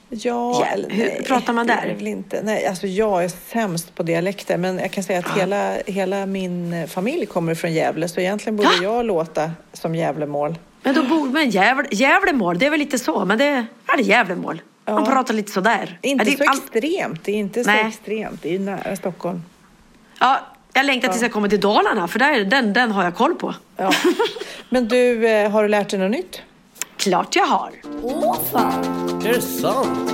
Ja, 0.09 0.66
eller, 0.66 0.89
Hur 0.89 1.05
nej, 1.05 1.24
pratar 1.28 1.53
man 1.53 1.68
där? 1.68 1.93
Väl 1.97 2.07
inte. 2.07 2.41
Nej, 2.43 2.68
alltså 2.68 2.88
jag 2.88 3.24
är 3.24 3.30
sämst 3.30 3.95
på 3.95 4.03
dialekter, 4.03 4.57
men 4.57 4.80
jag 4.80 4.91
kan 4.91 5.03
säga 5.03 5.20
att 5.20 5.26
ja. 5.28 5.41
hela, 5.41 5.78
hela 5.86 6.26
min 6.26 6.88
familj 6.88 7.26
kommer 7.26 7.55
från 7.55 7.74
Gävle, 7.74 8.07
så 8.07 8.20
egentligen 8.20 8.55
borde 8.55 8.70
ja. 8.82 8.84
jag 8.84 9.05
låta 9.05 9.51
som 9.74 9.95
Gävlemål. 9.95 10.57
Men 10.84 10.95
då 10.95 11.03
bor 11.03 11.30
man 11.30 11.49
Gävle, 11.49 11.88
Gävlemål, 11.91 12.59
det 12.59 12.66
är 12.66 12.70
väl 12.70 12.80
lite 12.80 12.99
så, 12.99 13.26
men 13.26 13.38
det 13.38 13.45
är 13.45 13.97
det 13.97 14.03
Gävlemål. 14.03 14.61
Ja. 14.86 14.94
Man 14.94 15.06
pratar 15.06 15.34
lite 15.34 15.52
sådär. 15.52 16.00
Inte 16.02 16.26
så 16.32 16.44
all... 16.44 16.58
extremt. 16.58 17.24
Det 17.24 17.32
är 17.32 17.36
inte 17.36 17.64
så 17.64 17.70
Nej. 17.70 17.86
extremt. 17.88 18.42
Det 18.42 18.50
är 18.50 18.54
ju 18.54 18.60
nära 18.60 18.96
Stockholm. 18.96 19.44
Ja, 20.20 20.40
jag 20.74 20.86
längtar 20.86 21.08
tills 21.08 21.22
jag 21.22 21.32
kommer 21.32 21.50
till 21.50 21.60
Dalarna 21.60 22.08
för 22.08 22.20
där, 22.20 22.46
den, 22.46 22.74
den 22.74 22.92
har 22.92 23.04
jag 23.04 23.16
koll 23.16 23.36
på. 23.36 23.56
Ja. 23.78 23.92
Men 24.70 24.88
du, 24.88 25.28
eh, 25.28 25.52
har 25.52 25.64
du 25.64 25.70
lärt 25.70 25.90
dig 25.90 26.00
något 26.00 26.12
nytt? 26.12 26.42
Klart 26.98 27.36
jag 27.36 27.46
har. 27.46 27.72
Åh 28.04 28.38
fan! 28.52 29.22
Är 29.26 29.34
det 29.34 29.42
sant? 29.42 30.14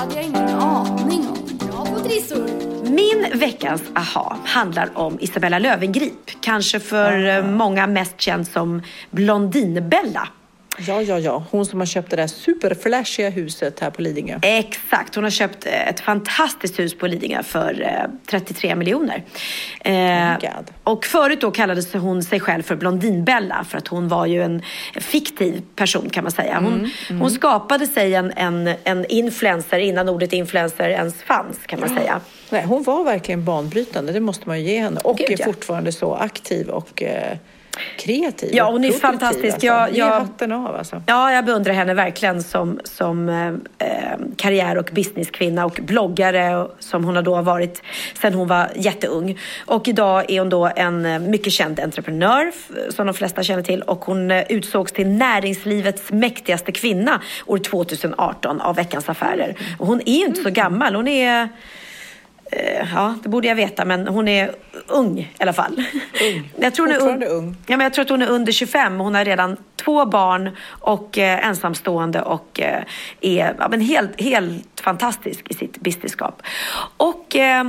hade 0.00 0.14
jag 0.14 0.24
ingen 0.24 0.48
aning 0.48 1.28
om. 1.28 1.58
Bra 1.58 1.84
på 1.84 2.00
trissor. 2.00 2.48
Min 2.90 3.38
veckans 3.38 3.82
aha 3.94 4.36
handlar 4.44 4.98
om 4.98 5.18
Isabella 5.20 5.58
Löwengrip. 5.58 6.30
Kanske 6.40 6.80
för 6.80 7.38
ah. 7.38 7.42
många 7.42 7.86
mest 7.86 8.20
känd 8.20 8.48
som 8.48 8.82
Blondinbella. 9.10 10.28
Ja, 10.86 11.02
ja, 11.02 11.18
ja. 11.18 11.44
Hon 11.50 11.66
som 11.66 11.78
har 11.78 11.86
köpt 11.86 12.10
det 12.10 12.16
där 12.16 12.26
superflashiga 12.26 13.30
huset 13.30 13.80
här 13.80 13.90
på 13.90 14.02
Lidingö. 14.02 14.38
Exakt. 14.42 15.14
Hon 15.14 15.24
har 15.24 15.30
köpt 15.30 15.66
eh, 15.66 15.88
ett 15.88 16.00
fantastiskt 16.00 16.78
hus 16.78 16.98
på 16.98 17.06
Lidingö 17.06 17.42
för 17.42 18.06
33 18.26 18.70
eh, 18.70 18.76
miljoner. 18.76 19.24
Eh, 19.84 19.92
oh 19.94 20.60
och 20.84 21.04
förut 21.04 21.40
då 21.40 21.50
kallades 21.50 21.94
hon 21.94 22.22
sig 22.22 22.40
själv 22.40 22.62
för 22.62 22.76
Blondinbella 22.76 23.64
för 23.68 23.78
att 23.78 23.88
hon 23.88 24.08
var 24.08 24.26
ju 24.26 24.42
en 24.42 24.62
fiktiv 24.96 25.62
person 25.76 26.10
kan 26.10 26.24
man 26.24 26.32
säga. 26.32 26.54
Hon, 26.54 26.74
mm, 26.74 26.90
mm. 27.08 27.20
hon 27.20 27.30
skapade 27.30 27.86
sig 27.86 28.14
en, 28.14 28.32
en, 28.36 28.74
en 28.84 29.04
influencer 29.04 29.78
innan 29.78 30.08
ordet 30.08 30.32
influencer 30.32 30.88
ens 30.88 31.22
fanns 31.22 31.58
kan 31.66 31.80
man 31.80 31.88
säga. 31.88 32.20
Nej, 32.50 32.64
hon 32.64 32.82
var 32.82 33.04
verkligen 33.04 33.44
banbrytande, 33.44 34.12
det 34.12 34.20
måste 34.20 34.48
man 34.48 34.60
ju 34.60 34.70
ge 34.70 34.80
henne. 34.80 35.00
Och 35.04 35.18
Gud, 35.18 35.30
är 35.30 35.36
ja. 35.38 35.44
fortfarande 35.44 35.92
så 35.92 36.14
aktiv 36.14 36.68
och 36.68 37.02
eh, 37.02 37.36
kreativ 37.98 38.50
Ja, 38.52 38.70
hon 38.70 38.84
är 38.84 38.92
fantastisk. 38.92 39.44
Alltså. 39.54 39.66
Jag- 39.66 39.96
jag- 39.96 40.10
hatten 40.20 40.52
av 40.52 40.76
alltså. 40.76 41.02
Ja, 41.06 41.32
jag 41.32 41.44
beundrar 41.44 41.72
henne 41.74 41.94
verkligen 41.94 42.42
som, 42.42 42.80
som 42.84 43.28
eh, 43.28 43.52
karriär 44.36 44.78
och 44.78 44.90
businesskvinna 44.92 45.64
och 45.64 45.78
bloggare 45.82 46.66
som 46.78 47.04
hon 47.04 47.16
har 47.16 47.22
då 47.22 47.42
varit 47.42 47.82
sedan 48.20 48.34
hon 48.34 48.48
var 48.48 48.68
jätteung. 48.74 49.38
Och 49.66 49.88
idag 49.88 50.30
är 50.30 50.38
hon 50.38 50.48
då 50.48 50.70
en 50.76 51.06
eh, 51.06 51.18
mycket 51.18 51.52
känd 51.52 51.80
entreprenör 51.80 52.52
som 52.92 53.06
de 53.06 53.14
flesta 53.14 53.42
känner 53.42 53.62
till 53.62 53.82
och 53.82 54.04
hon 54.04 54.30
eh, 54.30 54.44
utsågs 54.52 54.92
till 54.92 55.08
näringslivets 55.08 56.12
mäktigaste 56.12 56.72
kvinna 56.72 57.20
år 57.46 57.58
2018 57.58 58.60
av 58.60 58.76
Veckans 58.76 59.08
Affärer. 59.08 59.56
Och 59.78 59.86
hon 59.86 60.00
är 60.06 60.18
ju 60.18 60.24
inte 60.26 60.42
så 60.42 60.50
gammal. 60.50 60.94
Hon 60.94 61.08
är 61.08 61.20
Eh, 61.42 61.46
Ja, 62.94 63.14
det 63.22 63.28
borde 63.28 63.48
jag 63.48 63.54
veta, 63.54 63.84
men 63.84 64.08
hon 64.08 64.28
är 64.28 64.54
ung 64.86 65.18
i 65.18 65.28
alla 65.38 65.52
fall. 65.52 65.84
Ung. 66.34 66.52
Jag 66.56 66.74
tror 66.74 66.86
hon 66.86 66.94
är 66.94 66.98
Fortfarande 66.98 67.26
ung. 67.26 67.56
Ja, 67.66 67.76
men 67.76 67.84
jag 67.84 67.94
tror 67.94 68.04
att 68.04 68.10
hon 68.10 68.22
är 68.22 68.28
under 68.28 68.52
25. 68.52 69.00
Hon 69.00 69.14
har 69.14 69.24
redan 69.24 69.56
två 69.76 70.06
barn 70.06 70.56
och 70.68 71.18
eh, 71.18 71.46
ensamstående 71.46 72.22
och 72.22 72.60
eh, 72.60 72.82
är 73.20 73.54
ja, 73.58 73.68
men 73.68 73.80
helt, 73.80 74.20
helt 74.20 74.80
fantastisk 74.80 75.46
i 75.50 75.54
sitt 75.54 75.80
businesskap. 75.80 76.42
Och 76.96 77.36
eh, 77.36 77.64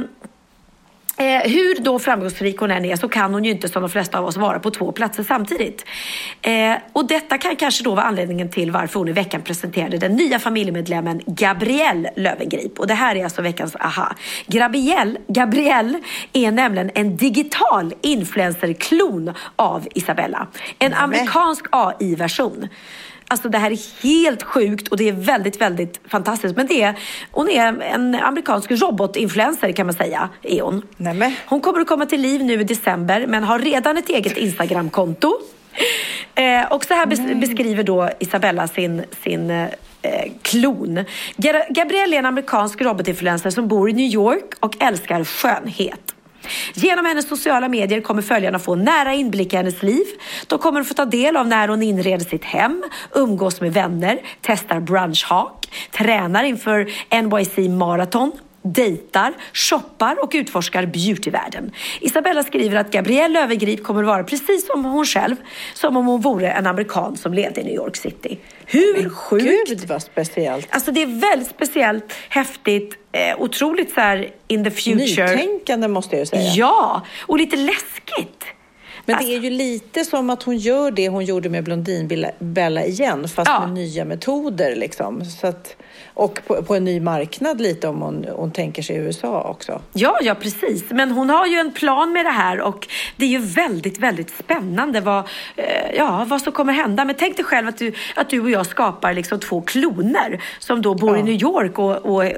Eh, 1.22 1.52
hur 1.52 1.84
då 1.84 2.00
framgångsrik 2.00 2.58
hon 2.58 2.72
än 2.72 2.86
är 2.86 2.96
så 2.96 3.10
kan 3.10 3.34
hon 3.34 3.44
ju 3.46 3.52
inte 3.52 3.68
som 3.68 3.82
de 3.82 3.90
flesta 3.90 4.20
av 4.20 4.26
oss 4.26 4.38
vara 4.38 4.60
på 4.60 4.72
två 4.72 4.92
platser 4.92 5.24
samtidigt. 5.24 5.86
Eh, 6.42 6.74
och 6.94 7.08
detta 7.08 7.38
kan 7.38 7.56
kanske 7.56 7.84
då 7.84 7.96
vara 7.96 8.06
anledningen 8.06 8.50
till 8.50 8.72
varför 8.72 9.00
hon 9.00 9.08
i 9.08 9.12
veckan 9.12 9.42
presenterade 9.42 9.98
den 9.98 10.16
nya 10.16 10.40
familjemedlemmen 10.40 11.22
Gabrielle 11.26 12.12
Löwengrip. 12.16 12.80
Och 12.80 12.88
det 12.88 12.94
här 12.94 13.16
är 13.16 13.24
alltså 13.24 13.42
veckans 13.42 13.76
aha. 13.76 14.16
Gabrielle, 14.48 15.20
Gabrielle 15.28 16.00
är 16.34 16.52
nämligen 16.52 16.92
en 16.96 17.18
digital 17.18 17.94
influencer-klon 18.02 19.34
av 19.56 19.88
Isabella. 19.96 20.48
En 20.80 20.94
amerikansk 20.94 21.66
AI-version. 21.72 22.68
Alltså 23.32 23.50
det 23.50 23.58
här 23.58 23.72
är 23.72 24.04
helt 24.04 24.44
sjukt 24.44 24.88
och 24.88 24.98
det 24.98 25.10
är 25.10 25.14
väldigt, 25.14 25.62
väldigt 25.62 26.00
fantastiskt. 26.08 26.56
Men 26.56 26.68
det 26.68 26.82
är, 26.82 26.96
hon 27.32 27.50
är 27.50 27.82
en 27.82 28.16
amerikansk 28.16 28.72
robotinfluencer 28.72 29.72
kan 29.72 29.86
man 29.86 29.96
säga, 29.96 30.30
är 30.42 30.62
hon. 30.62 30.82
Nämen. 30.98 31.36
Hon 31.46 31.62
kommer 31.62 31.80
att 31.80 31.88
komma 31.88 32.06
till 32.06 32.22
liv 32.22 32.44
nu 32.44 32.62
i 32.62 32.64
december 32.64 33.26
men 33.28 33.44
har 33.44 33.60
redan 33.60 33.98
ett 33.98 34.10
eget 34.10 34.38
Instagramkonto. 34.38 35.38
Eh, 36.36 36.72
och 36.72 36.86
så 36.86 36.94
här 36.94 37.06
bes- 37.06 37.40
beskriver 37.40 37.84
då 37.84 38.10
Isabella 38.20 38.68
sin, 38.68 39.04
sin 39.24 39.50
eh, 39.50 39.68
klon. 40.42 41.06
Gabrielle 41.70 42.16
är 42.16 42.20
en 42.20 42.26
amerikansk 42.26 42.82
robotinfluencer 42.82 43.50
som 43.50 43.68
bor 43.68 43.90
i 43.90 43.94
New 43.94 44.14
York 44.14 44.54
och 44.60 44.76
älskar 44.80 45.24
skönhet. 45.24 46.16
Genom 46.74 47.06
hennes 47.06 47.30
sociala 47.30 47.70
medier 47.70 48.02
kommer 48.02 48.22
följarna 48.22 48.60
få 48.60 48.76
nära 48.76 49.14
inblick 49.14 49.54
i 49.54 49.56
hennes 49.56 49.84
liv. 49.84 50.06
De 50.48 50.60
kommer 50.60 50.82
att 50.82 50.88
få 50.88 50.94
ta 50.94 51.06
del 51.06 51.38
av 51.38 51.48
när 51.48 51.68
hon 51.68 51.84
inreder 51.84 52.26
sitt 52.26 52.44
hem, 52.44 52.84
umgås 53.16 53.62
med 53.62 53.74
vänner, 53.74 54.20
testar 54.42 54.80
brunchhak, 54.80 55.68
tränar 55.92 56.44
inför 56.44 56.92
NYC 57.22 57.70
Marathon, 57.70 58.32
dejtar, 58.62 59.34
shoppar 59.54 60.24
och 60.24 60.32
utforskar 60.34 60.86
beautyvärlden. 60.86 61.72
Isabella 62.02 62.44
skriver 62.44 62.78
att 62.78 62.92
Gabrielle 62.92 63.40
Löwengrip 63.40 63.84
kommer 63.84 64.02
att 64.02 64.08
vara 64.08 64.24
precis 64.24 64.68
som 64.68 64.86
hon 64.86 65.06
själv, 65.06 65.36
som 65.74 65.98
om 65.98 66.06
hon 66.06 66.22
vore 66.22 66.52
en 66.52 66.68
amerikan 66.68 67.18
som 67.18 67.34
levde 67.34 67.62
i 67.62 67.64
New 67.64 67.74
York 67.74 67.96
City. 67.96 68.40
Hur 68.66 69.10
sjukt? 69.10 69.46
Gud 69.68 69.86
vad 69.88 70.02
speciellt. 70.02 70.68
Alltså 70.70 70.92
det 70.92 71.02
är 71.02 71.32
väldigt 71.32 71.50
speciellt, 71.50 72.14
häftigt, 72.30 72.96
eh, 73.12 73.42
otroligt 73.42 73.94
så 73.94 74.02
här 74.02 74.30
in 74.48 74.64
the 74.64 74.72
future. 74.72 74.96
Nytänkande 75.36 75.88
måste 75.88 76.18
jag 76.18 76.28
säga. 76.28 76.52
Ja, 76.56 77.02
och 77.28 77.38
lite 77.38 77.56
läskigt. 77.58 78.46
Men 79.06 79.16
Alltså- 79.16 79.30
det 79.30 79.36
är 79.36 79.40
ju 79.42 79.50
lite 79.50 80.06
som 80.06 80.30
att 80.30 80.44
hon 80.44 80.58
gör 80.58 80.92
det 80.92 81.10
hon 81.10 81.26
gjorde 81.26 81.50
med 81.50 81.64
Blondinbella 81.64 82.86
igen, 82.86 83.28
fast 83.28 83.50
Ja. 83.50 83.60
med 83.66 83.74
nya 83.74 84.06
metoder. 84.06 84.76
Liksom. 84.76 85.26
Så 85.26 85.48
att, 85.48 85.76
och 86.14 86.40
på, 86.48 86.64
på 86.64 86.76
en 86.76 86.84
ny 86.84 87.00
marknad 87.00 87.62
lite 87.62 87.88
om 87.88 88.02
hon, 88.02 88.26
hon 88.36 88.52
tänker 88.52 88.82
sig 88.82 88.96
USA 88.96 89.42
också. 89.42 89.82
Ja, 89.94 90.18
ja 90.22 90.36
precis. 90.36 90.90
Men 90.90 91.12
hon 91.12 91.30
har 91.30 91.48
ju 91.48 91.58
en 91.58 91.72
plan 91.72 92.12
med 92.12 92.26
det 92.26 92.32
här 92.32 92.62
och 92.62 92.88
det 93.16 93.26
är 93.26 93.30
ju 93.30 93.40
väldigt, 93.40 93.98
väldigt 93.98 94.30
spännande 94.30 95.02
vad, 95.02 95.24
eh, 95.56 95.92
ja, 95.96 96.26
vad 96.28 96.42
som 96.42 96.54
kommer 96.54 96.74
hända. 96.74 97.06
Men 97.06 97.16
tänk 97.20 97.36
dig 97.36 97.46
själv 97.46 97.68
att 97.68 97.78
du, 97.78 97.94
att 98.16 98.30
du 98.30 98.40
och 98.40 98.50
jag 98.50 98.66
skapar 98.66 99.14
liksom 99.14 99.40
två 99.40 99.62
kloner 99.62 100.44
som 100.60 100.82
då 100.82 100.96
bor 100.96 101.16
i 101.16 101.20
Ja. 101.20 101.26
New 101.26 101.42
York 101.42 101.80
och, 101.80 101.98
och 101.98 102.32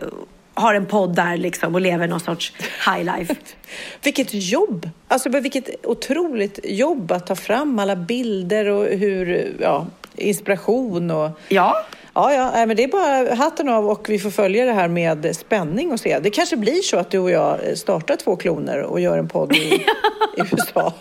har 0.54 0.74
en 0.74 0.86
podd 0.86 1.16
där 1.16 1.38
liksom 1.38 1.76
och 1.76 1.82
lever 1.82 2.08
någon 2.08 2.20
sorts 2.20 2.54
high 2.86 3.18
life. 3.18 3.36
Vilket 4.04 4.34
jobb! 4.34 4.90
Alltså 5.08 5.30
vilket 5.30 5.86
otroligt 5.86 6.60
jobb 6.64 7.12
att 7.12 7.28
ta 7.28 7.36
fram 7.36 7.80
alla 7.80 7.96
bilder 7.96 8.68
och 8.70 8.86
hur, 8.86 9.56
ja, 9.60 9.88
inspiration 10.16 11.12
och... 11.12 11.30
Ja, 11.48 11.86
Ja, 12.16 12.34
ja, 12.34 12.66
men 12.66 12.78
det 12.78 12.84
är 12.84 12.88
bara 12.88 13.36
hatten 13.36 13.70
av 13.70 13.90
och 13.90 14.10
vi 14.10 14.20
får 14.20 14.30
följa 14.30 14.66
det 14.66 14.72
här 14.74 14.88
med 14.88 15.36
spänning 15.36 15.92
och 15.92 16.00
se. 16.00 16.20
Det 16.20 16.30
kanske 16.30 16.56
blir 16.58 16.82
så 16.82 16.98
att 16.98 17.12
du 17.12 17.20
och 17.20 17.32
jag 17.32 17.78
startar 17.78 18.16
två 18.16 18.36
kloner 18.36 18.82
och 18.82 19.00
gör 19.00 19.18
en 19.18 19.28
podd 19.28 19.56
i, 19.56 19.58
i 20.38 20.42
USA. 20.52 20.94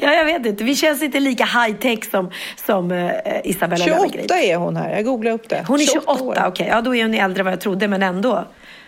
ja, 0.00 0.14
jag 0.14 0.24
vet 0.24 0.46
inte. 0.46 0.64
Vi 0.64 0.74
känns 0.74 1.02
inte 1.02 1.20
lika 1.20 1.44
high 1.44 1.76
tech 1.78 2.10
som, 2.10 2.30
som 2.66 2.92
eh, 2.92 3.10
Isabella 3.44 3.84
28 3.84 3.96
Löwengrip. 3.98 4.30
är 4.30 4.56
hon 4.56 4.76
här, 4.76 4.94
jag 4.96 5.04
googlade 5.04 5.34
upp 5.36 5.48
det. 5.48 5.64
Hon 5.68 5.80
är 5.80 5.84
28, 5.86 6.24
år. 6.24 6.38
okej. 6.46 6.66
Ja, 6.70 6.80
då 6.80 6.94
är 6.94 7.02
hon 7.02 7.14
äldre 7.14 7.40
än 7.40 7.44
vad 7.44 7.52
jag 7.52 7.60
trodde, 7.60 7.88
men 7.88 8.02
ändå. 8.02 8.44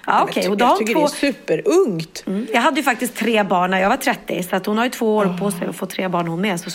Ja, 0.06 0.22
okej. 0.22 0.42
jag 0.44 0.52
Och 0.52 0.60
har 0.60 0.76
tycker 0.76 0.94
hon 0.94 1.02
det 1.04 1.08
två... 1.10 1.26
är 1.26 1.32
superungt. 1.32 2.24
Mm. 2.26 2.46
Jag 2.52 2.60
hade 2.60 2.76
ju 2.76 2.82
faktiskt 2.82 3.16
tre 3.16 3.42
barn 3.42 3.70
när 3.70 3.80
jag 3.80 3.88
var 3.88 3.96
30, 3.96 4.42
så 4.42 4.56
att 4.56 4.66
hon 4.66 4.78
har 4.78 4.84
ju 4.84 4.90
två 4.90 5.16
år 5.16 5.36
på 5.40 5.50
sig 5.50 5.68
att 5.68 5.76
få 5.76 5.86
tre 5.86 6.08
barn 6.08 6.28
hon 6.28 6.40
med. 6.40 6.60
Så 6.60 6.70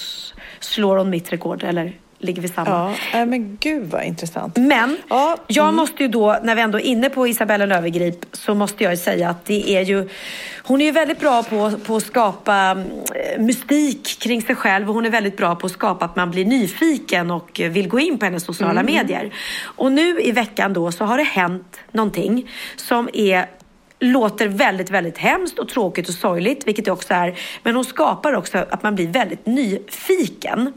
slår 0.59 0.97
hon 0.97 1.09
mitt 1.09 1.33
rekord, 1.33 1.63
eller 1.63 1.93
ligger 2.23 2.41
vi 2.41 2.47
samma. 2.47 2.95
Ja, 3.13 3.25
men 3.25 3.57
gud 3.59 3.91
vad 3.91 4.03
intressant. 4.03 4.57
Men 4.57 4.97
Ja, 5.09 5.37
jag 5.47 5.73
måste 5.73 6.03
ju 6.03 6.09
då, 6.09 6.39
när 6.43 6.55
vi 6.55 6.61
ändå 6.61 6.79
är 6.79 6.83
inne 6.83 7.09
på 7.09 7.27
Isabella 7.27 7.65
Löwengrip, 7.65 8.25
så 8.31 8.53
måste 8.53 8.83
jag 8.83 8.93
ju 8.93 8.97
säga 8.97 9.29
att 9.29 9.45
det 9.45 9.69
är 9.69 9.81
ju... 9.81 10.09
Hon 10.63 10.81
är 10.81 10.85
ju 10.85 10.91
väldigt 10.91 11.19
bra 11.19 11.43
på, 11.43 11.71
på 11.85 11.95
att 11.95 12.03
skapa 12.03 12.55
mm, 12.55 12.87
mystik 13.37 14.19
kring 14.19 14.41
sig 14.41 14.55
själv 14.55 14.89
och 14.89 14.95
hon 14.95 15.05
är 15.05 15.09
väldigt 15.09 15.37
bra 15.37 15.55
på 15.55 15.65
att 15.65 15.71
skapa 15.71 16.05
att 16.05 16.15
man 16.15 16.31
blir 16.31 16.45
nyfiken 16.45 17.31
och 17.31 17.61
vill 17.63 17.87
gå 17.87 17.99
in 17.99 18.17
på 18.17 18.25
hennes 18.25 18.43
sociala 18.43 18.83
medier. 18.83 19.33
Och 19.63 19.91
nu 19.91 20.21
i 20.21 20.31
veckan 20.31 20.73
då 20.73 20.91
så 20.91 21.05
har 21.05 21.17
det 21.17 21.23
hänt 21.23 21.79
någonting 21.91 22.49
som 22.75 23.09
är 23.13 23.45
låter 24.03 24.47
väldigt, 24.47 24.89
väldigt 24.89 25.17
hemskt 25.17 25.59
och 25.59 25.69
tråkigt 25.69 26.09
och 26.09 26.15
sorgligt, 26.15 26.67
vilket 26.67 26.85
det 26.85 26.91
också 26.91 27.13
är. 27.13 27.39
Men 27.63 27.75
hon 27.75 27.85
skapar 27.85 28.33
också 28.33 28.57
att 28.69 28.83
man 28.83 28.95
blir 28.95 29.07
väldigt 29.07 29.45
nyfiken. 29.45 30.73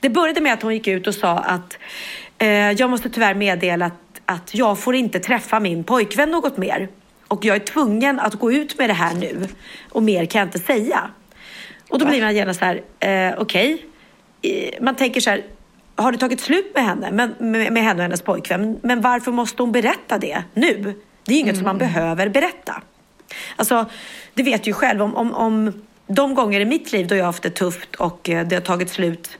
Det 0.00 0.08
började 0.08 0.40
med 0.40 0.52
att 0.52 0.62
hon 0.62 0.74
gick 0.74 0.88
ut 0.88 1.06
och 1.06 1.14
sa 1.14 1.38
att 1.38 1.78
eh, 2.38 2.48
jag 2.70 2.90
måste 2.90 3.10
tyvärr 3.10 3.34
meddela 3.34 3.86
att, 3.86 4.20
att 4.24 4.54
jag 4.54 4.78
får 4.78 4.94
inte 4.94 5.18
träffa 5.20 5.60
min 5.60 5.84
pojkvän 5.84 6.30
något 6.30 6.56
mer. 6.56 6.88
Och 7.28 7.44
jag 7.44 7.56
är 7.56 7.60
tvungen 7.60 8.20
att 8.20 8.34
gå 8.34 8.52
ut 8.52 8.78
med 8.78 8.90
det 8.90 8.94
här 8.94 9.14
nu. 9.14 9.48
Och 9.90 10.02
mer 10.02 10.26
kan 10.26 10.38
jag 10.38 10.46
inte 10.46 10.58
säga. 10.58 11.10
Och 11.88 11.98
då 11.98 12.06
blir 12.06 12.22
man 12.22 12.34
gärna 12.34 12.54
så 12.54 12.64
här, 12.64 12.82
eh, 13.00 13.34
okej. 13.38 13.86
Eh, 14.42 14.82
Man 14.82 14.94
tänker 14.94 15.20
så 15.20 15.30
här, 15.30 15.42
har 15.96 16.12
det 16.12 16.18
tagit 16.18 16.40
slut 16.40 16.74
med 16.74 16.84
henne, 16.84 17.10
men, 17.12 17.34
med, 17.38 17.72
med 17.72 17.82
henne 17.82 17.94
och 17.94 18.02
hennes 18.02 18.22
pojkvän? 18.22 18.78
Men 18.82 19.00
varför 19.00 19.32
måste 19.32 19.62
hon 19.62 19.72
berätta 19.72 20.18
det 20.18 20.42
nu? 20.54 20.94
Det 21.24 21.32
är 21.32 21.34
ju 21.34 21.40
inget 21.40 21.56
som 21.56 21.64
man 21.64 21.78
behöver 21.78 22.28
berätta. 22.28 22.82
Alltså, 23.56 23.86
det 24.34 24.42
vet 24.42 24.64
du 24.64 24.70
ju 24.70 24.74
själv. 24.74 25.02
Om, 25.02 25.16
om, 25.16 25.34
om 25.34 25.84
de 26.06 26.34
gånger 26.34 26.60
i 26.60 26.64
mitt 26.64 26.92
liv 26.92 27.06
då 27.06 27.14
jag 27.14 27.22
har 27.22 27.26
haft 27.26 27.42
det 27.42 27.50
tufft 27.50 27.94
och 27.94 28.30
eh, 28.30 28.46
det 28.46 28.56
har 28.56 28.60
tagit 28.60 28.90
slut 28.90 29.38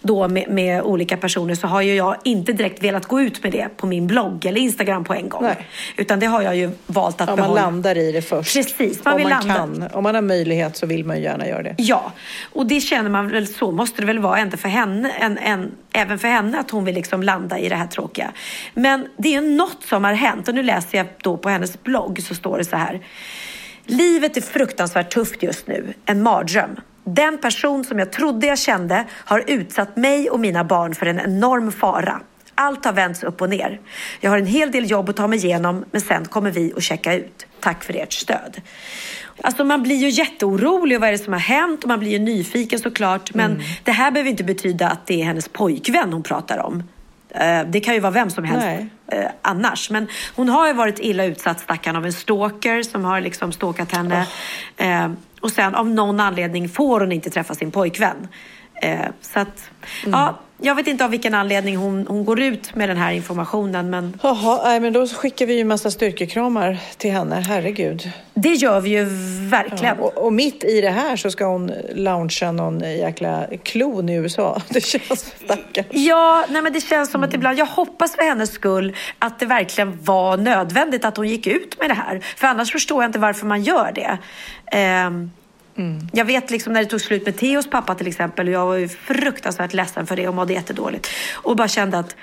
då 0.00 0.28
med, 0.28 0.48
med 0.48 0.82
olika 0.82 1.16
personer 1.16 1.54
så 1.54 1.66
har 1.66 1.82
ju 1.82 1.94
jag 1.94 2.16
inte 2.24 2.52
direkt 2.52 2.84
velat 2.84 3.06
gå 3.06 3.20
ut 3.20 3.42
med 3.42 3.52
det 3.52 3.68
på 3.76 3.86
min 3.86 4.06
blogg 4.06 4.46
eller 4.46 4.60
Instagram 4.60 5.04
på 5.04 5.14
en 5.14 5.28
gång. 5.28 5.42
Nej. 5.42 5.66
Utan 5.96 6.20
det 6.20 6.26
har 6.26 6.42
jag 6.42 6.56
ju 6.56 6.70
valt 6.86 7.20
att 7.20 7.28
man 7.28 7.36
behålla. 7.36 7.60
landar 7.60 7.98
i 7.98 8.12
det 8.12 8.22
först. 8.22 8.54
Precis, 8.54 9.04
man 9.04 9.14
om 9.14 9.18
vill 9.18 9.28
man 9.28 9.48
landa. 9.48 9.88
kan. 9.88 9.96
Om 9.98 10.02
man 10.02 10.14
har 10.14 10.22
möjlighet 10.22 10.76
så 10.76 10.86
vill 10.86 11.04
man 11.04 11.16
ju 11.16 11.22
gärna 11.22 11.48
göra 11.48 11.62
det. 11.62 11.74
Ja, 11.78 12.12
och 12.52 12.66
det 12.66 12.80
känner 12.80 13.10
man 13.10 13.28
väl 13.28 13.46
så 13.46 13.70
måste 13.70 14.02
det 14.02 14.06
väl 14.06 14.18
vara 14.18 14.38
ändå 14.38 14.56
för 14.56 14.68
henne, 14.68 15.10
en, 15.10 15.38
en, 15.38 15.70
även 15.92 16.18
för 16.18 16.28
henne 16.28 16.58
att 16.60 16.70
hon 16.70 16.84
vill 16.84 16.94
liksom 16.94 17.22
landa 17.22 17.58
i 17.58 17.68
det 17.68 17.76
här 17.76 17.86
tråkiga. 17.86 18.32
Men 18.74 19.08
det 19.16 19.34
är 19.34 19.40
något 19.40 19.84
som 19.84 20.04
har 20.04 20.12
hänt 20.12 20.48
och 20.48 20.54
nu 20.54 20.62
läser 20.62 20.98
jag 20.98 21.06
då 21.22 21.36
på 21.36 21.48
hennes 21.48 21.82
blogg 21.82 22.22
så 22.22 22.34
står 22.34 22.58
det 22.58 22.64
så 22.64 22.76
här. 22.76 23.00
Livet 23.86 24.36
är 24.36 24.40
fruktansvärt 24.40 25.10
tufft 25.10 25.42
just 25.42 25.66
nu, 25.66 25.94
en 26.06 26.22
mardröm. 26.22 26.76
Den 27.04 27.38
person 27.38 27.84
som 27.84 27.98
jag 27.98 28.12
trodde 28.12 28.46
jag 28.46 28.58
kände 28.58 29.04
har 29.10 29.44
utsatt 29.46 29.96
mig 29.96 30.30
och 30.30 30.40
mina 30.40 30.64
barn 30.64 30.94
för 30.94 31.06
en 31.06 31.20
enorm 31.20 31.72
fara. 31.72 32.20
Allt 32.54 32.84
har 32.84 32.92
vänts 32.92 33.22
upp 33.22 33.40
och 33.42 33.48
ner. 33.50 33.80
Jag 34.20 34.30
har 34.30 34.38
en 34.38 34.46
hel 34.46 34.70
del 34.72 34.90
jobb 34.90 35.08
att 35.08 35.16
ta 35.16 35.26
mig 35.28 35.38
igenom 35.46 35.84
men 35.90 36.00
sen 36.00 36.24
kommer 36.24 36.50
vi 36.50 36.72
att 36.76 36.82
checka 36.82 37.14
ut. 37.14 37.46
Tack 37.60 37.84
för 37.84 37.96
ert 37.96 38.12
stöd. 38.12 38.60
Alltså 39.42 39.64
man 39.64 39.82
blir 39.82 39.96
ju 39.96 40.08
jätteorolig 40.08 41.00
vad 41.00 41.08
är 41.08 41.12
det 41.12 41.18
som 41.18 41.32
har 41.32 41.40
hänt 41.40 41.82
och 41.82 41.88
man 41.88 41.98
blir 41.98 42.10
ju 42.10 42.18
nyfiken 42.18 42.78
såklart. 42.78 43.34
Men 43.34 43.50
Mm. 43.52 43.62
det 43.84 43.92
här 43.92 44.10
behöver 44.10 44.30
inte 44.30 44.44
betyda 44.44 44.88
att 44.88 45.06
det 45.06 45.20
är 45.20 45.24
hennes 45.24 45.48
pojkvän 45.48 46.12
hon 46.12 46.22
pratar 46.22 46.58
om. 46.58 46.82
Eh, 47.30 47.62
Det 47.66 47.80
kan 47.80 47.94
ju 47.94 48.00
vara 48.00 48.10
vem 48.12 48.30
som 48.30 48.44
helst 48.44 48.66
Nej. 48.66 48.88
eh, 49.22 49.30
annars. 49.42 49.90
Men 49.90 50.08
hon 50.36 50.48
har 50.48 50.66
ju 50.66 50.72
varit 50.72 50.98
illa 50.98 51.24
utsatt 51.24 51.60
stackarn 51.60 51.96
av 51.96 52.06
en 52.06 52.12
stalker 52.12 52.82
som 52.82 53.04
har 53.04 53.20
liksom 53.20 53.52
stalkat 53.52 53.92
henne. 53.92 54.26
Eh, 54.76 55.08
och 55.42 55.50
sen 55.50 55.74
av 55.74 55.88
någon 55.88 56.20
anledning 56.20 56.68
får 56.68 57.00
hon 57.00 57.12
inte 57.12 57.30
träffa 57.30 57.54
sin 57.54 57.70
pojkvän. 57.70 58.28
Eh, 58.82 59.06
så 59.20 59.40
att, 59.40 59.70
ja, 60.06 60.38
jag 60.62 60.74
vet 60.74 60.86
inte 60.86 61.04
av 61.04 61.10
vilken 61.10 61.34
anledning 61.34 61.76
hon, 61.76 62.06
hon 62.08 62.24
går 62.24 62.40
ut 62.40 62.74
med 62.74 62.88
den 62.88 62.96
här 62.96 63.12
informationen. 63.12 63.90
Men 63.90 64.18
Jaha, 64.22 64.60
nej, 64.64 64.80
men 64.80 64.92
då 64.92 65.06
skickar 65.06 65.46
vi 65.46 65.54
ju 65.54 65.64
massa 65.64 65.90
styrkekramar 65.90 66.78
till 66.96 67.12
henne, 67.12 67.44
herregud. 67.48 68.10
det 68.34 68.54
gör 68.54 68.80
vi 68.80 68.90
ju 68.90 69.04
verkligen. 69.48 69.98
Och, 69.98 70.18
och 70.18 70.32
mitt 70.32 70.64
i 70.64 70.80
det 70.80 70.90
här 70.90 71.16
så 71.16 71.30
ska 71.30 71.44
hon 71.46 71.72
launcha 71.94 72.52
någon 72.52 72.80
jäkla 72.80 73.46
klon 73.62 74.08
i 74.08 74.14
USA. 74.14 74.62
Det 74.68 74.84
känns 74.84 75.34
stackars. 75.44 75.86
Ja, 75.90 76.44
nej 76.48 76.62
men 76.62 76.72
det 76.72 76.80
känns 76.80 77.10
som 77.10 77.22
att 77.22 77.34
ibland, 77.34 77.58
jag 77.58 77.66
hoppas 77.66 78.16
för 78.16 78.22
hennes 78.22 78.52
skull 78.52 78.96
att 79.18 79.38
det 79.40 79.46
verkligen 79.46 79.98
var 80.02 80.36
nödvändigt 80.36 81.04
att 81.04 81.16
hon 81.16 81.28
gick 81.28 81.46
ut 81.46 81.80
med 81.80 81.90
det 81.90 81.94
här. 81.94 82.20
För 82.36 82.46
annars 82.46 82.72
förstår 82.72 83.02
jag 83.02 83.08
inte 83.08 83.18
varför 83.18 83.46
man 83.46 83.62
gör 83.62 83.92
det. 83.94 84.18
Ehm, 85.76 85.98
Jag 86.12 86.24
vet 86.24 86.50
liksom 86.50 86.72
när 86.72 86.80
det 86.80 86.86
tog 86.88 87.00
slut 87.00 87.24
med 87.26 87.36
Theos 87.36 87.70
pappa 87.70 87.94
till 87.94 88.06
exempel 88.06 88.46
och 88.48 88.52
jag 88.54 88.66
var 88.66 88.76
ju 88.76 88.88
fruktansvärt 88.88 89.72
ledsen 89.74 90.06
för 90.06 90.16
det 90.16 90.28
och 90.28 90.34
mådde 90.34 90.52
jättedåligt. 90.52 91.08
Och 91.34 91.56
bara 91.56 91.68
kände 91.68 91.98
att 91.98 92.16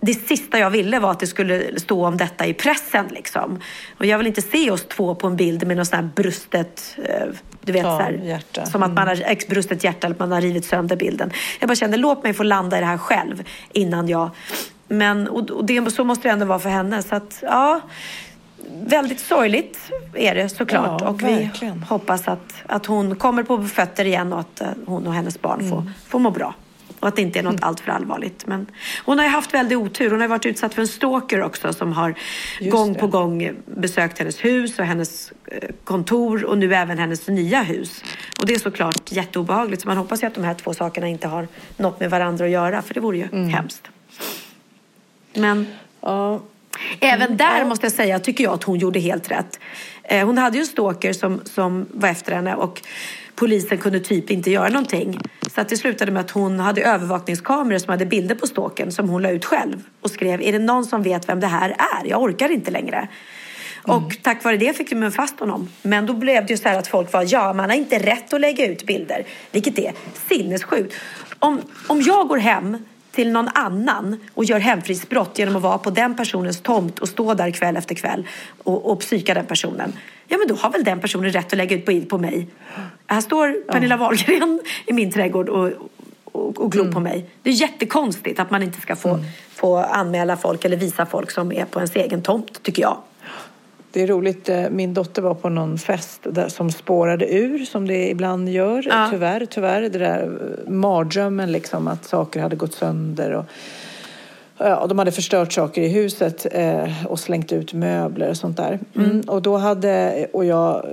det 0.00 0.14
sista 0.14 0.58
jag 0.58 0.70
ville 0.70 0.98
var 0.98 1.10
att 1.10 1.20
det 1.20 1.26
skulle 1.26 1.80
stå 1.80 2.06
om 2.06 2.16
detta 2.16 2.46
i 2.46 2.54
pressen. 2.54 3.06
Liksom. 3.10 3.60
Och 3.98 4.06
jag 4.06 4.18
vill 4.18 4.26
inte 4.26 4.42
se 4.42 4.70
oss 4.70 4.84
två 4.88 5.14
på 5.14 5.26
en 5.26 5.36
bild 5.36 5.66
med 5.66 5.76
något 5.76 5.86
sånt 5.88 6.02
här 6.02 6.10
brustet, 6.14 6.96
eh, 7.08 7.26
du 7.60 7.72
vet 7.72 7.82
Ja, 7.82 7.96
så 7.98 8.02
här, 8.02 8.12
hjärta. 8.12 8.66
som 8.66 8.82
att 8.82 8.92
man 8.92 9.08
har 9.08 9.22
ex 9.26 9.46
brustet 9.46 9.84
hjärta 9.84 10.06
eller 10.06 10.14
att 10.14 10.20
man 10.20 10.32
har 10.32 10.40
rivit 10.40 10.64
sönder 10.64 10.96
bilden. 10.96 11.30
Jag 11.60 11.68
bara 11.68 11.74
kände, 11.76 11.96
låt 11.96 12.22
mig 12.22 12.32
få 12.34 12.42
landa 12.42 12.76
i 12.76 12.80
det 12.80 12.86
här 12.86 12.98
själv 12.98 13.42
innan 13.72 14.08
jag... 14.08 14.30
Men, 14.88 15.28
och, 15.28 15.50
och 15.50 15.64
det, 15.64 15.90
så 15.90 16.04
måste 16.04 16.28
det 16.28 16.32
ändå 16.32 16.46
vara 16.46 16.58
för 16.58 16.68
henne. 16.68 17.02
Så 17.02 17.14
att, 17.14 17.38
ja, 17.42 17.80
väldigt 18.86 19.20
sorgligt 19.20 19.78
är 20.14 20.34
det 20.34 20.48
såklart. 20.48 21.00
Ja, 21.00 21.08
och 21.08 21.22
vi 21.22 21.34
verkligen. 21.34 21.82
hoppas 21.82 22.28
att, 22.28 22.54
att 22.66 22.86
hon 22.86 23.16
kommer 23.16 23.42
på 23.42 23.62
fötter 23.64 24.04
igen 24.04 24.32
och 24.32 24.40
att 24.40 24.60
eh, 24.60 24.68
hon 24.86 25.06
och 25.06 25.14
hennes 25.14 25.40
barn 25.40 25.68
får, 25.70 25.78
Mm. 25.80 25.90
får 26.08 26.18
må 26.18 26.30
bra. 26.30 26.54
Och 27.00 27.08
att 27.08 27.16
det 27.16 27.22
inte 27.22 27.38
är 27.38 27.42
något 27.42 27.62
allt 27.62 27.80
för 27.80 27.92
allvarligt. 27.92 28.46
Men 28.46 28.66
hon 29.04 29.18
har 29.18 29.24
ju 29.24 29.30
haft 29.30 29.54
väldigt 29.54 29.78
otur. 29.78 30.10
Hon 30.10 30.20
har 30.20 30.28
varit 30.28 30.46
utsatt 30.46 30.74
för 30.74 30.82
en 30.82 30.88
stalker 30.88 31.42
också 31.42 31.72
som 31.72 31.92
har 31.92 32.14
Just 32.60 32.72
gång 32.72 32.92
det. 32.92 32.98
på 32.98 33.06
gång 33.06 33.50
besökt 33.66 34.18
hennes 34.18 34.44
hus 34.44 34.78
och 34.78 34.84
hennes 34.84 35.32
eh, 35.46 35.68
kontor 35.84 36.44
och 36.44 36.58
nu 36.58 36.74
även 36.74 36.98
hennes 36.98 37.28
nya 37.28 37.62
hus. 37.62 38.02
Och 38.40 38.46
det 38.46 38.54
är 38.54 38.58
såklart 38.58 39.12
jätteobehagligt. 39.12 39.82
Så 39.82 39.88
man 39.88 39.96
hoppas 39.96 40.22
ju 40.22 40.26
att 40.26 40.34
de 40.34 40.44
här 40.44 40.54
två 40.54 40.74
sakerna 40.74 41.08
inte 41.08 41.28
har 41.28 41.48
något 41.76 42.00
med 42.00 42.10
varandra 42.10 42.44
att 42.44 42.50
göra. 42.50 42.82
För 42.82 42.94
det 42.94 43.00
vore 43.00 43.16
ju 43.16 43.24
Mm. 43.32 43.48
hemskt. 43.48 43.88
Men 45.34 45.66
Ja, 46.00 46.40
Även 47.00 47.36
där 47.36 47.64
måste 47.64 47.86
jag 47.86 47.92
säga, 47.92 48.18
tycker 48.18 48.44
jag 48.44 48.54
att 48.54 48.64
hon 48.64 48.78
gjorde 48.78 49.00
helt 49.00 49.30
rätt. 49.30 49.60
Eh, 50.04 50.26
hon 50.26 50.38
hade 50.38 50.56
ju 50.56 50.60
en 50.60 50.66
stalker 50.66 51.12
som, 51.12 51.40
som 51.44 51.86
var 51.90 52.08
efter 52.08 52.32
henne 52.32 52.54
och 52.54 52.82
polisen 53.34 53.78
kunde 53.78 54.00
typ 54.00 54.30
inte 54.30 54.50
göra 54.50 54.68
någonting. 54.68 55.18
Så 55.54 55.60
att 55.60 55.68
det 55.68 55.76
slutade 55.76 56.12
med 56.12 56.20
att 56.20 56.30
hon 56.30 56.60
hade 56.60 56.82
övervakningskameror 56.82 57.78
som 57.78 57.90
hade 57.90 58.06
bilder 58.06 58.34
på 58.34 58.46
stalken 58.46 58.92
som 58.92 59.08
hon 59.08 59.22
la 59.22 59.30
ut 59.30 59.44
själv 59.44 59.82
och 60.00 60.10
skrev, 60.10 60.42
är 60.42 60.52
det 60.52 60.58
någon 60.58 60.84
som 60.84 61.02
vet 61.02 61.28
vem 61.28 61.40
det 61.40 61.46
här 61.46 61.70
är? 61.70 62.08
Jag 62.08 62.22
orkar 62.22 62.52
inte 62.52 62.70
längre. 62.70 63.08
Och 63.86 64.16
tack 64.22 64.44
vare 64.44 64.56
det 64.56 64.76
fick 64.76 64.90
de 64.90 65.12
fast 65.12 65.40
honom. 65.40 65.68
Men 65.82 66.06
då 66.06 66.12
blev 66.12 66.46
det 66.46 66.52
ju 66.52 66.56
så 66.56 66.68
här 66.68 66.78
att 66.78 66.86
folk 66.86 67.12
var, 67.12 67.26
ja 67.28 67.52
man 67.52 67.70
har 67.70 67.76
inte 67.76 67.98
rätt 67.98 68.32
att 68.32 68.40
lägga 68.40 68.66
ut 68.66 68.86
bilder. 68.86 69.24
Vilket 69.50 69.78
är 69.78 69.92
sinnessjukt. 70.28 70.94
Om, 71.38 71.60
om 71.86 72.02
jag 72.02 72.28
går 72.28 72.38
hem 72.38 72.78
till 73.14 73.32
någon 73.32 73.48
annan 73.54 74.20
och 74.34 74.44
gör 74.44 74.58
hemfridsbrott 74.58 75.38
genom 75.38 75.56
att 75.56 75.62
vara 75.62 75.78
på 75.78 75.90
den 75.90 76.16
personens 76.16 76.60
tomt 76.60 76.98
och 76.98 77.08
stå 77.08 77.34
där 77.34 77.50
kväll 77.50 77.76
efter 77.76 77.94
kväll 77.94 78.26
och, 78.62 78.90
och 78.90 79.00
psyka 79.00 79.34
den 79.34 79.46
personen. 79.46 79.92
Ja 80.28 80.38
men 80.38 80.48
då 80.48 80.54
har 80.54 80.70
väl 80.70 80.84
den 80.84 81.00
personen 81.00 81.32
rätt 81.32 81.46
att 81.46 81.56
lägga 81.58 81.76
ut 81.76 81.86
bild 81.86 82.08
på 82.08 82.18
mig. 82.18 82.48
Här 83.06 83.20
står 83.20 83.72
Pernilla 83.72 83.96
Wahlgren 83.96 84.60
i 84.86 84.92
min 84.92 85.12
trädgård 85.12 85.48
och, 85.48 85.70
och, 86.24 86.60
och 86.60 86.72
glor 86.72 86.92
på 86.92 87.00
mig. 87.00 87.26
Det 87.42 87.50
är 87.50 87.54
jättekonstigt 87.54 88.40
att 88.40 88.50
man 88.50 88.62
inte 88.62 88.80
ska 88.80 88.96
få, 88.96 89.18
få 89.54 89.76
anmäla 89.76 90.36
folk 90.36 90.64
eller 90.64 90.76
visa 90.76 91.06
folk 91.06 91.30
som 91.30 91.52
är 91.52 91.64
på 91.64 91.78
ens 91.78 91.96
egen 91.96 92.22
tomt 92.22 92.62
tycker 92.62 92.82
jag. 92.82 92.96
Det 93.94 94.02
är 94.02 94.06
roligt. 94.06 94.48
eh, 94.48 94.70
Min 94.70 94.94
dotter 94.94 95.22
var 95.22 95.34
på 95.34 95.48
någon 95.48 95.78
fest 95.78 96.20
där, 96.22 96.48
som 96.48 96.70
spårade 96.70 97.34
ur, 97.34 97.64
som 97.64 97.88
det 97.88 98.10
ibland 98.10 98.48
gör. 98.48 98.86
Ja. 98.88 99.08
Tyvärr, 99.10 99.46
tyvärr. 99.50 99.80
Det 99.82 99.88
där 99.88 100.22
eh, 100.22 100.70
mardrömmen 100.70 101.52
liksom, 101.52 101.88
att 101.88 102.04
saker 102.04 102.40
hade 102.40 102.56
gått 102.56 102.74
sönder. 102.74 103.32
Och, 103.32 103.44
ja, 104.58 104.86
de 104.86 104.98
hade 104.98 105.12
förstört 105.12 105.52
saker 105.52 105.82
i 105.82 105.88
huset 105.88 106.46
eh, 106.52 107.06
och 107.06 107.18
slängt 107.18 107.52
ut 107.52 107.72
möbler 107.72 108.30
och 108.30 108.36
sånt 108.36 108.56
där. 108.56 108.78
Mm. 108.96 109.20
Och 109.20 109.42
då 109.42 109.56
hade, 109.56 110.26
och 110.32 110.44
jag, 110.44 110.76
eh, 110.76 110.90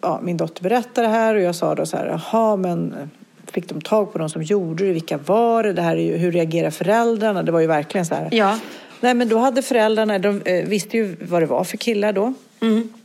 ja, 0.00 0.20
min 0.22 0.36
dotter 0.36 0.62
berättade 0.62 1.06
det 1.06 1.12
här 1.12 1.34
och 1.34 1.40
jag 1.40 1.54
sa 1.54 1.74
då 1.74 1.86
så 1.86 1.96
här, 1.96 2.06
jaha 2.32 2.56
men 2.56 2.92
eh, 2.92 3.08
fick 3.52 3.68
de 3.68 3.80
tag 3.80 4.12
på 4.12 4.18
de 4.18 4.28
som 4.30 4.42
gjorde 4.42 4.84
det? 4.84 4.92
Vilka 4.92 5.18
var 5.18 5.62
det? 5.62 5.72
det 5.72 5.82
här 5.82 5.96
är 5.96 6.02
ju, 6.02 6.16
hur 6.16 6.32
reagerar 6.32 6.70
föräldrarna? 6.70 7.42
Det 7.42 7.52
var 7.52 7.60
ju 7.60 7.66
verkligen 7.66 8.06
så 8.06 8.14
här. 8.14 8.28
Ja. 8.32 8.58
Nej 9.00 9.14
men 9.14 9.28
då 9.28 9.38
hade 9.38 9.62
föräldrarna, 9.62 10.18
de 10.18 10.42
eh, 10.44 10.64
visste 10.64 10.96
ju 10.96 11.16
vad 11.20 11.42
det 11.42 11.46
var 11.46 11.64
för 11.64 11.76
killar 11.76 12.12
då. 12.12 12.34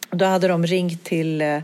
Då 0.10 0.26
hade 0.26 0.48
de 0.48 0.66
ringt 0.66 1.04
till, 1.04 1.41
eh, 1.41 1.56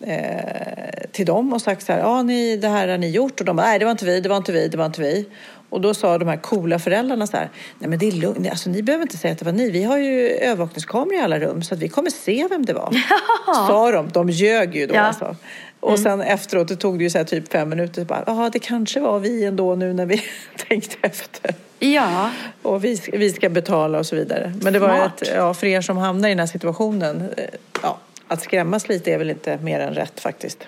eh, 0.00 1.04
till 1.12 1.26
dem 1.26 1.52
och 1.52 1.62
sagt 1.62 1.86
så 1.86 1.92
här, 1.92 2.00
ja 2.00 2.22
ni, 2.22 2.56
det 2.56 2.68
här 2.68 2.88
har 2.88 2.98
ni 2.98 3.10
gjort. 3.10 3.40
Och 3.40 3.46
de 3.46 3.56
bara, 3.56 3.66
nej 3.66 3.78
det 3.78 3.84
var 3.84 3.92
inte 3.92 4.04
vi, 4.04 4.20
det 4.20 4.28
var 4.28 4.36
inte 4.36 4.52
vi, 4.52 4.68
det 4.68 4.76
var 4.76 4.86
inte 4.86 5.00
vi. 5.00 5.26
Och 5.70 5.80
då 5.80 5.94
sa 5.94 6.18
de 6.18 6.28
här 6.28 6.36
coola 6.36 6.78
föräldrarna 6.78 7.26
så 7.26 7.36
här, 7.36 7.50
nej 7.78 7.90
men 7.90 7.98
det 7.98 8.06
är 8.08 8.12
lugnt, 8.12 8.50
alltså, 8.50 8.70
ni 8.70 8.82
behöver 8.82 9.02
inte 9.02 9.16
säga 9.16 9.32
att 9.32 9.38
det 9.38 9.44
var 9.44 9.52
ni. 9.52 9.70
Vi 9.70 9.82
har 9.84 9.98
ju 9.98 10.28
övervakningskameror 10.28 11.14
i 11.14 11.22
alla 11.22 11.38
rum 11.38 11.62
så 11.62 11.74
att 11.74 11.80
vi 11.80 11.88
kommer 11.88 12.10
se 12.10 12.46
vem 12.50 12.64
det 12.64 12.72
var. 12.72 12.94
Sa 13.68 13.90
de, 13.90 14.08
de 14.08 14.30
ljög 14.30 14.76
ju 14.76 14.86
då 14.86 14.94
Ja. 14.94 15.00
alltså. 15.00 15.36
Och 15.80 15.98
sen 15.98 16.20
efteråt, 16.20 16.68
det 16.68 16.76
tog 16.76 16.98
det 16.98 17.04
ju 17.04 17.10
så 17.10 17.18
här 17.18 17.24
typ 17.24 17.52
fem 17.52 17.68
minuter, 17.68 18.04
bara, 18.04 18.24
ja 18.26 18.50
det 18.52 18.58
kanske 18.58 19.00
var 19.00 19.18
vi 19.18 19.44
ändå 19.44 19.74
nu 19.74 19.92
när 19.92 20.06
vi 20.06 20.22
tänkte 20.68 20.96
efter. 21.02 21.54
Ja. 21.82 22.30
Och 22.62 22.84
vi, 22.84 23.00
vi 23.12 23.32
ska 23.32 23.48
betala 23.48 23.98
och 23.98 24.06
så 24.06 24.16
vidare. 24.16 24.52
Men 24.62 24.72
det 24.72 24.78
var 24.78 24.96
Smart. 24.96 25.22
ett, 25.22 25.32
ja, 25.34 25.54
för 25.54 25.66
er 25.66 25.80
som 25.80 25.96
hamnar 25.96 26.28
i 26.28 26.32
den 26.32 26.38
här 26.38 26.46
situationen, 26.46 27.30
eh, 27.36 27.44
ja, 27.82 27.98
att 28.28 28.42
skrämmas 28.42 28.88
lite 28.88 29.12
är 29.12 29.18
väl 29.18 29.30
inte 29.30 29.56
mer 29.56 29.80
än 29.80 29.94
rätt 29.94 30.20
faktiskt. 30.20 30.66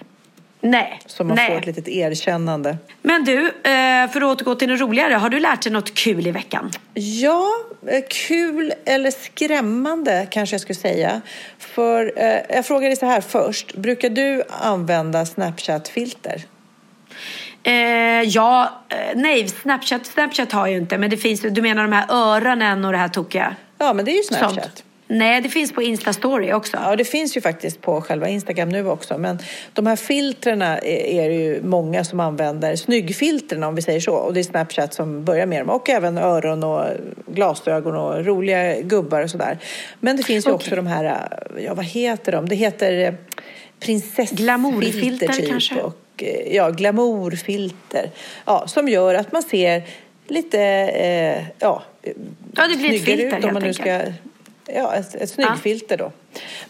Nej. 0.61 1.01
Så 1.07 1.25
man 1.25 1.37
Nej. 1.37 1.51
får 1.51 1.59
ett 1.59 1.67
litet 1.67 1.89
erkännande. 1.89 2.77
Men 3.03 3.25
du, 3.25 3.47
eh, 3.47 4.11
för 4.11 4.17
att 4.17 4.23
återgå 4.23 4.55
till 4.55 4.69
det 4.69 4.77
roligare. 4.77 5.15
Har 5.15 5.29
du 5.29 5.41
lärt 5.41 5.63
dig 5.63 5.73
något 5.73 5.95
kul 5.95 6.27
i 6.27 6.31
veckan? 6.31 6.71
Ja, 6.95 7.51
eh, 7.87 8.05
kul 8.09 8.73
eller 8.85 9.11
skrämmande 9.11 10.27
kanske 10.31 10.55
jag 10.55 10.61
skulle 10.61 10.79
säga. 10.79 11.21
För 11.59 12.13
jag 12.49 12.67
frågar 12.67 12.89
dig 12.89 12.97
så 12.97 13.07
här 13.07 13.21
först. 13.21 13.75
Brukar 13.75 14.09
du 14.11 14.43
använda 14.49 15.27
Snapchat-filter? 15.27 16.43
Eh, 17.65 18.23
ja, 18.23 18.83
eh, 18.89 18.97
nej, 19.15 19.49
Snapchat, 19.49 20.07
Snapchat 20.07 20.53
har 20.53 20.67
jag 20.67 20.71
ju 20.71 20.79
inte. 20.79 20.99
Men 20.99 21.11
det 21.11 21.17
finns 21.17 21.41
du 21.41 21.63
menar 21.63 21.83
de 21.83 21.93
här 21.93 22.07
öronen 22.09 22.85
och 22.85 22.93
det 22.93 22.99
här 22.99 23.09
tokiga? 23.09 23.57
Ja, 23.79 23.93
men 23.93 24.05
det 24.05 24.11
är 24.11 24.17
ju 24.17 24.23
Snapchat. 24.23 24.55
Sånt. 24.55 24.85
Nej, 25.07 25.41
det 25.41 25.49
finns 25.49 25.73
på 25.73 25.83
Insta-story 25.83 26.53
också. 26.53 26.77
Ja, 26.77 26.97
det 26.97 27.05
finns 27.05 27.37
ju 27.37 27.41
faktiskt 27.41 27.81
på 27.81 28.01
själva 28.01 28.29
Instagram 28.29 28.69
nu 28.69 28.89
också. 28.89 29.19
Men 29.19 29.39
de 29.73 29.87
här 29.87 29.97
filtrerna 29.97 30.79
är 30.79 31.29
det 31.29 31.35
ju 31.35 31.63
många 31.63 32.05
som 32.05 32.21
använder. 32.21 32.77
Snyggfiltrerna 32.77 33.69
om 33.69 33.75
vi 33.75 33.83
säger 33.83 34.01
så. 34.01 34.15
Och 34.15 34.35
det 34.35 34.41
är 34.41 34.45
Snapchat 34.45 34.95
som 34.95 35.25
börjar 35.25 35.47
med 35.47 35.61
dem. 35.61 35.71
Och 35.71 35.91
även 35.91 36.19
öron 36.19 36.65
och 36.65 36.87
glasögon 37.27 37.97
och 37.97 38.27
roliga 38.27 38.81
gubbar 38.81 39.23
och 39.23 39.31
sådär. 39.31 39.59
Men 40.01 40.17
det 40.17 40.23
finns 40.23 40.47
ju 40.47 40.51
Okej. 40.51 40.65
också 40.65 40.77
de 40.77 40.87
här, 40.87 41.29
ja 41.59 41.75
vad 41.75 41.85
heter 41.85 42.33
de? 42.33 42.49
Det 42.49 42.57
heter 42.57 42.99
eh, 42.99 43.15
prinsessfilter 43.81 45.29
typ. 45.29 45.49
kanske? 45.49 45.75
Och, 45.75 46.04
eh, 46.23 46.55
ja, 46.55 46.71
glamourfilter. 46.71 48.11
Ja, 48.45 48.67
som 48.67 48.89
gör 48.89 49.15
att 49.15 49.33
man 49.33 49.43
ser 49.43 49.83
lite, 50.29 50.61
eh, 50.61 51.45
ja, 51.59 51.83
Ja, 52.57 52.69
det 52.69 52.77
blir 52.77 52.95
ett 52.95 53.05
filter 53.05 53.39
ut 53.39 53.45
om 53.45 53.53
man 53.53 53.63
nu 53.63 53.75
ska. 53.75 54.01
Ja, 54.67 54.95
ett, 54.95 55.15
ett 55.15 55.31
snyggfilter 55.31 55.97
då. 55.97 56.13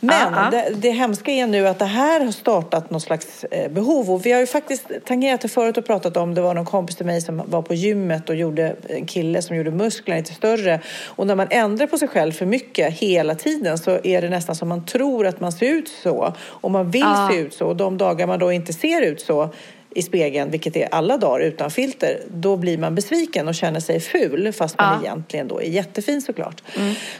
Men 0.00 0.32
ja. 0.34 0.50
Det, 0.50 0.74
det 0.74 0.90
hemska 0.90 1.30
är 1.30 1.46
nu 1.46 1.68
att 1.68 1.78
det 1.78 1.84
här 1.84 2.24
har 2.24 2.32
startat 2.32 2.90
någon 2.90 3.00
slags 3.00 3.44
eh, 3.44 3.70
behov. 3.70 4.10
Och 4.10 4.26
vi 4.26 4.32
har 4.32 4.40
ju 4.40 4.46
faktiskt 4.46 4.86
tangerat 5.04 5.40
det 5.40 5.48
förut 5.48 5.76
och 5.78 5.86
pratat 5.86 6.16
om. 6.16 6.34
Det 6.34 6.40
var 6.40 6.54
någon 6.54 6.64
kompis 6.64 6.96
till 6.96 7.06
mig 7.06 7.20
som 7.20 7.42
var 7.46 7.62
på 7.62 7.74
gymmet 7.74 8.28
och 8.28 8.34
gjorde 8.36 8.76
en 8.88 9.06
kille 9.06 9.42
som 9.42 9.56
gjorde 9.56 9.70
musklerna 9.70 10.18
lite 10.18 10.34
större. 10.34 10.80
Och 11.06 11.26
när 11.26 11.34
man 11.34 11.46
ändrar 11.50 11.86
på 11.86 11.98
sig 11.98 12.08
själv 12.08 12.32
för 12.32 12.46
mycket 12.46 12.92
hela 12.94 13.34
tiden 13.34 13.78
så 13.78 13.98
är 14.04 14.22
det 14.22 14.28
nästan 14.28 14.54
som 14.56 14.68
man 14.68 14.86
tror 14.86 15.26
att 15.26 15.40
man 15.40 15.52
ser 15.52 15.66
ut 15.66 15.88
så. 15.88 16.34
Och 16.42 16.70
man 16.70 16.90
vill 16.90 17.00
Ja. 17.00 17.28
se 17.32 17.38
ut 17.38 17.54
så. 17.54 17.66
Och 17.66 17.76
de 17.76 17.98
dagar 17.98 18.26
man 18.26 18.38
då 18.38 18.52
inte 18.52 18.72
ser 18.72 19.02
ut 19.02 19.20
så 19.20 19.50
i 19.95 20.03
spegeln, 20.03 20.51
vilket 20.51 20.76
är 20.76 20.88
alla 20.95 21.16
dagar 21.16 21.40
utan 21.40 21.70
filter, 21.70 22.20
då 22.28 22.57
blir 22.57 22.78
man 22.78 22.95
besviken 22.95 23.49
och 23.49 23.55
känner 23.55 23.80
sig 23.80 24.01
ful 24.01 24.53
fast 24.53 24.78
man 24.78 24.86
Ja. 24.86 24.92
Mm. 24.95 25.05
egentligen 25.05 25.49
då 25.49 25.61
är 25.61 25.66
jättefin 25.66 26.22
såklart. 26.22 26.62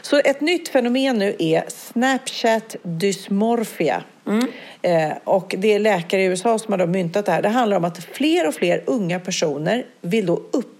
Så 0.01 0.17
ett 0.17 0.41
nytt 0.41 0.69
fenomen 0.69 1.17
nu 1.17 1.35
är 1.39 1.63
Snapchat 1.67 2.75
dysmorphia. 2.83 4.03
Mm. 4.27 4.47
Eh, 4.81 5.17
och 5.23 5.55
det 5.57 5.73
är 5.73 5.79
läkare 5.79 6.21
i 6.21 6.25
USA 6.25 6.59
som 6.59 6.71
har 6.73 6.77
då 6.77 6.87
myntat 6.87 7.25
det 7.25 7.31
här. 7.31 7.41
Det 7.41 7.49
handlar 7.49 7.77
om 7.77 7.85
att 7.85 8.03
fler 8.03 8.47
och 8.47 8.53
fler 8.53 8.83
unga 8.85 9.19
personer 9.19 9.85
vill 10.01 10.25
då 10.25 10.33
upp, 10.33 10.75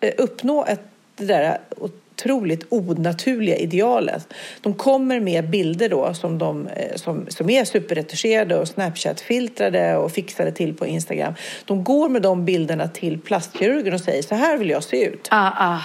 eh, 0.00 0.12
uppnå 0.18 0.64
ett, 0.68 0.80
det 1.16 1.24
där 1.24 1.58
otroligt 2.14 2.66
onaturliga 2.68 3.56
idealet. 3.56 4.34
De 4.60 4.74
kommer 4.74 5.20
med 5.20 5.50
bilder 5.50 5.88
då 5.88 6.14
som, 6.14 6.38
de, 6.38 6.66
eh, 6.66 6.96
som, 6.96 7.26
som 7.28 7.50
är 7.50 7.64
superretuscherade 7.64 8.58
och 8.58 8.68
Snapchat-filtrade 8.68 9.96
och 9.96 10.12
fixade 10.12 10.52
till 10.52 10.74
på 10.74 10.86
Instagram. 10.86 11.34
De 11.64 11.84
går 11.84 12.08
med 12.08 12.22
de 12.22 12.44
bilderna 12.44 12.88
till 12.88 13.20
plastkirurgen 13.20 13.94
och 13.94 14.00
säger 14.00 14.22
så 14.22 14.34
här 14.34 14.58
vill 14.58 14.70
jag 14.70 14.84
se 14.84 15.04
ut. 15.04 15.28
Ah, 15.30 15.50
ah. 15.58 15.80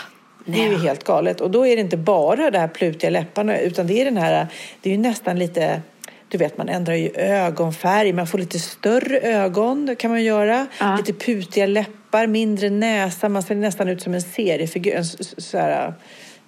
Det 0.45 0.65
är 0.65 0.69
ju 0.69 0.77
helt 0.77 1.03
galet. 1.03 1.41
Och 1.41 1.51
då 1.51 1.67
är 1.67 1.75
det 1.75 1.81
inte 1.81 1.97
bara 1.97 2.51
det 2.51 2.59
här 2.59 2.67
plutiga 2.67 3.09
läpparna 3.09 3.59
utan 3.59 3.87
det 3.87 4.01
är 4.01 4.05
den 4.05 4.17
här, 4.17 4.47
det 4.81 4.89
är 4.89 4.93
ju 4.93 4.99
nästan 4.99 5.39
lite 5.39 5.81
du 6.29 6.37
vet, 6.37 6.57
man 6.57 6.69
ändrar 6.69 6.93
ju 6.93 7.11
ögonfärg, 7.15 8.13
man 8.13 8.27
får 8.27 8.37
lite 8.37 8.59
större 8.59 9.19
ögon, 9.19 9.85
det 9.85 9.95
kan 9.95 10.11
man 10.11 10.23
göra. 10.23 10.67
Ja. 10.79 10.95
Lite 10.95 11.13
putiga 11.13 11.65
läppar, 11.65 12.27
mindre 12.27 12.69
näsa, 12.69 13.29
man 13.29 13.43
ser 13.43 13.55
nästan 13.55 13.87
ut 13.87 14.01
som 14.01 14.13
en 14.13 14.21
seriefigur. 14.21 14.95
En, 14.95 15.05
så 15.37 15.57
här, 15.57 15.93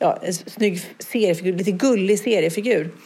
ja, 0.02 0.18
en 0.22 0.34
snygg 0.34 0.82
seriefigur, 1.00 1.54
lite 1.54 1.72
gullig 1.72 2.20
seriefigur. 2.20 2.90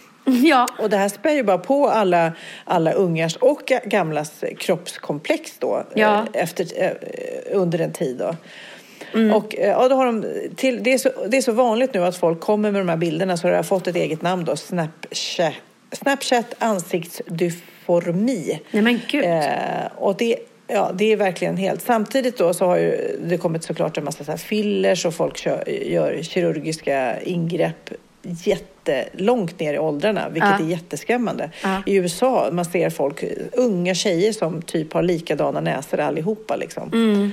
Ja. 0.43 0.67
Och 0.79 0.89
det 0.89 0.97
här 0.97 1.09
spär 1.09 1.31
ju 1.31 1.43
bara 1.43 1.57
på 1.57 1.89
alla, 1.89 2.31
alla 2.63 2.91
ungars 2.91 3.35
och 3.35 3.61
ga- 3.67 3.87
gamlas 3.89 4.43
kroppskomplex 4.59 5.57
då 5.59 5.83
Ja. 5.93 6.25
eh, 6.33 6.41
efter, 6.43 6.67
eh, 6.83 6.91
under 7.51 7.79
en 7.79 7.93
tid. 7.93 8.17
Då. 8.17 8.35
Och 9.35 9.55
eh, 9.57 9.69
ja, 9.69 9.87
då 9.87 9.95
har 9.95 10.05
de 10.05 10.25
till, 10.55 10.83
det, 10.83 10.93
är 10.93 10.97
så, 10.97 11.09
det 11.27 11.37
är 11.37 11.41
så 11.41 11.51
vanligt 11.51 11.93
nu 11.93 12.05
att 12.05 12.17
folk 12.17 12.39
kommer 12.39 12.71
med 12.71 12.81
de 12.81 12.89
här 12.89 12.97
bilderna 12.97 13.37
så 13.37 13.47
det 13.47 13.55
har 13.55 13.63
fått 13.63 13.87
ett 13.87 13.95
eget 13.95 14.21
namn 14.21 14.45
då, 14.45 14.55
Snapchat, 14.55 15.53
Snapchat 15.91 16.53
ansiktsdyformi. 16.59 18.59
Nej 18.71 18.81
men 18.83 18.99
gud. 19.07 19.25
Eh, 19.25 19.85
och 19.95 20.15
det, 20.17 20.37
ja, 20.67 20.91
det 20.93 21.11
är 21.11 21.17
verkligen 21.17 21.57
helt... 21.57 21.81
Samtidigt 21.81 22.37
då 22.37 22.53
så 22.53 22.65
har 22.65 22.77
ju 22.77 23.19
det 23.23 23.37
kommit 23.37 23.63
såklart 23.63 23.97
en 23.97 24.03
massa 24.03 24.23
så 24.23 24.31
här 24.31 24.37
fillers 24.37 25.05
och 25.05 25.13
folk 25.13 25.37
kör, 25.37 25.69
gör 25.69 26.21
kirurgiska 26.23 27.21
ingrepp 27.21 27.89
jättelångt 28.21 29.59
ner 29.59 29.73
i 29.73 29.79
åldrarna, 29.79 30.29
vilket 30.29 30.49
Ja. 30.59 30.65
är 30.65 30.69
jätteskrämmande. 30.69 31.49
Ja. 31.63 31.81
I 31.85 31.95
USA 31.95 32.49
man 32.51 32.65
ser 32.65 32.89
folk, 32.89 33.23
unga 33.53 33.93
tjejer 33.93 34.31
som 34.31 34.61
typ 34.61 34.93
har 34.93 35.03
likadana 35.03 35.59
näsor 35.61 35.99
allihopa. 35.99 36.55
Liksom. 36.55 36.91
Mm. 36.93 37.31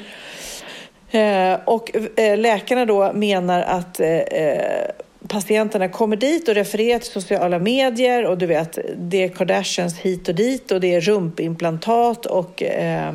Eh, 1.10 1.58
och 1.64 1.96
eh, 2.18 2.38
läkarna 2.38 2.84
då 2.84 3.12
menar 3.12 3.62
att 3.62 4.00
eh, 4.00 4.08
eh, 4.08 4.88
patienterna 5.28 5.88
kommer 5.88 6.16
dit 6.16 6.48
och 6.48 6.54
refererar 6.54 6.98
till 6.98 7.10
sociala 7.10 7.58
medier 7.58 8.26
och 8.26 8.38
du 8.38 8.46
vet, 8.46 8.78
det 8.96 9.24
är 9.24 9.28
Kardashians 9.28 9.98
hit 9.98 10.28
och 10.28 10.34
dit 10.34 10.72
och 10.72 10.80
det 10.80 10.94
är 10.94 11.00
rumpimplantat 11.00 12.26
och 12.26 12.62
eh, 12.62 13.14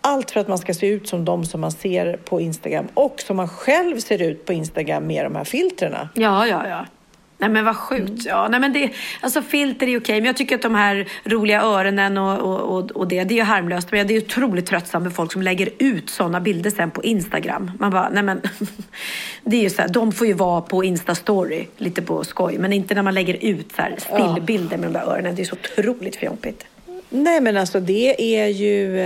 allt 0.00 0.30
för 0.30 0.40
att 0.40 0.48
man 0.48 0.58
ska 0.58 0.74
se 0.74 0.86
ut 0.86 1.08
som 1.08 1.24
de 1.24 1.44
som 1.44 1.60
man 1.60 1.72
ser 1.72 2.16
på 2.16 2.40
Instagram 2.40 2.88
och 2.94 3.20
som 3.20 3.36
man 3.36 3.48
själv 3.48 3.98
ser 3.98 4.22
ut 4.22 4.46
på 4.46 4.52
Instagram 4.52 5.06
med 5.06 5.24
de 5.24 5.36
här 5.36 5.44
filtrerna. 5.44 6.08
Ja, 6.14 6.46
ja, 6.46 6.68
ja. 6.68 6.86
Nej 7.38 7.50
men 7.50 7.64
vad 7.64 7.76
sjukt. 7.76 8.24
Ja, 8.26 8.48
nej, 8.48 8.60
men 8.60 8.72
det, 8.72 8.90
alltså 9.20 9.42
filter 9.42 9.88
är 9.88 10.00
okej, 10.00 10.20
men 10.20 10.24
jag 10.24 10.36
tycker 10.36 10.54
att 10.54 10.62
de 10.62 10.74
här 10.74 11.08
roliga 11.24 11.62
öronen 11.62 12.18
och, 12.18 12.38
och, 12.38 12.78
och, 12.78 12.90
och 12.90 13.08
det, 13.08 13.24
det 13.24 13.34
är 13.34 13.36
ju 13.36 13.42
harmlöst. 13.42 13.92
Men 13.92 14.06
det 14.06 14.14
är 14.14 14.24
otroligt 14.24 14.66
tröttsamt 14.66 15.04
med 15.04 15.12
folk 15.12 15.32
som 15.32 15.42
lägger 15.42 15.68
ut 15.78 16.10
sådana 16.10 16.40
bilder 16.40 16.70
sen 16.70 16.90
på 16.90 17.02
Instagram. 17.02 17.70
Man 17.78 17.90
bara, 17.90 18.08
nej 18.08 18.22
men. 18.22 18.40
Det 19.44 19.56
är 19.56 19.62
ju 19.62 19.70
så 19.70 19.82
här, 19.82 19.88
de 19.88 20.12
får 20.12 20.26
ju 20.26 20.32
vara 20.32 20.60
på 20.60 20.84
Insta-story, 20.84 21.66
lite 21.76 22.02
på 22.02 22.24
skoj. 22.24 22.58
Men 22.58 22.72
inte 22.72 22.94
när 22.94 23.02
man 23.02 23.14
lägger 23.14 23.44
ut 23.44 23.72
så 23.76 23.82
här 23.82 23.96
stillbilder 23.98 24.76
med 24.76 24.88
de 24.88 24.92
där 24.92 25.06
öronen. 25.06 25.34
Det 25.34 25.42
är 25.42 25.46
så 25.46 25.56
otroligt 25.56 26.16
fjompigt. 26.16 26.64
Nej, 27.10 27.40
men 27.40 27.56
alltså 27.56 27.80
det 27.80 28.36
är 28.40 28.46
ju... 28.46 28.98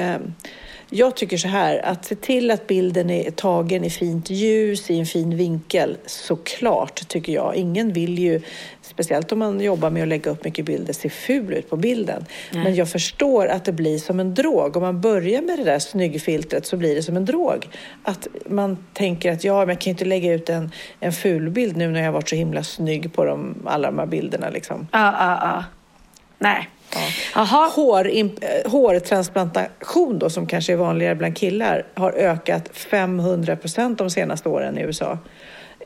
Jag 0.95 1.17
tycker 1.17 1.37
så 1.37 1.49
här, 1.49 1.85
att 1.85 2.05
se 2.05 2.15
till 2.15 2.51
att 2.51 2.67
bilden 2.67 3.11
är 3.11 3.31
tagen 3.31 3.85
i 3.85 3.91
fint 3.91 4.31
ljus, 4.31 4.91
i 4.91 4.99
en 4.99 5.07
fin 5.07 5.37
vinkel, 5.37 5.97
såklart 6.07 7.09
tycker 7.09 7.33
jag. 7.33 7.57
Ingen 7.57 7.93
vill 7.93 8.19
ju, 8.19 8.41
speciellt 8.83 9.33
om 9.33 9.39
man 9.39 9.61
jobbar 9.61 9.91
med 9.91 10.03
att 10.03 10.09
lägga 10.09 10.31
upp 10.31 10.45
mycket 10.45 10.65
bilder, 10.65 10.93
se 10.93 11.09
ful 11.09 11.53
ut 11.53 11.71
på 11.71 11.77
bilden. 11.77 12.25
Men 12.53 12.75
jag 12.75 12.91
förstår 12.91 13.47
att 13.47 13.65
det 13.65 13.73
blir 13.73 13.99
som 13.99 14.21
en 14.21 14.35
drog. 14.35 14.77
Om 14.77 14.83
man 14.83 15.01
börjar 15.01 15.43
med 15.43 15.59
det 15.59 15.65
där 15.65 15.79
snyggfiltret 15.79 16.67
så 16.67 16.77
blir 16.77 16.95
det 16.95 17.03
som 17.03 17.17
en 17.17 17.25
drog. 17.25 17.69
Att 18.03 18.29
man 18.47 18.87
tänker 18.93 19.33
att 19.33 19.45
ja, 19.45 19.59
men 19.61 19.69
jag 19.69 19.81
kan 19.81 19.91
ju 19.91 19.91
inte 19.91 20.05
lägga 20.05 20.33
ut 20.33 20.49
en, 20.49 20.71
en 21.01 21.13
ful 21.13 21.51
bild 21.51 21.77
nu 21.77 21.91
när 21.91 22.01
jag 22.01 22.07
har 22.07 22.13
varit 22.13 22.29
så 22.29 22.37
himla 22.37 22.63
snygg 22.63 23.13
på 23.13 23.25
de, 23.25 23.55
alla 23.65 23.91
de 23.91 23.99
här 23.99 24.07
bilderna. 24.07 24.51
Liksom. 24.51 24.89
Ja, 24.93 25.15
ja, 25.19 25.39
ja. 25.41 25.65
Nej. 26.39 26.69
Hårimp- 27.77 28.45
eh, 28.45 28.71
hårtransplantation 28.71 30.19
då, 30.19 30.31
som 30.31 30.47
kanske 30.47 30.73
är 30.73 30.77
vanligare 30.77 31.15
bland 31.15 31.37
killar, 31.37 31.87
har 31.95 32.13
ökat 32.13 32.69
500 32.73 33.57
procent 33.57 33.99
de 33.99 34.11
senaste 34.11 34.49
åren 34.49 34.79
i 34.79 34.83
USA. 34.83 35.19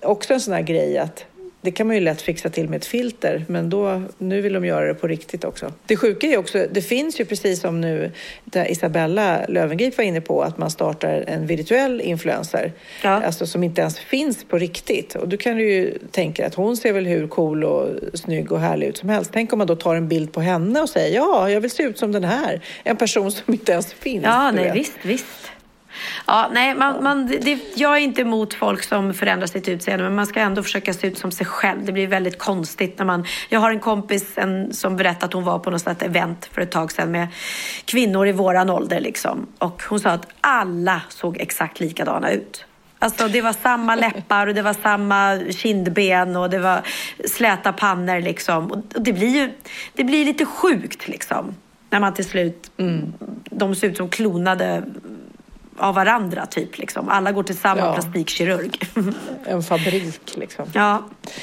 Också 0.02 0.34
en 0.34 0.40
sån 0.40 0.54
här 0.54 0.62
grej 0.62 0.98
att 0.98 1.24
det 1.66 1.72
kan 1.72 1.86
man 1.86 1.96
ju 1.96 2.02
lätt 2.02 2.22
fixa 2.22 2.48
till 2.48 2.68
med 2.68 2.76
ett 2.76 2.84
filter, 2.86 3.44
men 3.48 3.70
då, 3.70 4.02
nu 4.18 4.40
vill 4.40 4.52
de 4.52 4.64
göra 4.64 4.86
det 4.86 4.94
på 4.94 5.06
riktigt 5.08 5.44
också. 5.44 5.72
Det 5.86 5.96
sjuka 5.96 6.26
är 6.26 6.36
också, 6.38 6.66
det 6.72 6.82
finns 6.82 7.20
ju 7.20 7.24
precis 7.24 7.60
som 7.60 7.80
nu 7.80 8.12
där 8.44 8.70
Isabella 8.70 9.40
Löwengrip 9.48 9.96
var 9.98 10.04
inne 10.04 10.20
på, 10.20 10.42
att 10.42 10.58
man 10.58 10.70
startar 10.70 11.24
en 11.26 11.46
virtuell 11.46 12.00
influencer, 12.00 12.72
Ja. 13.02 13.10
alltså 13.10 13.46
som 13.46 13.62
inte 13.64 13.80
ens 13.80 13.98
finns 13.98 14.44
på 14.44 14.58
riktigt. 14.58 15.14
Och 15.14 15.28
då 15.28 15.36
kan 15.36 15.56
du 15.56 15.70
ju 15.72 15.98
tänka 16.10 16.46
att 16.46 16.54
hon 16.54 16.76
ser 16.76 16.92
väl 16.92 17.06
hur 17.06 17.26
cool 17.28 17.64
och 17.64 17.88
snygg 18.14 18.52
och 18.52 18.60
härlig 18.60 18.86
ut 18.86 18.96
som 18.96 19.08
helst. 19.08 19.30
Tänk 19.34 19.52
om 19.52 19.58
man 19.58 19.66
då 19.66 19.76
tar 19.76 19.94
en 19.94 20.08
bild 20.08 20.32
på 20.32 20.40
henne 20.40 20.80
och 20.80 20.88
säger 20.88 21.14
ja, 21.16 21.50
jag 21.50 21.60
vill 21.60 21.70
se 21.70 21.82
ut 21.82 21.98
som 21.98 22.12
den 22.12 22.24
här. 22.24 22.60
En 22.84 22.96
person 22.96 23.32
som 23.32 23.54
inte 23.54 23.72
ens 23.72 23.92
finns. 23.92 24.24
Ja, 24.24 24.50
nej 24.50 24.64
vet. 24.64 24.74
visst, 24.76 24.92
visst. 25.02 25.26
Ja, 26.26 26.48
nej, 26.52 26.74
man, 26.74 27.02
man, 27.02 27.26
det, 27.26 27.58
jag 27.74 27.96
är 27.96 28.00
inte 28.00 28.20
emot 28.20 28.54
folk 28.54 28.82
som 28.82 29.14
förändrar 29.14 29.46
sitt 29.46 29.68
utseende 29.68 30.04
men 30.04 30.14
man 30.14 30.26
ska 30.26 30.40
ändå 30.40 30.62
försöka 30.62 30.92
se 30.92 31.06
ut 31.06 31.18
som 31.18 31.30
sig 31.30 31.46
själv. 31.46 31.84
Det 31.84 31.92
blir 31.92 32.06
väldigt 32.06 32.38
konstigt 32.38 32.98
när 32.98 33.06
man... 33.06 33.24
Jag 33.48 33.60
har 33.60 33.70
en 33.70 33.80
kompis 33.80 34.38
en, 34.38 34.72
som 34.72 34.96
berättade 34.96 35.26
att 35.26 35.32
hon 35.32 35.44
var 35.44 35.58
på 35.58 35.70
något 35.70 35.82
sånt 35.82 36.02
event 36.02 36.48
för 36.52 36.60
ett 36.60 36.70
tag 36.70 36.92
sedan 36.92 37.10
med 37.10 37.28
kvinnor 37.84 38.26
i 38.26 38.32
våran 38.32 38.70
ålder 38.70 39.00
liksom. 39.00 39.46
Och 39.58 39.82
hon 39.88 40.00
sa 40.00 40.10
att 40.10 40.26
alla 40.40 41.02
såg 41.08 41.36
exakt 41.40 41.80
likadana 41.80 42.30
ut. 42.30 42.64
Alltså 42.98 43.28
det 43.28 43.40
var 43.40 43.52
samma 43.52 43.94
läppar 44.06 44.46
och 44.46 44.54
det 44.54 44.62
var 44.62 44.72
samma 44.72 45.40
kindben 45.50 46.36
och 46.36 46.50
det 46.50 46.58
var 46.58 46.80
släta 47.24 47.72
pannor 47.72 48.20
liksom. 48.20 48.72
Och 48.72 48.78
det 49.00 49.12
blir 49.12 49.28
ju 49.28 49.52
det 49.92 50.04
blir 50.04 50.24
lite 50.24 50.46
sjukt 50.46 51.08
liksom. 51.08 51.54
När 51.90 52.00
man 52.00 52.14
till 52.14 52.24
slut, 52.24 52.70
de 53.44 53.74
ser 53.74 53.88
ut 53.88 53.96
som 53.96 54.08
klonade 54.08 54.82
av 55.78 55.94
varandra 55.94 56.46
typ 56.46 56.78
liksom. 56.78 57.08
Alla 57.08 57.32
går 57.32 57.42
till 57.42 57.58
samma 57.58 57.80
Ja. 57.80 57.92
plastikkirurg. 57.94 58.80
En 59.46 59.62
fabrik 59.62 60.36
liksom. 60.36 60.64
ja, 60.74 61.02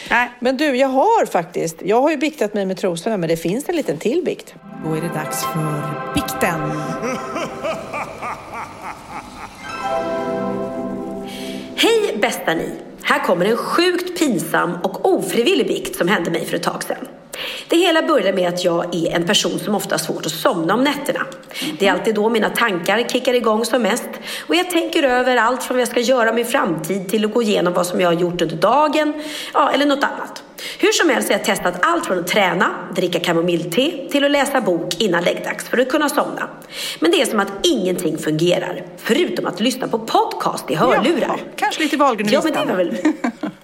nej. 0.10 0.32
Men 0.40 0.58
du, 0.58 0.76
jag 0.76 0.88
har 0.88 1.26
faktiskt, 1.26 1.78
jag 1.82 2.02
har 2.02 2.12
ju 2.12 2.18
biktat 2.18 2.54
mig 2.54 2.66
med 2.66 2.78
trosorna, 2.78 3.18
men 3.18 3.30
det 3.30 3.38
finns 3.38 3.70
en 3.70 3.76
liten 3.76 3.98
till 3.98 4.22
bikt. 4.26 4.56
Då 4.86 4.94
är 4.96 5.02
det 5.02 5.08
dags 5.08 5.44
för 5.46 6.14
bikten. 6.14 6.72
Hej 11.76 12.18
bästa 12.22 12.54
ni! 12.54 12.70
Här 13.04 13.20
kommer 13.20 13.46
en 13.46 13.58
sjukt 13.58 14.20
pinsam 14.20 14.74
och 14.84 15.06
ofrivillig 15.14 15.68
bikt 15.68 15.96
som 15.96 16.08
hände 16.08 16.32
mig 16.32 16.46
för 16.46 16.56
ett 16.56 16.64
tag 16.64 16.84
sedan. 16.84 17.08
Det 17.74 17.80
hela 17.80 18.01
började 18.01 18.34
med 18.34 18.49
att 18.49 18.63
jag 18.63 18.95
är 18.95 19.15
en 19.15 19.26
person 19.26 19.59
som 19.59 19.76
ofta 19.76 19.93
har 19.93 19.99
svårt 19.99 20.26
att 20.26 20.32
somna 20.32 20.74
om 20.74 20.84
nätterna. 20.84 21.26
Det 21.80 21.88
är 21.88 21.91
alltid 21.91 22.15
då 22.15 22.30
mina 22.30 22.49
tankar 22.49 23.07
kickar 23.09 23.34
igång 23.34 23.65
som 23.65 23.82
mest 23.82 24.09
och 24.47 24.55
jag 24.55 24.71
tänker 24.71 25.03
över 25.03 25.38
allt 25.38 25.63
från 25.63 25.78
vad 25.78 25.82
jag 25.82 25.88
ska 25.88 25.99
göra 25.99 26.30
i 26.30 26.34
min 26.34 26.45
framtid 26.45 27.09
till 27.09 27.26
att 27.26 27.34
gå 27.34 27.41
igenom 27.41 27.74
vad 27.74 27.88
som 27.88 28.01
jag 28.01 28.07
har 28.07 28.13
gjort 28.13 28.41
under 28.41 28.55
dagen, 28.55 29.13
ja, 29.53 29.71
eller 29.71 29.86
något 29.86 30.03
annat. 30.03 30.43
Hur 30.80 30.91
som 30.91 31.09
helst 31.09 31.30
har 31.30 31.36
jag 31.36 31.45
testat 31.45 31.74
allt 31.82 32.05
från 32.05 32.20
att 32.20 32.28
träna, 32.28 32.72
dricka 32.95 33.20
kamomillte 33.20 33.91
till 34.11 34.26
att 34.26 34.32
läsa 34.32 34.61
bok 34.61 35.01
innan 35.01 35.24
läggdags 35.24 35.70
för 35.70 35.78
att 35.78 35.89
kunna 35.89 36.09
somna. 36.09 36.49
Men 36.99 37.11
det 37.11 37.22
är 37.22 37.26
som 37.26 37.39
att 37.39 37.51
ingenting 37.64 38.18
fungerar, 38.18 38.86
förutom 38.97 39.45
att 39.45 39.59
lyssna 39.59 39.88
på 39.88 39.99
podcast 39.99 40.72
i 40.72 40.76
hörlurar. 40.76 41.28
Jaha, 41.28 41.38
kanske 41.55 41.84
lite 41.84 41.95
i 41.95 41.99
Ja, 41.99 42.41
men 42.43 42.53
det 42.53 42.66
var 42.66 42.76
väl... 42.76 42.97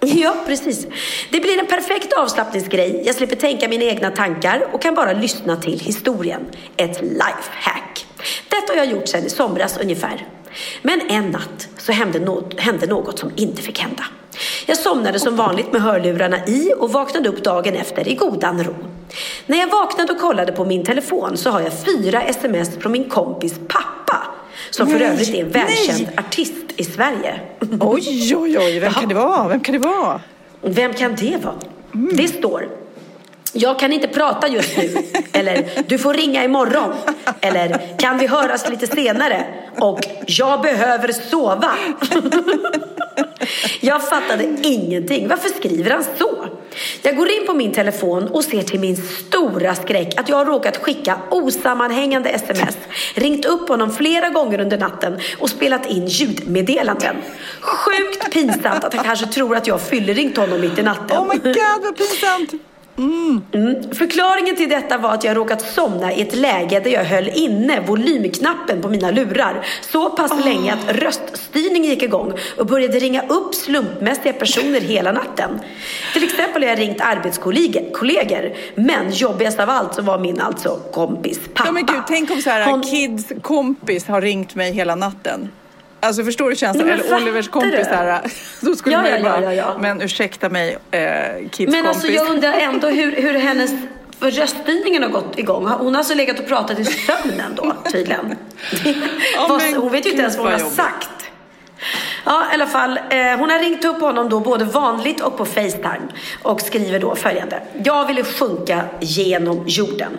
Ja, 0.00 0.34
precis. 0.46 0.86
Det 1.30 1.40
blir 1.40 1.58
en 1.58 1.66
perfekt 1.66 2.12
avslappningsgrej. 2.12 3.02
Jag 3.06 3.14
slipper 3.14 3.36
tänka 3.36 3.68
mina 3.68 3.84
egna 3.84 4.10
tankar 4.10 4.66
och 4.72 4.82
kan 4.82 4.94
bara 4.94 5.12
lyssna 5.12 5.56
till 5.56 5.80
historien. 5.80 6.40
Ett 6.76 7.02
lifehack. 7.02 8.06
Detta 8.48 8.72
har 8.72 8.76
jag 8.76 8.86
gjort 8.86 9.08
sedan 9.08 9.26
i 9.26 9.30
somras 9.30 9.78
ungefär. 9.78 10.26
Men 10.82 11.00
en 11.08 11.30
natt 11.30 11.68
så 11.76 11.92
hände 11.92 12.18
något, 12.18 12.60
hände 12.60 12.86
något 12.86 13.18
som 13.18 13.32
inte 13.36 13.62
fick 13.62 13.78
hända. 13.78 14.04
Jag 14.66 14.78
somnade 14.78 15.20
som 15.20 15.36
vanligt 15.36 15.72
med 15.72 15.82
hörlurarna 15.82 16.46
i 16.46 16.72
och 16.78 16.92
vaknade 16.92 17.28
upp 17.28 17.44
dagen 17.44 17.74
efter 17.74 18.08
i 18.08 18.14
godan 18.14 18.64
ro. 18.64 18.74
När 19.46 19.58
jag 19.58 19.70
vaknade 19.70 20.12
och 20.12 20.20
kollade 20.20 20.52
på 20.52 20.64
min 20.64 20.84
telefon 20.84 21.36
så 21.36 21.50
har 21.50 21.60
jag 21.60 21.72
fyra 21.72 22.22
sms 22.22 22.70
från 22.78 22.92
min 22.92 23.08
kompis 23.08 23.54
pappa. 23.68 24.16
Som 24.70 24.86
för 24.86 24.98
Nej, 24.98 25.08
övrigt 25.08 25.34
är 25.34 25.40
en 25.40 25.50
välkänd 25.50 26.02
nej. 26.02 26.18
artist 26.18 26.64
i 26.76 26.84
Sverige. 26.84 27.40
Oj, 27.80 28.36
oj, 28.36 28.58
oj, 28.58 28.78
vem 28.78 28.92
kan 28.92 29.08
det 29.08 29.14
vara? 29.14 29.48
Vem 29.48 29.60
kan 29.60 29.72
det 29.72 29.78
vara? 29.78 30.20
Vem 30.62 30.94
kan 30.94 31.16
det 31.16 31.36
vara? 31.44 31.54
Det 31.92 32.28
står 32.28 32.68
Jag 33.52 33.78
kan 33.78 33.92
inte 33.92 34.08
prata 34.08 34.48
just 34.48 34.76
nu. 34.76 34.96
Eller 35.32 35.82
du 35.86 35.98
får 35.98 36.14
ringa 36.14 36.44
imorgon. 36.44 36.94
Eller 37.40 37.98
kan 37.98 38.18
vi 38.18 38.26
höras 38.26 38.68
lite 38.68 38.86
senare? 38.86 39.46
Och 39.78 40.00
jag 40.26 40.60
behöver 40.62 41.12
sova. 41.12 41.74
Jag 43.80 44.08
fattade 44.08 44.44
ingenting. 44.62 45.28
Varför 45.28 45.48
skriver 45.48 45.90
han 45.90 46.04
så? 46.18 46.46
Jag 47.02 47.16
går 47.16 47.28
in 47.28 47.46
på 47.46 47.54
min 47.54 47.72
telefon 47.72 48.28
och 48.28 48.44
ser 48.44 48.62
till 48.62 48.80
min 48.80 48.96
stora 48.96 49.74
skräck 49.74 50.20
att 50.20 50.28
jag 50.28 50.36
har 50.36 50.44
råkat 50.44 50.76
skicka 50.76 51.18
osammanhängande 51.30 52.30
sms, 52.30 52.76
ringt 53.14 53.44
upp 53.44 53.68
honom 53.68 53.92
flera 53.92 54.28
gånger 54.28 54.60
under 54.60 54.78
natten 54.78 55.18
och 55.38 55.50
spelat 55.50 55.86
in 55.86 56.06
ljudmeddelanden. 56.06 57.16
Sjukt 57.60 58.32
pinsamt 58.32 58.84
att 58.84 58.94
han 58.94 59.04
kanske 59.04 59.26
tror 59.26 59.56
att 59.56 59.66
jag 59.66 59.80
fylleringt 59.80 60.36
honom 60.36 60.60
mitt 60.60 60.78
i 60.78 60.82
natten. 60.82 61.18
Oh 61.18 61.28
my 61.28 61.38
god, 61.38 61.82
vad 61.82 61.96
pinsamt! 61.96 62.69
Mm. 63.00 63.92
Förklaringen 63.92 64.56
till 64.56 64.68
detta 64.68 64.98
var 64.98 65.14
att 65.14 65.24
jag 65.24 65.36
råkat 65.36 65.62
somna 65.62 66.12
i 66.12 66.20
ett 66.22 66.34
läge 66.34 66.80
där 66.80 66.90
jag 66.90 67.04
höll 67.04 67.28
inne 67.28 67.80
volymknappen 67.86 68.82
på 68.82 68.88
mina 68.88 69.10
lurar 69.10 69.66
så 69.80 70.10
pass 70.10 70.44
länge 70.44 70.72
att 70.74 70.96
röststyrningen 70.96 71.90
gick 71.90 72.02
igång 72.02 72.32
och 72.58 72.66
började 72.66 72.98
ringa 72.98 73.22
upp 73.28 73.54
slumpmässiga 73.54 74.32
personer 74.32 74.80
hela 74.80 75.12
natten. 75.12 75.60
Till 76.12 76.24
exempel 76.24 76.62
har 76.62 76.68
jag 76.70 76.78
ringt 76.78 77.00
arbetskollegor, 77.00 78.52
men 78.74 79.10
jobbigast 79.10 79.60
av 79.60 79.70
allt 79.70 79.94
så 79.94 80.02
var 80.02 80.18
min 80.18 80.40
alltså 80.40 80.80
kompis 80.92 81.40
pappa. 81.54 81.68
Ja 81.68 81.72
men 81.72 81.86
gud, 81.86 82.02
tänk 82.08 82.30
om 82.30 82.42
så 82.42 82.50
här, 82.50 82.70
Hon- 82.70 82.82
Kids 82.82 83.32
kompis 83.42 84.06
har 84.06 84.20
ringt 84.20 84.54
mig 84.54 84.72
hela 84.72 84.94
natten. 84.94 85.48
Alltså 86.00 86.24
förstår 86.24 86.50
du 86.50 86.56
känslan? 86.56 86.86
Men 86.86 87.00
Eller 87.00 87.16
Olivers 87.16 87.48
kompis 87.48 87.70
du? 87.88 87.94
här. 87.94 88.20
Då 88.60 88.74
skulle 88.74 88.96
Ja, 88.96 89.02
man 89.02 89.16
ju 89.16 89.22
bara, 89.22 89.42
ja, 89.42 89.52
ja, 89.52 89.76
men 89.80 90.02
ursäkta 90.02 90.48
mig, 90.48 90.78
eh, 90.90 91.00
Kids 91.50 91.72
Men 91.72 91.84
kompis. 91.84 91.86
alltså 91.86 92.06
jag 92.12 92.28
undrar 92.30 92.52
ändå 92.52 92.88
hur, 93.00 93.12
hur 93.16 93.34
hennes 93.34 93.70
för 94.20 94.30
röststyrningen 94.30 95.02
har 95.02 95.10
gått 95.10 95.38
igång. 95.38 95.66
Hon 95.66 95.94
har 95.94 95.98
alltså 95.98 96.14
legat 96.14 96.38
och 96.38 96.46
pratat 96.48 96.78
i 96.78 96.84
sömnen 96.84 97.54
då 97.56 97.76
tydligen. 97.92 98.36
Vad- 99.48 99.62
men 99.62 99.74
hon 99.74 99.92
vet 99.92 100.06
ju 100.06 100.10
inte 100.10 100.22
ens 100.22 100.36
vad 100.36 100.44
hon 100.46 100.52
har 100.52 100.60
jobbigt. 100.60 100.76
sagt. 100.76 101.08
Ja, 102.24 102.44
i 102.50 102.54
alla 102.54 102.66
fall. 102.66 102.96
Eh, 103.10 103.16
hon 103.38 103.50
har 103.50 103.58
ringt 103.58 103.84
upp 103.84 104.00
honom 104.00 104.28
då 104.28 104.40
både 104.40 104.64
vanligt 104.64 105.20
och 105.20 105.36
på 105.38 105.44
Facetime 105.44 106.00
och 106.42 106.60
skriver 106.60 106.98
då 106.98 107.14
följande. 107.14 107.62
Jag 107.84 108.06
ville 108.06 108.24
sjunka 108.24 108.80
genom 109.00 109.64
jorden. 109.66 110.18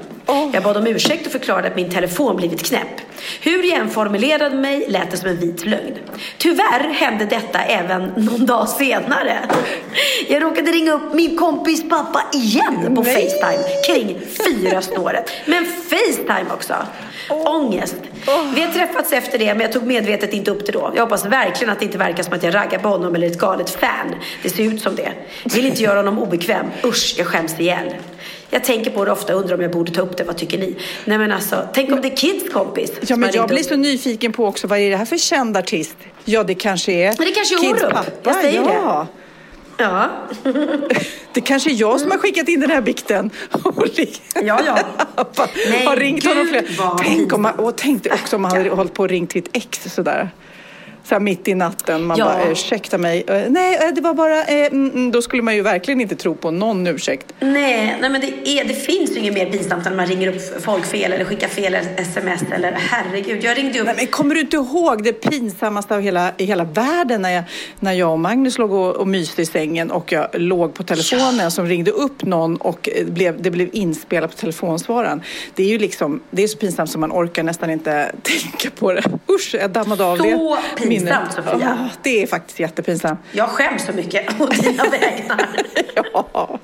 Jag 0.53 0.63
bad 0.63 0.77
om 0.77 0.87
ursäkt 0.87 1.25
och 1.25 1.31
förklarade 1.31 1.67
att 1.67 1.75
min 1.75 1.89
telefon 1.91 2.35
blivit 2.37 2.65
knäpp. 2.65 3.01
Hur 3.41 3.63
jag 3.63 3.79
än 3.79 3.89
formulerade 3.89 4.55
mig 4.55 4.85
lät 4.87 5.11
det 5.11 5.17
som 5.17 5.29
en 5.29 5.39
vit 5.39 5.65
lögn. 5.65 5.97
Tyvärr 6.37 6.89
hände 6.93 7.25
detta 7.25 7.59
även 7.59 8.03
någon 8.03 8.45
dag 8.45 8.69
senare. 8.69 9.39
Jag 10.29 10.43
råkade 10.43 10.71
ringa 10.71 10.93
upp 10.93 11.13
min 11.13 11.37
kompis 11.37 11.89
pappa 11.89 12.23
igen 12.33 12.95
på 12.95 13.01
Nej. 13.01 13.13
Facetime 13.13 13.63
kring 13.87 14.19
fyra 14.45 14.81
snåret. 14.81 15.31
Men 15.45 15.65
Facetime 15.65 16.53
också. 16.53 16.73
Ångest. 17.33 17.95
Vi 18.55 18.61
har 18.61 18.71
träffats 18.71 19.13
efter 19.13 19.39
det 19.39 19.45
men 19.45 19.61
jag 19.61 19.71
tog 19.71 19.83
medvetet 19.83 20.33
inte 20.33 20.51
upp 20.51 20.65
det 20.65 20.71
då. 20.71 20.91
Jag 20.95 21.01
hoppas 21.03 21.25
verkligen 21.25 21.73
att 21.73 21.79
det 21.79 21.85
inte 21.85 21.97
verkar 21.97 22.23
som 22.23 22.33
att 22.33 22.43
jag 22.43 22.55
raggar 22.55 22.79
på 22.79 22.87
honom 22.87 23.15
eller 23.15 23.27
ett 23.27 23.39
galet 23.39 23.69
fan. 23.69 24.15
Det 24.43 24.49
ser 24.49 24.63
ut 24.63 24.81
som 24.81 24.95
det. 24.95 25.11
Vill 25.55 25.65
inte 25.65 25.83
göra 25.83 25.99
honom 25.99 26.19
obekväm. 26.19 26.65
Usch, 26.83 27.15
jag 27.17 27.27
skäms 27.27 27.59
ihjäl. 27.59 27.95
Jag 28.49 28.63
tänker 28.63 28.91
på 28.91 29.05
det 29.05 29.11
ofta 29.11 29.35
och 29.35 29.41
undrar 29.41 29.55
om 29.55 29.61
jag 29.61 29.71
borde 29.71 29.91
ta 29.91 30.01
upp 30.01 30.17
det. 30.17 30.23
Vad 30.23 30.37
tycker 30.37 30.57
ni? 30.57 30.75
Nej 31.05 31.17
men 31.17 31.31
alltså, 31.31 31.67
tänk 31.73 31.91
om 31.91 32.01
det 32.01 32.07
är 32.07 32.15
Kids 32.15 32.53
kompis 32.53 32.91
Ja, 33.01 33.15
men 33.15 33.29
jag 33.33 33.47
blir 33.47 33.63
så 33.63 33.75
nyfiken 33.75 34.33
på 34.33 34.45
också, 34.45 34.67
vad 34.67 34.79
är 34.79 34.89
det 34.89 34.97
här 34.97 35.05
för 35.05 35.17
känd 35.17 35.57
artist? 35.57 35.95
Ja, 36.25 36.43
det 36.43 36.55
kanske 36.55 36.91
är 36.91 37.15
Men 37.17 37.27
det 37.27 37.33
kanske 37.33 37.55
är 37.55 37.59
Kids 37.59 37.83
Orup. 37.83 37.93
pappa. 37.93 38.11
Jag 38.23 38.35
säger 38.35 38.61
det. 38.63 39.07
Ja. 39.81 40.09
Det 41.33 41.41
kanske 41.41 41.71
är 41.71 41.75
jag 41.79 41.99
som 41.99 42.11
har 42.11 42.17
skickat 42.17 42.47
in 42.47 42.59
den 42.59 42.69
här 42.69 42.81
bikten. 42.81 43.31
Ja, 44.43 44.59
ja. 44.65 44.79
Nej, 45.69 45.85
har 45.85 45.95
ringt 45.95 46.25
honom 46.25 46.47
flera. 46.47 46.97
Tänk 47.03 47.33
om 47.33 47.41
man, 47.41 47.53
och 47.55 47.77
tänkte 47.77 48.09
också 48.09 48.35
om 48.35 48.41
man 48.41 48.51
hade 48.51 48.69
hållit 48.69 48.93
på 48.93 49.03
och 49.03 49.09
ringt 49.09 49.29
till 49.29 49.41
ett 49.43 49.49
ex 49.53 49.93
sådär. 49.93 50.29
Så 51.11 51.15
här 51.15 51.19
mitt 51.19 51.47
i 51.47 51.55
natten. 51.55 52.03
Man 52.03 52.17
Ja. 52.17 52.25
bara, 52.25 52.51
ursäkta 52.51 52.97
mig. 52.97 53.23
Eh, 53.27 53.41
Nej, 53.49 53.75
eh, 53.87 53.93
det 53.95 54.01
var 54.01 54.13
bara, 54.13 54.43
eh, 54.43 54.65
mm, 54.65 54.89
mm, 54.89 55.11
då 55.11 55.21
skulle 55.21 55.41
man 55.43 55.55
ju 55.55 55.61
verkligen 55.61 56.01
inte 56.01 56.15
tro 56.15 56.35
på 56.35 56.51
någon 56.51 56.87
ursäkt. 56.87 57.33
Nej, 57.39 57.97
nej 58.01 58.09
men 58.09 58.21
det, 58.21 58.47
är, 58.49 58.63
det 58.65 58.73
finns 58.73 59.11
ju 59.11 59.19
inget 59.19 59.33
mer 59.33 59.45
pinsamt 59.45 59.85
än 59.85 59.91
när 59.91 59.97
man 59.97 60.05
ringer 60.07 60.27
upp 60.27 60.63
folk 60.63 60.85
fel 60.85 61.13
eller 61.13 61.25
skickar 61.25 61.47
fel 61.47 61.75
sms 61.97 62.41
eller 62.51 62.71
herregud. 62.71 63.43
Jag 63.43 63.57
ringde 63.57 63.79
upp 63.79 63.85
Nej, 63.85 63.95
men 63.97 64.07
kommer 64.07 64.35
du 64.35 64.41
inte 64.41 64.55
ihåg 64.55 65.03
det 65.03 65.13
pinsammaste 65.13 65.95
av 65.95 66.01
hela, 66.01 66.31
i 66.37 66.45
hela 66.45 66.63
världen 66.63 67.21
när 67.21 67.29
jag, 67.31 67.43
när 67.79 67.93
jag 67.93 68.11
och 68.11 68.19
Magnus 68.19 68.57
låg 68.57 68.71
och, 68.71 68.95
och 68.95 69.07
myste 69.07 69.41
i 69.41 69.45
sängen 69.45 69.91
och 69.91 70.11
jag 70.11 70.27
låg 70.33 70.73
på 70.73 70.83
telefonen 70.83 71.51
som 71.51 71.65
ringde 71.65 71.91
upp 71.91 72.23
någon 72.25 72.55
och 72.57 72.89
eh, 72.89 73.05
blev, 73.05 73.41
det 73.41 73.51
blev 73.51 73.69
inspelat 73.73 74.31
på 74.31 74.37
telefonsvararen. 74.37 75.21
Det 75.55 75.63
är 75.63 75.67
ju 75.67 75.77
liksom, 75.77 76.21
det 76.31 76.43
är 76.43 76.47
så 76.47 76.57
pinsamt 76.57 76.89
som 76.89 77.01
man 77.01 77.11
orkar 77.11 77.43
nästan 77.43 77.69
inte 77.71 78.11
tänka 78.23 78.69
på 78.79 78.93
det. 78.93 79.03
Usch, 79.29 79.55
jag 79.59 79.69
dammade 79.71 80.03
av 80.05 80.17
Så 80.17 80.23
det. 80.23 80.31
pinsamt, 80.77 81.00
minnet. 81.03 81.33
Sofia. 81.35 81.57
Ja, 81.61 81.89
det 82.03 82.23
är 82.23 82.27
faktiskt 82.27 82.59
jättepinsamt. 82.59 83.19
Jag 83.31 83.49
skäms 83.49 83.85
så 83.85 83.91
mycket 83.93 84.25
å 84.41 84.45
dina 84.45 84.83
vägnar. 84.83 85.45
Ja. 86.13 86.59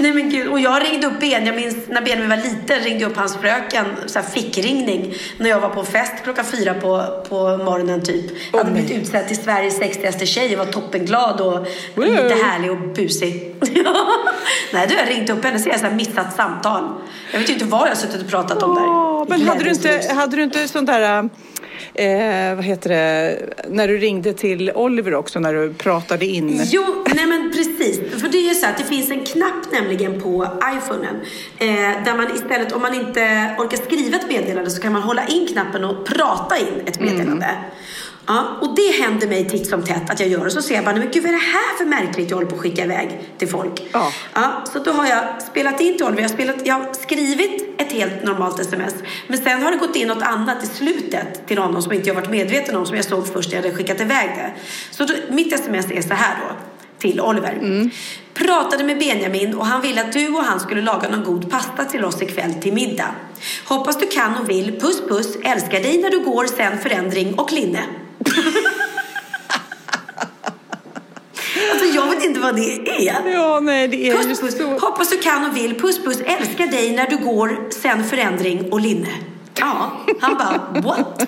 Nej 0.00 0.12
men 0.12 0.30
gud, 0.30 0.48
och 0.48 0.60
jag 0.60 0.82
ringde 0.82 1.06
upp 1.06 1.20
Ben, 1.20 1.46
jag 1.46 1.56
minns 1.56 1.76
när 1.88 2.00
Benjamin 2.02 2.28
var 2.28 2.36
liten 2.36 2.78
ringde 2.80 3.00
jag 3.02 3.10
upp 3.10 3.16
hans 3.16 3.36
fröken, 3.36 3.84
så 4.06 4.18
här 4.18 4.26
fickringning, 4.26 5.14
när 5.38 5.50
jag 5.50 5.60
var 5.60 5.68
på 5.68 5.84
fest 5.84 6.12
klockan 6.24 6.44
fyra 6.44 6.74
på, 6.74 7.04
på 7.28 7.56
morgonen 7.56 8.02
typ. 8.02 8.24
Jag 8.52 8.58
hade 8.58 8.70
blivit 8.70 8.90
utsedd 8.90 9.28
till 9.28 9.36
Sveriges 9.36 9.76
sexigaste 9.76 10.26
tjej, 10.26 10.50
jag 10.52 10.58
var 10.58 10.64
toppenglad 10.72 11.40
och 11.40 11.52
Wow. 11.94 12.06
lite 12.06 12.34
härlig 12.44 12.70
och 12.70 12.78
busig. 12.78 13.54
Nej, 14.72 14.86
du 14.88 14.94
har 14.96 15.02
jag 15.02 15.10
ringt 15.10 15.30
upp 15.30 15.44
henne 15.44 15.58
så 15.58 15.68
jag 15.68 15.78
har 15.78 15.90
missat 15.90 16.36
samtal. 16.36 16.88
Jag 17.32 17.40
vet 17.40 17.48
ju 17.48 17.52
inte 17.52 17.64
vad 17.64 17.80
jag 17.80 17.86
har 17.88 17.94
suttit 17.94 18.22
och 18.22 18.28
pratat 18.28 18.62
om 18.62 18.74
där. 18.74 19.28
Men 19.30 19.48
hade 19.48 19.64
du, 19.64 19.70
inte, 19.70 20.12
hade 20.14 20.36
du 20.36 20.42
inte 20.42 20.68
sånt 20.68 20.86
där, 20.86 21.28
eh, 22.00 22.54
vad 22.56 22.64
heter 22.64 22.90
det, 22.90 23.38
när 23.68 23.88
du 23.88 23.98
ringde 23.98 24.32
till 24.32 24.72
Oliver 24.74 25.14
också, 25.14 25.40
när 25.40 25.54
du 25.54 25.74
pratade 25.74 26.26
in? 26.26 26.60
Jo, 26.64 27.04
nej 27.14 27.26
men 27.26 27.52
precis. 27.52 28.20
För 28.20 28.28
det 28.28 28.38
är 28.38 28.48
ju 28.48 28.54
så 28.54 28.66
att 28.66 28.78
det 28.78 28.84
finns 28.84 29.10
en 29.10 29.24
knapp 29.24 29.72
nämligen 29.72 30.20
på 30.20 30.46
iPhonen. 30.76 31.20
Eh, 31.58 32.04
där 32.04 32.16
man 32.16 32.34
istället, 32.34 32.72
om 32.72 32.82
man 32.82 32.94
inte 32.94 33.20
orkar 33.58 33.76
skriva 33.76 34.16
ett 34.16 34.28
meddelande 34.28 34.70
så 34.70 34.82
kan 34.82 34.92
man 34.92 35.02
hålla 35.02 35.26
in 35.26 35.46
knappen 35.46 35.84
och 35.84 36.06
prata 36.06 36.58
in 36.58 36.80
ett 36.86 37.00
meddelande. 37.00 37.46
Ja, 38.26 38.56
och 38.60 38.74
det 38.74 39.02
händer 39.02 39.28
mig 39.28 39.48
titt 39.48 39.66
som 39.66 39.84
tätt 39.84 40.10
att 40.10 40.20
jag 40.20 40.28
gör 40.28 40.46
och 40.46 40.52
så 40.52 40.62
ser 40.62 40.74
jag 40.74 40.84
bara, 40.84 40.94
men 40.94 41.10
gud 41.10 41.22
vad 41.22 41.32
är 41.32 41.36
det 41.36 41.44
här 41.44 41.76
för 41.78 41.84
märkligt 41.84 42.30
jag 42.30 42.36
håller 42.36 42.48
på 42.50 42.54
att 42.54 42.60
skicka 42.60 42.84
iväg 42.84 43.20
till 43.38 43.48
folk? 43.48 43.82
Ja. 43.92 44.12
Ja, 44.34 44.64
så 44.72 44.78
då 44.78 44.92
har 44.92 45.06
jag 45.06 45.42
spelat 45.42 45.80
in 45.80 45.96
till 45.96 46.06
Oliver, 46.06 46.22
jag 46.22 46.28
har, 46.28 46.34
spelat, 46.34 46.56
jag 46.64 46.74
har 46.74 46.92
skrivit 46.92 47.80
ett 47.80 47.92
helt 47.92 48.24
normalt 48.24 48.60
sms. 48.60 48.94
Men 49.26 49.38
sen 49.38 49.62
har 49.62 49.70
det 49.70 49.78
gått 49.78 49.96
in 49.96 50.08
något 50.08 50.22
annat 50.22 50.64
i 50.64 50.66
slutet 50.66 51.46
till 51.46 51.58
honom 51.58 51.82
som 51.82 51.92
inte 51.92 52.08
jag 52.08 52.14
varit 52.14 52.30
medveten 52.30 52.76
om, 52.76 52.86
som 52.86 52.96
jag 52.96 53.04
såg 53.04 53.32
först 53.32 53.50
när 53.50 53.56
jag 53.56 53.62
hade 53.62 53.76
skickat 53.76 54.00
iväg 54.00 54.28
det. 54.28 54.52
Så 54.90 55.04
då, 55.04 55.14
mitt 55.28 55.52
sms 55.52 55.90
är 55.90 56.02
så 56.02 56.14
här 56.14 56.36
då, 56.48 56.56
till 56.98 57.20
Oliver. 57.20 57.90
Pratade 58.34 58.84
med 58.84 58.98
Benjamin 58.98 59.54
och 59.54 59.66
han 59.66 59.80
ville 59.80 60.00
att 60.00 60.12
du 60.12 60.28
och 60.28 60.44
han 60.44 60.60
skulle 60.60 60.82
laga 60.82 61.08
någon 61.08 61.24
god 61.24 61.50
pasta 61.50 61.84
till 61.84 62.04
oss 62.04 62.22
ikväll 62.22 62.54
till 62.54 62.72
middag. 62.72 63.14
Hoppas 63.64 63.98
du 63.98 64.06
kan 64.06 64.36
och 64.36 64.50
vill. 64.50 64.80
Puss 64.80 65.02
puss, 65.08 65.36
älskar 65.44 65.80
dig 65.80 66.02
när 66.02 66.10
du 66.10 66.18
går, 66.18 66.46
sen 66.46 66.78
förändring 66.78 67.34
och 67.34 67.52
linne. 67.52 67.82
Alltså 71.72 71.86
jag 71.94 72.10
vet 72.10 72.24
inte 72.24 72.40
vad 72.40 72.56
det 72.56 72.88
är. 73.08 73.32
Ja, 73.32 73.60
nej, 73.60 73.88
det 73.88 74.08
är 74.08 74.16
Puss 74.16 74.40
puss, 74.40 74.58
så... 74.58 74.64
hoppas 74.64 75.10
du 75.10 75.18
kan 75.18 75.50
och 75.50 75.56
vill. 75.56 75.80
Puss 75.80 76.04
puss, 76.04 76.20
älskar 76.20 76.66
dig 76.66 76.96
när 76.96 77.06
du 77.06 77.16
går, 77.16 77.70
sen 77.70 78.04
förändring 78.04 78.72
och 78.72 78.80
linne. 78.80 79.08
Ja, 79.58 79.92
han 80.20 80.34
bara 80.34 80.82
what? 80.82 81.26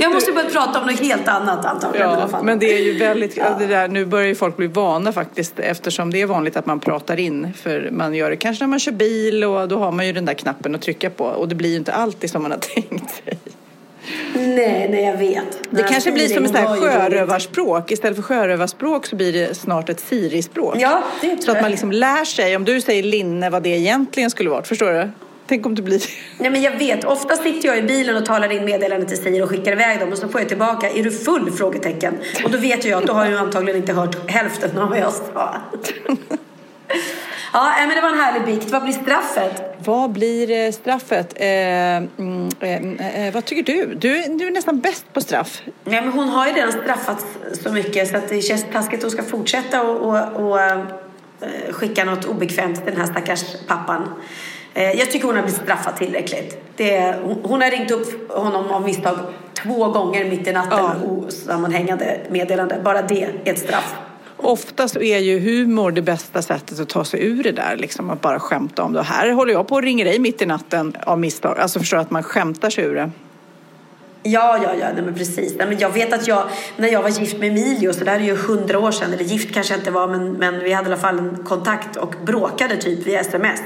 Jag 0.00 0.12
måste 0.12 0.32
börja 0.32 0.50
prata 0.50 0.80
om 0.80 0.86
något 0.86 1.00
helt 1.00 1.28
annat 1.28 1.64
antagligen. 1.64 2.08
Ja, 2.10 2.42
men 2.42 2.58
det 2.58 2.66
är 2.66 2.82
ju 2.82 2.98
väldigt, 2.98 3.36
ja. 3.36 3.56
det 3.58 3.66
där, 3.66 3.88
nu 3.88 4.04
börjar 4.04 4.26
ju 4.26 4.34
folk 4.34 4.56
bli 4.56 4.66
vana 4.66 5.12
faktiskt 5.12 5.58
eftersom 5.58 6.10
det 6.10 6.22
är 6.22 6.26
vanligt 6.26 6.56
att 6.56 6.66
man 6.66 6.80
pratar 6.80 7.20
in. 7.20 7.52
För 7.54 7.88
man 7.92 8.14
gör 8.14 8.30
det 8.30 8.36
kanske 8.36 8.64
när 8.64 8.68
man 8.68 8.78
kör 8.78 8.92
bil 8.92 9.44
och 9.44 9.68
då 9.68 9.78
har 9.78 9.92
man 9.92 10.06
ju 10.06 10.12
den 10.12 10.24
där 10.24 10.34
knappen 10.34 10.74
att 10.74 10.82
trycka 10.82 11.10
på 11.10 11.24
och 11.24 11.48
det 11.48 11.54
blir 11.54 11.70
ju 11.70 11.76
inte 11.76 11.92
alltid 11.92 12.30
som 12.30 12.42
man 12.42 12.50
har 12.50 12.58
tänkt 12.74 13.14
sig. 13.14 13.38
Nej, 14.34 14.88
nej 14.90 15.04
jag 15.04 15.16
vet. 15.16 15.58
Det 15.70 15.82
kanske 15.82 16.12
blir 16.12 16.28
som 16.28 16.44
ett 16.44 16.80
sjörövarspråk. 16.80 17.90
Istället 17.90 18.16
för 18.16 18.22
sjörövarspråk 18.22 19.06
så 19.06 19.16
blir 19.16 19.32
det 19.32 19.54
snart 19.54 19.88
ett 19.88 20.00
sirispråk. 20.00 20.76
Ja, 20.78 21.02
det 21.20 21.28
tror 21.28 21.40
Så 21.40 21.52
att 21.52 21.62
man 21.62 21.70
liksom 21.70 21.92
lär 21.92 22.24
sig, 22.24 22.56
om 22.56 22.64
du 22.64 22.80
säger 22.80 23.02
linne, 23.02 23.50
vad 23.50 23.62
det 23.62 23.68
egentligen 23.68 24.30
skulle 24.30 24.50
vara. 24.50 24.62
Förstår 24.62 24.92
du? 24.92 25.10
Tänk 25.46 25.66
om 25.66 25.74
det 25.74 25.82
blir... 25.82 26.02
Nej 26.38 26.50
men 26.50 26.62
jag 26.62 26.78
vet, 26.78 27.04
ofta 27.04 27.36
sitter 27.36 27.68
jag 27.68 27.78
i 27.78 27.82
bilen 27.82 28.16
och 28.16 28.26
talar 28.26 28.52
in 28.52 28.64
meddelanden 28.64 29.08
till 29.08 29.16
Siri 29.16 29.42
och 29.42 29.50
skickar 29.50 29.72
iväg 29.72 30.00
dem 30.00 30.12
och 30.12 30.18
så 30.18 30.28
får 30.28 30.40
jag 30.40 30.48
tillbaka, 30.48 30.90
är 30.90 31.02
du 31.02 31.10
full? 31.10 31.50
Frågetecken. 31.50 32.18
Och 32.44 32.50
då 32.50 32.58
vet 32.58 32.84
jag 32.84 32.98
att 32.98 33.06
då 33.06 33.12
har 33.12 33.26
jag 33.26 33.40
antagligen 33.40 33.76
inte 33.80 33.92
hört 33.92 34.30
hälften 34.30 34.78
av 34.78 34.88
vad 34.88 34.98
jag 34.98 35.12
sa. 35.12 35.54
Ja, 37.56 37.72
men 37.78 37.88
det 37.88 38.00
var 38.00 38.08
en 38.08 38.18
härlig 38.18 38.44
bikt. 38.44 38.70
Vad 38.70 38.82
blir 38.82 38.92
straffet? 38.92 39.62
Vad 39.84 40.10
blir 40.10 40.50
eh, 40.50 40.70
straffet? 40.72 41.32
Eh, 41.36 41.46
mm, 41.46 42.48
eh, 42.60 43.26
eh, 43.26 43.34
vad 43.34 43.44
tycker 43.44 43.62
du? 43.72 43.94
du? 43.94 44.22
Du 44.38 44.46
är 44.46 44.50
nästan 44.50 44.80
bäst 44.80 45.12
på 45.12 45.20
straff. 45.20 45.62
Nej, 45.84 46.00
men 46.02 46.12
hon 46.12 46.28
har 46.28 46.46
ju 46.46 46.52
redan 46.52 46.72
straffats 46.72 47.24
så 47.52 47.72
mycket 47.72 48.08
så 48.08 48.16
att 48.16 48.28
det 48.28 48.40
känns 48.42 48.66
taskigt 48.72 48.98
att 48.98 49.02
hon 49.02 49.10
ska 49.10 49.22
fortsätta 49.22 49.82
och, 49.82 49.96
och, 49.96 50.46
och, 50.48 50.60
eh, 50.60 50.78
skicka 51.70 52.04
något 52.04 52.24
obekvämt 52.24 52.76
till 52.84 52.92
den 52.92 53.00
här 53.00 53.06
stackars 53.06 53.44
pappan. 53.68 54.08
Eh, 54.74 54.92
jag 54.92 55.10
tycker 55.10 55.26
hon 55.26 55.36
har 55.36 55.42
blivit 55.42 55.60
straffad 55.62 55.96
tillräckligt. 55.96 56.76
Det, 56.76 57.14
hon 57.42 57.62
har 57.62 57.70
ringt 57.70 57.90
upp 57.90 58.32
honom 58.32 58.70
av 58.70 58.82
misstag 58.82 59.18
två 59.62 59.88
gånger 59.88 60.24
mitt 60.24 60.46
i 60.46 60.52
natten 60.52 60.78
Ja. 60.78 60.94
osammanhängande 61.06 62.20
meddelande. 62.30 62.80
Bara 62.84 63.02
det 63.02 63.22
är 63.22 63.30
ett 63.44 63.58
straff. 63.58 63.94
Oftast 64.36 64.96
är 64.96 65.18
ju 65.18 65.38
humor 65.38 65.90
det 65.90 66.02
bästa 66.02 66.42
sättet 66.42 66.80
att 66.80 66.88
ta 66.88 67.04
sig 67.04 67.26
ur 67.26 67.42
det 67.42 67.52
där, 67.52 67.76
liksom 67.76 68.10
att 68.10 68.20
bara 68.20 68.40
skämta 68.40 68.82
om 68.82 68.92
det. 68.92 68.98
Och 68.98 69.04
här 69.04 69.30
håller 69.30 69.52
jag 69.52 69.68
på 69.68 69.74
och 69.74 69.82
ringer 69.82 70.04
dig 70.04 70.18
mitt 70.18 70.42
i 70.42 70.46
natten 70.46 70.96
av 71.06 71.18
misstag. 71.18 71.58
Alltså 71.58 71.78
förstår 71.78 71.96
att 71.96 72.10
man 72.10 72.22
skämtar 72.22 72.70
sig 72.70 72.84
ur 72.84 72.94
det. 72.94 73.10
Ja, 74.26 74.58
ja, 74.62 74.74
ja, 74.80 74.86
nej, 74.94 75.02
men 75.02 75.14
precis. 75.14 75.54
Nej, 75.58 75.66
men 75.68 75.78
jag 75.78 75.90
vet 75.90 76.12
att 76.12 76.28
jag, 76.28 76.44
när 76.76 76.88
jag 76.88 77.02
var 77.02 77.08
gift 77.08 77.38
med 77.38 77.48
Emilio, 77.48 77.92
så 77.92 78.04
det 78.04 78.10
här 78.10 78.20
är 78.20 78.24
ju 78.24 78.36
hundra 78.36 78.78
år 78.78 78.90
sedan, 78.90 79.12
eller 79.12 79.24
gift 79.24 79.54
kanske 79.54 79.72
jag 79.72 79.80
inte 79.80 79.90
var, 79.90 80.08
men, 80.08 80.32
men 80.32 80.60
vi 80.60 80.72
hade 80.72 80.88
i 80.88 80.92
alla 80.92 81.00
fall 81.00 81.18
en 81.18 81.44
kontakt 81.44 81.96
och 81.96 82.14
bråkade 82.24 82.76
typ 82.76 83.06
via 83.06 83.20
sms. 83.20 83.60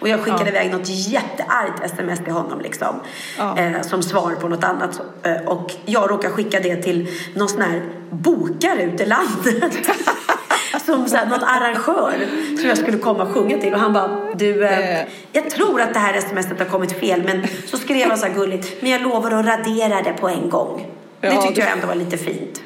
Och 0.00 0.08
jag 0.08 0.20
skickade 0.20 0.48
iväg 0.50 0.70
något 0.72 0.88
jätteargt 0.88 1.84
sms 1.84 2.18
till 2.24 2.32
honom 2.32 2.60
liksom. 2.60 3.00
Ja. 3.38 3.58
Eh, 3.58 3.82
som 3.82 4.02
svar 4.02 4.34
på 4.40 4.48
något 4.48 4.64
annat. 4.64 5.00
Eh, 5.22 5.36
och 5.46 5.72
jag 5.84 6.10
råkade 6.10 6.34
skicka 6.34 6.60
det 6.60 6.76
till 6.76 7.08
någon 7.34 7.48
sån 7.48 7.62
här 7.62 7.82
bokare 8.10 8.82
ute 8.82 9.02
i 9.02 9.06
landet. 9.06 9.74
som 10.86 11.08
så 11.08 11.16
här, 11.16 11.26
någon 11.26 11.44
arrangör 11.44 12.14
som 12.58 12.68
jag 12.68 12.78
skulle 12.78 12.98
komma 12.98 13.22
och 13.22 13.28
sjunga 13.34 13.58
till. 13.58 13.74
Och 13.74 13.80
han 13.80 13.92
bara, 13.92 14.34
du, 14.34 14.64
eh, 14.66 15.00
Eh. 15.00 15.06
jag 15.32 15.50
tror 15.50 15.80
att 15.80 15.92
det 15.94 16.00
här 16.00 16.20
smset 16.20 16.58
har 16.58 16.66
kommit 16.66 16.92
fel. 16.92 17.22
Men 17.24 17.46
så 17.66 17.76
skrev 17.78 18.08
han 18.08 18.18
så 18.18 18.26
här 18.26 18.34
gulligt, 18.34 18.82
men 18.82 18.90
jag 18.90 19.00
lovar 19.02 19.30
att 19.30 19.46
radera 19.46 20.02
det 20.02 20.12
på 20.12 20.28
en 20.28 20.50
gång. 20.50 20.86
det 21.20 21.26
Ja, 21.26 21.42
tyckte 21.42 21.60
det- 21.60 21.66
jag 21.66 21.72
ändå 21.72 21.86
var 21.86 21.94
lite 21.94 22.16
fint. 22.16 22.62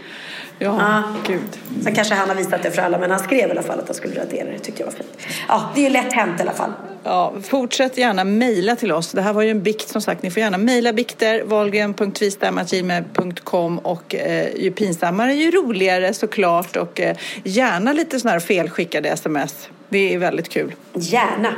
Ja, 0.59 0.77
Ja. 0.79 1.03
gud. 1.27 1.59
Sen 1.83 1.95
kanske 1.95 2.15
han 2.15 2.29
har 2.29 2.37
visat 2.37 2.63
det 2.63 2.71
för 2.71 2.83
alla, 2.83 2.99
men 2.99 3.11
han 3.11 3.19
skrev 3.21 3.49
i 3.49 3.51
alla 3.51 3.63
fall 3.63 3.79
att 3.79 3.87
han 3.87 3.95
skulle 3.95 4.21
radera 4.21 4.45
det. 4.45 4.53
Det 4.53 4.59
tyckte 4.59 4.83
jag 4.83 4.87
var 4.87 4.93
fint. 4.95 5.17
Ja, 5.49 5.71
det 5.75 5.81
är 5.81 5.85
ju 5.85 5.91
lätt 5.91 6.13
hänt 6.13 6.39
i 6.39 6.43
alla 6.43 6.53
fall. 6.53 6.73
Ja, 7.05 7.33
fortsätt 7.43 7.99
gärna 7.99 8.25
mejla 8.25 8.77
till 8.77 8.93
oss. 8.93 9.13
Det 9.13 9.23
här 9.23 9.33
var 9.33 9.43
ju 9.43 9.51
en 9.51 9.63
bikt 9.63 9.89
som 9.89 10.01
sagt. 10.01 10.23
Ni 10.23 10.31
får 10.31 10.41
gärna 10.41 10.59
mejla 10.59 10.93
bikter, 10.93 11.43
wahlgren.tvistam.gmail.com 11.43 13.79
och 13.79 14.15
eh, 14.15 14.49
ju 14.57 14.71
pinsammare 14.71 15.35
ju 15.35 15.51
roligare 15.51 16.15
såklart 16.15 16.77
och 16.77 17.01
eh, 17.01 17.17
gärna 17.45 17.93
lite 17.93 18.21
sådana 18.21 18.33
här 18.33 18.41
felskickade 18.41 19.09
sms. 19.09 19.69
Det 19.89 20.15
är 20.15 20.19
väldigt 20.19 20.49
kul. 20.49 20.75
Gärna. 20.95 21.55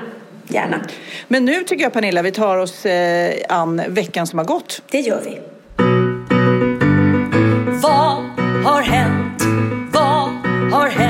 Gärna. 0.49 0.81
Men 1.29 1.45
nu 1.45 1.65
tycker 1.65 1.85
jag 1.85 1.93
Pernilla 1.93 2.23
vi 2.23 2.33
tar 2.33 2.57
oss 2.57 2.87
eh, 2.87 3.35
an 3.49 3.83
veckan 3.89 4.27
som 4.27 4.39
har 4.39 4.47
gått. 4.47 4.83
Det 4.91 5.01
gör 5.01 5.23
vi. 5.25 5.39
Vad 7.83 8.17
har 8.65 8.83
hänt? 8.83 9.43
Vad 9.93 10.29
har 10.73 10.89
hänt? 10.89 11.06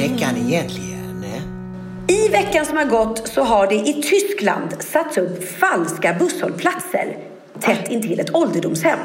Veckan 0.00 0.36
egentligen? 0.36 1.24
Eh? 1.24 2.14
I 2.14 2.28
veckan 2.28 2.66
som 2.66 2.76
har 2.76 2.84
gått 2.84 3.28
så 3.28 3.42
har 3.42 3.66
det 3.66 3.74
i 3.74 4.02
Tyskland 4.02 4.82
satts 4.82 5.18
upp 5.18 5.58
falska 5.58 6.16
busshållplatser 6.18 7.16
tätt 7.60 7.88
intill 7.88 8.20
ett 8.20 8.34
ålderdomshem. 8.34 8.98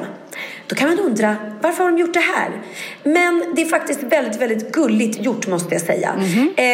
Då 0.68 0.76
kan 0.76 0.90
man 0.90 1.00
undra, 1.00 1.36
varför 1.62 1.84
har 1.84 1.92
de 1.92 1.98
gjort 1.98 2.14
det 2.14 2.20
här? 2.20 2.50
Men 3.04 3.44
det 3.56 3.62
är 3.62 3.66
faktiskt 3.66 4.04
väldigt, 4.04 4.42
väldigt 4.42 4.72
gulligt 4.72 5.20
gjort 5.20 5.48
måste 5.48 5.76
jag 5.76 5.82
säga. 5.82 6.16
Eh, 6.56 6.66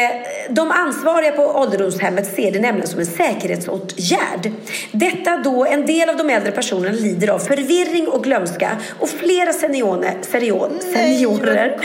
de 0.49 0.71
ansvariga 0.71 1.31
på 1.31 1.43
ålderdomshemmet 1.43 2.35
ser 2.35 2.51
det 2.51 2.59
nämligen 2.59 2.87
som 2.87 2.99
en 2.99 3.05
säkerhetsåtgärd. 3.05 4.51
Detta 4.91 5.37
då 5.37 5.65
en 5.65 5.85
del 5.85 6.09
av 6.09 6.17
de 6.17 6.29
äldre 6.29 6.51
personerna 6.51 6.95
lider 6.95 7.27
av 7.27 7.39
förvirring 7.39 8.07
och 8.07 8.23
glömska 8.23 8.77
och 8.99 9.09
flera 9.09 9.53
seniorer, 9.53 10.17
serion, 10.21 10.79
seniorer 10.93 11.77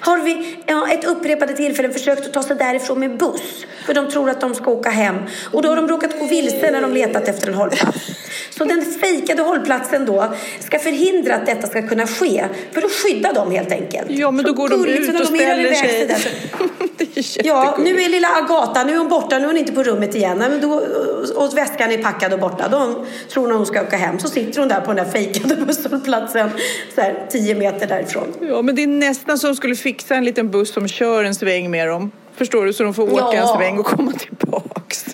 har 0.00 0.18
vid 0.18 0.36
ja, 0.66 0.88
ett 0.88 1.04
upprepade 1.04 1.52
tillfällen 1.52 1.92
försökt 1.92 2.26
att 2.26 2.32
ta 2.32 2.42
sig 2.42 2.56
därifrån 2.56 3.00
med 3.00 3.18
buss. 3.18 3.66
För 3.86 3.94
de 3.94 4.10
tror 4.10 4.30
att 4.30 4.40
de 4.40 4.54
ska 4.54 4.70
åka 4.70 4.90
hem. 4.90 5.16
Och 5.52 5.62
då 5.62 5.68
har 5.68 5.76
de 5.76 5.88
råkat 5.88 6.18
gå 6.18 6.26
vilse 6.26 6.70
när 6.70 6.80
de 6.80 6.92
letat 6.92 7.28
efter 7.28 7.48
en 7.48 7.54
hållplats. 7.54 7.98
Så 8.50 8.64
den 8.64 8.84
fejkade 8.84 9.42
hållplatsen 9.42 10.06
då 10.06 10.34
ska 10.60 10.78
förhindra 10.78 11.38
att 11.42 11.46
detta 11.46 11.66
ska 11.66 11.88
kunna 11.88 12.06
ske. 12.06 12.44
För 12.72 12.82
att 12.82 12.92
skydda 12.92 13.32
dem 13.32 13.50
helt 13.50 13.72
enkelt. 13.72 14.10
Ja, 14.10 14.30
men 14.30 14.44
då 14.44 14.52
går 14.52 14.68
de 14.68 14.84
ut 14.86 15.20
och 15.20 15.26
ställer 15.26 15.74
sig. 15.74 16.16
Ja, 17.44 17.76
nu 17.80 18.00
är 18.00 18.08
lilla 18.08 18.28
Agata, 18.28 18.84
nu 18.84 18.92
är 18.92 18.98
hon 18.98 19.08
borta, 19.08 19.38
nu 19.38 19.44
är 19.44 19.48
hon 19.48 19.56
inte 19.56 19.72
på 19.72 19.82
rummet 19.82 20.14
igen. 20.14 20.38
Men 20.38 20.60
då, 20.60 20.82
och 21.36 21.56
väskan 21.56 21.90
är 21.90 21.98
packad 21.98 22.32
och 22.32 22.38
borta. 22.38 22.68
Då 22.68 23.04
tror 23.32 23.46
hon 23.46 23.56
hon 23.56 23.66
ska 23.66 23.82
åka 23.82 23.96
hem. 23.96 24.18
Så 24.18 24.28
sitter 24.28 24.60
hon 24.60 24.68
där 24.68 24.80
på 24.80 24.92
den 24.92 25.04
där 25.04 25.12
fejkade 25.12 25.56
busshållplatsen, 25.56 26.50
tio 27.30 27.54
meter 27.54 27.86
därifrån. 27.86 28.26
Ja, 28.40 28.62
men 28.62 28.74
det 28.74 28.82
är 28.82 28.86
nästan 28.86 29.38
som 29.38 29.54
skulle 29.56 29.76
fixa 29.76 30.14
en 30.14 30.24
liten 30.24 30.50
buss 30.50 30.72
som 30.72 30.88
kör 30.88 31.24
en 31.24 31.34
sväng 31.34 31.70
med 31.70 31.88
dem. 31.88 32.10
Förstår 32.36 32.64
du? 32.66 32.72
Så 32.72 32.82
de 32.82 32.94
får 32.94 33.12
åka 33.12 33.36
Ja. 33.36 33.52
en 33.52 33.58
sväng 33.58 33.78
och 33.78 33.86
komma 33.86 34.12
tillbaks. 34.12 35.06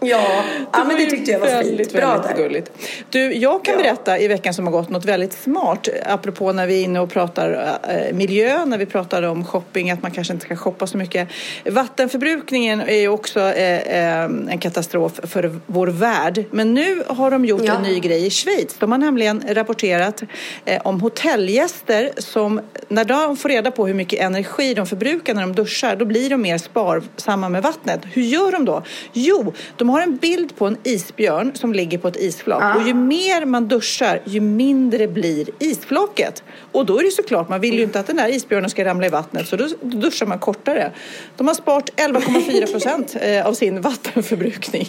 Ja, 0.00 0.44
ja 0.72 0.84
men 0.84 0.96
det 0.96 1.06
tyckte 1.06 1.30
jag 1.30 1.38
var 1.38 1.46
väldigt, 1.46 1.76
fint. 1.78 1.92
Bra 1.92 2.10
väldigt 2.12 2.36
där. 2.36 2.42
gulligt. 2.42 2.70
Du, 3.10 3.32
jag 3.34 3.64
kan 3.64 3.74
Ja. 3.74 3.82
berätta 3.82 4.18
i 4.18 4.28
veckan 4.28 4.54
som 4.54 4.64
har 4.66 4.72
gått 4.72 4.88
något 4.90 5.04
väldigt 5.04 5.32
smart. 5.32 5.88
Apropå 6.06 6.52
när 6.52 6.66
vi 6.66 6.80
är 6.80 6.84
inne 6.84 7.00
och 7.00 7.10
pratar 7.10 7.78
eh, 7.88 8.14
miljö, 8.14 8.64
när 8.64 8.78
vi 8.78 8.86
pratar 8.86 9.22
om 9.22 9.44
shopping, 9.44 9.90
att 9.90 10.02
man 10.02 10.10
kanske 10.10 10.32
inte 10.32 10.44
ska 10.46 10.56
shoppa 10.56 10.86
så 10.86 10.96
mycket. 10.96 11.28
Vattenförbrukningen 11.70 12.80
är 12.80 13.00
ju 13.00 13.08
också 13.08 13.40
eh, 13.40 13.78
eh, 13.78 14.24
en 14.24 14.58
katastrof 14.58 15.20
för 15.24 15.60
vår 15.66 15.86
värld. 15.86 16.44
Men 16.50 16.74
nu 16.74 17.02
har 17.06 17.30
de 17.30 17.44
gjort 17.44 17.62
Ja. 17.64 17.74
en 17.76 17.82
ny 17.82 18.00
grej 18.00 18.26
i 18.26 18.30
Schweiz. 18.30 18.74
De 18.78 18.92
har 18.92 18.98
nämligen 18.98 19.42
rapporterat 19.48 20.22
eh, 20.64 20.80
om 20.84 21.00
hotellgäster 21.00 22.10
som 22.18 22.60
när 22.88 23.04
de 23.04 23.36
får 23.36 23.48
reda 23.48 23.70
på 23.70 23.86
hur 23.86 23.94
mycket 23.94 24.20
energi 24.20 24.74
de 24.74 24.86
förbrukar 24.86 25.34
när 25.34 25.40
de 25.42 25.52
duschar, 25.54 25.96
då 25.96 26.04
blir 26.04 26.30
de 26.30 26.42
mer 26.42 26.58
sparsamma 26.58 27.48
med 27.48 27.62
vattnet. 27.62 28.00
Hur 28.12 28.22
gör 28.22 28.52
de 28.52 28.64
då? 28.64 28.82
Jo, 29.12 29.52
de 29.76 29.88
har 29.88 29.97
en 30.00 30.16
bild 30.16 30.56
på 30.56 30.66
en 30.66 30.76
isbjörn 30.84 31.54
som 31.54 31.72
ligger 31.72 31.98
på 31.98 32.08
ett 32.08 32.16
isflak. 32.16 32.76
Och 32.76 32.82
ju 32.88 32.94
mer 32.94 33.44
man 33.44 33.68
duschar, 33.68 34.20
ju 34.24 34.40
mindre 34.40 35.08
blir 35.08 35.48
isflaket. 35.58 36.42
Och 36.72 36.86
då 36.86 36.98
är 36.98 37.02
det 37.02 37.10
såklart, 37.10 37.48
man 37.48 37.60
vill 37.60 37.74
ju 37.74 37.82
inte 37.82 38.00
att 38.00 38.06
den 38.06 38.16
där 38.16 38.28
isbjörnen 38.28 38.70
ska 38.70 38.84
ramla 38.84 39.06
i 39.06 39.10
vattnet, 39.10 39.48
så 39.48 39.56
då 39.56 39.68
då 39.82 39.98
duschar 39.98 40.26
man 40.26 40.38
kortare. 40.38 40.92
De 41.36 41.46
har 41.46 41.54
sparat 41.54 41.90
11,4 41.96 42.72
procent 42.72 43.16
eh, 43.20 43.46
av 43.46 43.52
sin 43.54 43.80
vattenförbrukning. 43.80 44.88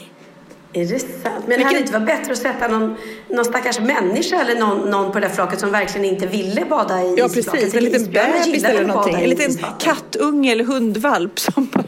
Är 0.73 0.85
det 0.85 0.99
sant? 0.99 1.43
Men 1.47 1.61
hade 1.63 1.75
det 1.75 1.79
inte 1.79 1.93
varit 1.93 2.05
bättre 2.05 2.31
att 2.31 2.37
sätta 2.37 2.67
någon, 2.67 2.95
någon 3.29 3.45
stackars 3.45 3.79
människa 3.79 4.41
eller 4.41 4.59
någon, 4.59 4.77
någon 4.91 5.11
på 5.11 5.19
det 5.19 5.27
där 5.27 5.33
flaket 5.35 5.59
som 5.59 5.71
verkligen 5.71 6.05
inte 6.05 6.27
ville 6.27 6.65
bada 6.65 7.01
i 7.03 7.15
Ja, 7.17 7.25
isflaket? 7.25 7.51
precis. 7.51 7.75
En 7.75 7.83
liten 7.83 8.11
bebis 8.11 8.63
eller 8.63 8.85
någonting. 8.85 9.15
En 9.15 9.29
liten 9.29 9.57
kattunge 9.79 10.51
eller 10.51 10.63
hundvalp 10.63 11.39
som 11.39 11.69
bara. 11.73 11.83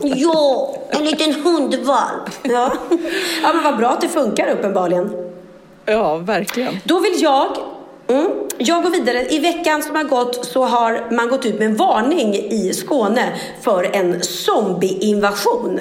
Ja, 0.16 0.76
en 0.90 1.04
liten 1.04 1.32
hundvalp. 1.32 2.30
Ja. 2.42 2.72
ja, 3.42 3.52
men 3.54 3.62
vad 3.64 3.76
bra 3.76 3.88
att 3.88 4.00
det 4.00 4.08
funkar 4.08 4.48
uppenbarligen. 4.50 5.10
Ja, 5.84 6.16
verkligen. 6.16 6.76
Då 6.84 7.00
vill 7.00 7.22
jag 7.22 7.46
Mm. 8.08 8.48
Jag 8.58 8.82
går 8.82 8.90
vidare. 8.90 9.26
I 9.26 9.38
veckan 9.38 9.82
som 9.82 9.96
har 9.96 10.04
gått 10.04 10.44
så 10.44 10.64
har 10.64 11.14
man 11.14 11.28
gått 11.28 11.46
ut 11.46 11.58
med 11.58 11.66
en 11.66 11.76
varning 11.76 12.34
i 12.34 12.72
Skåne 12.74 13.32
för 13.62 13.96
en 13.96 14.22
zombieinvasion. 14.22 15.80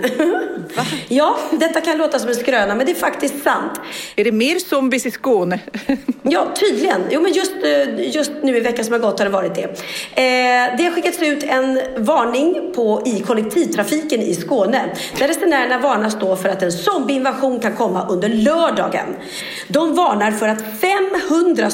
ja, 1.07 1.38
detta 1.51 1.82
kan 1.82 1.97
låta 1.97 2.19
som 2.19 2.30
en 2.30 2.36
skröna 2.36 2.75
men 2.75 2.86
det 2.86 2.91
är 2.91 2.95
faktiskt 2.95 3.43
sant. 3.43 3.71
Är 4.15 4.23
det 4.23 4.32
mer 4.32 4.59
zombies 4.59 5.05
i 5.05 5.11
Skåne? 5.11 5.59
Ja, 6.30 6.47
tydligen. 6.55 7.01
Jo, 7.09 7.21
men 7.21 7.32
just, 7.32 7.51
eh, 7.63 8.15
just 8.15 8.32
nu 8.43 8.57
i 8.57 8.59
veckan 8.59 8.86
som 8.86 8.93
har 8.93 8.99
gått 8.99 9.19
har 9.19 9.25
det 9.25 9.32
varit 9.32 9.55
det. 9.55 9.63
Eh, 9.63 10.78
det 10.78 10.84
har 10.84 10.91
skickats 10.91 11.21
ut 11.21 11.43
en 11.43 11.82
varning 11.97 12.71
på, 12.75 13.01
i 13.05 13.19
kollektivtrafiken 13.19 14.21
i 14.21 14.36
Skåne. 14.36 14.82
Där 15.19 15.28
resenärerna 15.28 15.80
varnas 15.80 16.17
då 16.19 16.36
för 16.36 16.49
att 16.49 16.61
en 16.61 16.71
zombieinvasion 16.71 17.59
kan 17.59 17.75
komma 17.75 18.07
under 18.07 18.30
lördagen. 18.30 19.05
De 19.67 19.95
varnar 19.95 20.32
för 20.32 20.47
att 20.47 20.61
500 20.82 21.69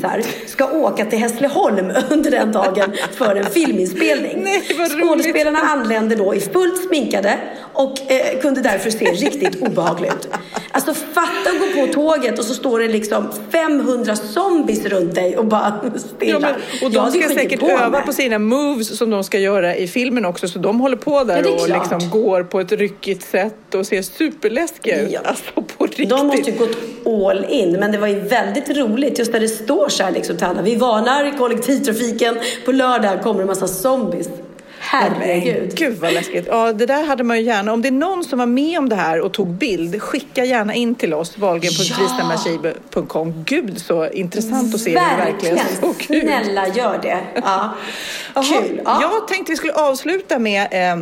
zombisar 0.00 0.46
ska 0.46 0.70
åka 0.72 1.04
till 1.04 1.18
Hässleholm 1.18 1.92
under 2.10 2.30
den 2.30 2.52
dagen 2.52 2.92
för 3.12 3.36
en 3.36 3.44
filminspelning. 3.46 4.32
Nej. 4.44 4.62
Skådespelarna 5.00 5.58
anlände 5.58 6.14
då 6.14 6.34
i 6.34 6.40
fullt 6.40 6.86
sminkade 6.86 7.38
och 7.72 8.12
eh, 8.12 8.40
kunde 8.40 8.60
därför 8.60 8.90
se 8.90 9.04
riktigt 9.04 9.62
obehagligt 9.62 10.12
ut. 10.14 10.28
Alltså 10.72 10.94
fatta 10.94 11.50
att 11.50 11.76
gå 11.76 11.86
på 11.86 11.92
tåget 11.92 12.38
och 12.38 12.44
så 12.44 12.54
står 12.54 12.80
det 12.80 12.88
liksom 12.88 13.28
500 13.50 14.16
zombies 14.16 14.84
runt 14.84 15.14
dig 15.14 15.36
och 15.36 15.44
bara 15.44 15.80
Ja, 15.94 15.98
stirrar. 15.98 16.40
men, 16.40 16.54
och 16.84 16.90
de 16.92 17.10
ska 17.20 17.28
säkert 17.34 17.60
på 17.60 17.68
öva 17.70 17.88
mig. 17.88 18.02
på 18.06 18.12
sina 18.12 18.38
moves 18.38 18.98
som 18.98 19.10
de 19.10 19.24
ska 19.24 19.38
göra 19.38 19.76
i 19.76 19.88
filmen 19.88 20.24
också. 20.24 20.48
Så 20.48 20.58
de 20.58 20.80
håller 20.80 20.96
på 20.96 21.24
där 21.24 21.42
Ja, 21.44 21.50
och 21.50 21.68
liksom 21.68 22.10
går 22.10 22.42
på 22.42 22.60
ett 22.60 22.72
ryckigt 22.72 23.22
sätt 23.30 23.74
och 23.74 23.86
ser 23.86 24.02
superläskiga 24.02 25.00
ut. 25.02 25.10
Ja. 25.12 25.20
Alltså 25.24 25.52
på 25.78 25.86
riktigt. 25.86 26.08
De 26.10 26.26
måste 26.26 26.50
ju 26.50 26.56
gått 26.58 26.76
all 27.06 27.44
in, 27.48 27.72
men 27.72 27.92
det 27.92 27.98
var 27.98 28.06
ju 28.06 28.20
väldigt 28.20 28.76
roligt 28.76 29.18
just 29.18 29.32
där 29.32 29.40
det 29.40 29.48
står 29.48 29.87
så 29.88 30.02
här 30.02 30.10
liksom 30.12 30.36
till 30.36 30.46
alla. 30.46 30.62
Vi 30.62 30.76
varnar 30.76 31.38
kollektivtrafiken, 31.38 32.38
på 32.64 32.72
lördag 32.72 33.22
kommer 33.22 33.40
en 33.40 33.46
massa 33.46 33.68
zombies. 33.68 34.28
Herregud. 34.80 35.74
Gud 35.74 35.98
vad 35.98 36.12
läskigt. 36.14 36.46
Ja, 36.50 36.72
det 36.72 36.86
där 36.86 37.04
hade 37.04 37.24
man 37.24 37.36
ju 37.36 37.42
gärna. 37.42 37.72
Om 37.72 37.82
det 37.82 37.88
är 37.88 37.92
någon 37.92 38.24
som 38.24 38.38
var 38.38 38.46
med 38.46 38.78
om 38.78 38.88
det 38.88 38.96
här 38.96 39.20
och 39.20 39.32
tog 39.32 39.48
bild, 39.48 40.02
skicka 40.02 40.44
gärna 40.44 40.74
in 40.74 40.94
till 40.94 41.14
oss, 41.14 41.38
wahlgren.kristianmachibe.com. 41.38 43.44
Gud 43.46 43.80
så 43.80 44.10
intressant 44.10 44.74
att 44.74 44.80
se 44.80 44.90
hur 44.90 44.96
det 44.96 45.02
verkligen 45.24 45.56
Verkligen. 45.56 46.22
ut. 46.22 46.28
Snälla, 46.44 46.68
gör 46.68 46.98
det. 47.02 47.18
Ja. 47.34 47.74
Kul. 48.34 48.80
Ja. 48.84 48.98
Jag 49.02 49.28
tänkte 49.28 49.52
vi 49.52 49.56
skulle 49.56 49.72
avsluta 49.74 50.38
med 50.38 50.66
eh, 50.70 50.96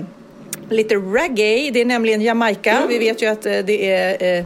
lite 0.70 0.94
reggae. 0.94 1.70
Det 1.70 1.80
är 1.80 1.84
nämligen 1.84 2.20
Jamaica. 2.22 2.70
Mm. 2.70 2.88
Vi 2.88 2.98
vet 2.98 3.22
ju 3.22 3.26
att 3.26 3.46
eh, 3.46 3.52
det 3.52 3.90
är 3.92 4.38
eh, 4.38 4.44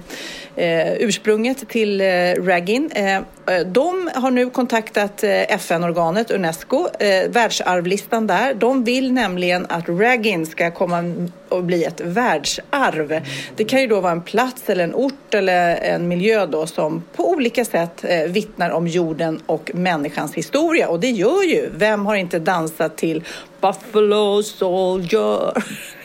eh, 0.65 0.93
ursprunget 0.99 1.69
till 1.69 2.01
eh, 2.01 2.05
reggae. 2.05 3.23
Eh, 3.51 3.67
de 3.67 4.11
har 4.15 4.31
nu 4.31 4.51
kontaktat 4.51 5.25
eh, 5.25 5.55
FN-organet 5.55 6.31
Unesco, 6.31 6.89
eh, 6.99 7.31
världsarvlistan 7.31 8.27
där. 8.27 8.55
De 8.55 8.85
vill 8.85 9.13
nämligen 9.13 9.67
att 9.69 9.85
reggae 9.89 10.47
ska 10.47 10.71
komma 10.71 11.29
och 11.49 11.65
bli 11.65 11.85
ett 11.85 12.01
världsarv. 12.01 13.21
Det 13.57 13.65
kan 13.65 13.81
ju 13.81 13.87
då 13.87 14.01
vara 14.01 14.13
en 14.13 14.23
plats 14.23 14.63
eller 14.71 14.85
en 14.85 14.95
ort 14.95 15.35
eller 15.35 15.77
en 15.77 16.09
miljö 16.09 16.47
då 16.47 16.67
som 16.67 17.05
på 17.17 17.31
olika 17.31 17.65
sätt 17.65 18.05
vittnar 18.29 18.71
om 18.71 18.87
jorden 18.89 19.41
och 19.47 19.71
människans 19.75 20.35
historia. 20.35 20.89
Och 20.89 21.01
det 21.01 21.11
gör 21.11 21.43
ju, 21.43 21.69
vem 21.75 22.07
har 22.07 22.15
inte 22.15 22.39
dansat 22.39 22.97
till 22.97 23.25
Buffalo 23.61 24.43
Soldier? 24.43 25.53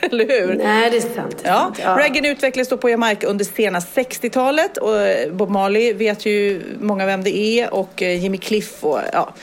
eller 0.00 0.28
hur? 0.28 0.54
Nej, 0.54 0.90
det 0.90 0.96
är 0.96 1.00
sant. 1.00 1.36
Det 1.42 1.48
är 1.48 1.52
Ja, 1.52 1.58
sant. 1.58 1.80
Ja. 1.82 1.96
reggae 1.98 2.30
utvecklades 2.32 2.68
då 2.68 2.76
på 2.76 2.90
Jamaica 2.90 3.26
under 3.26 3.44
sena 3.44 3.78
60-talet 3.78 4.76
och 4.76 4.96
Bob 5.32 5.50
Marley 5.50 5.92
vet 5.92 6.26
ju 6.26 6.62
många 6.80 7.06
vem 7.06 7.24
det 7.24 7.35
E 7.36 7.68
och 7.68 8.02
eh, 8.02 8.22
Jimmy 8.22 8.38
Cliff 8.38 8.84
och 8.84 9.00
ja. 9.12 9.34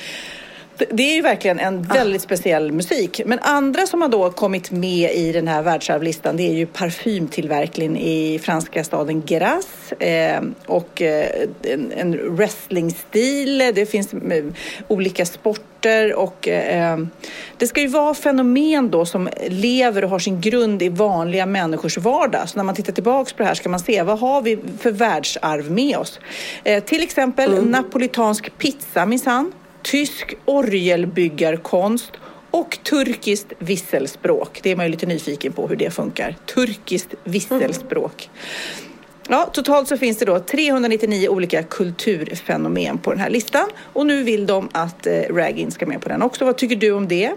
Det- 0.91 1.03
är 1.11 1.15
ju 1.15 1.21
verkligen 1.21 1.59
en 1.59 1.81
väldigt 1.81 2.21
speciell 2.21 2.71
musik. 2.71 3.21
Men 3.25 3.39
andra 3.41 3.87
som 3.87 4.01
har 4.01 4.09
då 4.09 4.29
kommit 4.31 4.71
med 4.71 5.11
i 5.15 5.31
den 5.31 5.47
här 5.47 5.61
världsarvlistan 5.61 6.37
det 6.37 6.43
är 6.43 6.53
ju 6.53 6.65
parfymtillverkningen 6.65 7.97
i 7.97 8.39
franska 8.39 8.83
staden 8.83 9.23
Grasse 9.25 9.95
eh, 9.99 10.41
och 10.65 11.01
eh, 11.01 11.27
en, 11.63 11.91
en 11.91 12.35
wrestlingstil. 12.35 13.57
Det 13.75 13.85
finns 13.85 14.13
eh, 14.13 14.19
olika 14.87 15.25
sporter 15.25 16.13
och 16.13 16.47
eh, 16.47 16.97
det 17.57 17.67
ska 17.67 17.81
ju 17.81 17.87
vara 17.87 18.13
fenomen 18.13 18.89
då 18.89 19.05
som 19.05 19.29
lever 19.47 20.03
och 20.03 20.09
har 20.09 20.19
sin 20.19 20.41
grund 20.41 20.81
i 20.81 20.89
vanliga 20.89 21.45
människors 21.45 21.97
vardag. 21.97 22.49
Så 22.49 22.57
när 22.57 22.63
man 22.63 22.75
tittar 22.75 22.93
tillbaks 22.93 23.33
på 23.33 23.43
det 23.43 23.47
här 23.47 23.55
ska 23.55 23.69
man 23.69 23.79
se 23.79 24.03
vad 24.03 24.19
har 24.19 24.41
vi 24.41 24.59
för 24.79 24.91
världsarv 24.91 25.71
med 25.71 25.97
oss? 25.97 26.19
Eh, 26.63 26.83
till 26.83 27.03
exempel 27.03 27.65
napolitansk 27.65 28.57
pizza 28.57 29.05
minsann 29.05 29.51
tysk 29.83 30.35
orgelbyggarkonst 30.45 32.11
och 32.51 32.79
turkiskt 32.83 33.53
visselspråk. 33.59 34.59
Det 34.63 34.71
är 34.71 34.75
man 34.75 34.85
ju 34.85 34.91
lite 34.91 35.05
nyfiken 35.05 35.53
på 35.53 35.67
hur 35.67 35.75
det 35.75 35.91
funkar. 35.91 36.35
Turkiskt 36.45 37.13
visselspråk. 37.23 38.29
Ja, 39.27 39.49
totalt 39.53 39.87
så 39.87 39.97
finns 39.97 40.17
det 40.17 40.25
då 40.25 40.39
399 40.39 41.29
olika 41.29 41.63
kulturfenomen 41.63 42.97
på 42.97 43.11
den 43.11 43.19
här 43.19 43.29
listan 43.29 43.69
och 43.93 44.05
nu 44.05 44.23
vill 44.23 44.45
de 44.45 44.69
att 44.71 45.07
eh, 45.07 45.13
Ragin 45.13 45.71
ska 45.71 45.85
med 45.85 46.01
på 46.01 46.09
den 46.09 46.21
också. 46.21 46.45
Vad 46.45 46.57
tycker 46.57 46.75
du 46.75 46.91
om 46.91 47.07
det? 47.07 47.31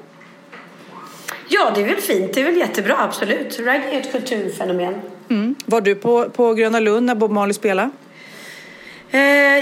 Ja, 1.48 1.73
det 1.74 1.81
är 1.81 1.85
väl 1.85 1.97
fint. 1.97 2.35
Det 2.35 2.40
är 2.40 2.44
väl 2.44 2.56
jättebra, 2.56 2.97
absolut. 2.98 3.59
Reggae 3.59 3.90
är 3.90 4.01
ett 4.01 4.12
kulturfenomen. 4.12 4.94
Var 5.66 5.81
du 5.81 5.94
på, 5.94 6.31
på 6.31 6.55
Gröna 6.55 6.81
Lund 6.81 7.06
när 7.06 7.14
Bob 7.14 7.31
Marley 7.31 7.55
spelade? 7.55 7.90
Eh, 9.11 9.20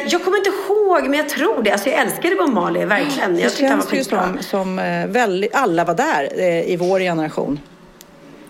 jag 0.08 0.24
kommer 0.24 0.38
inte 0.38 0.50
ihåg, 0.50 1.02
men 1.02 1.14
jag 1.14 1.28
tror 1.28 1.62
det. 1.62 1.70
Alltså, 1.70 1.88
jag 1.88 2.00
älskade 2.00 2.34
Bob 2.36 2.52
Marley, 2.52 2.84
verkligen. 2.86 3.38
Jag 3.38 3.50
Det 3.50 3.56
känns 3.56 3.92
ju 3.92 4.04
som, 4.04 4.38
som 4.40 4.78
eh, 4.78 5.06
väldigt, 5.06 5.54
alla 5.54 5.84
var 5.84 5.94
där 5.94 6.28
eh, 6.36 6.70
i 6.72 6.76
vår 6.76 7.00
generation. 7.00 7.60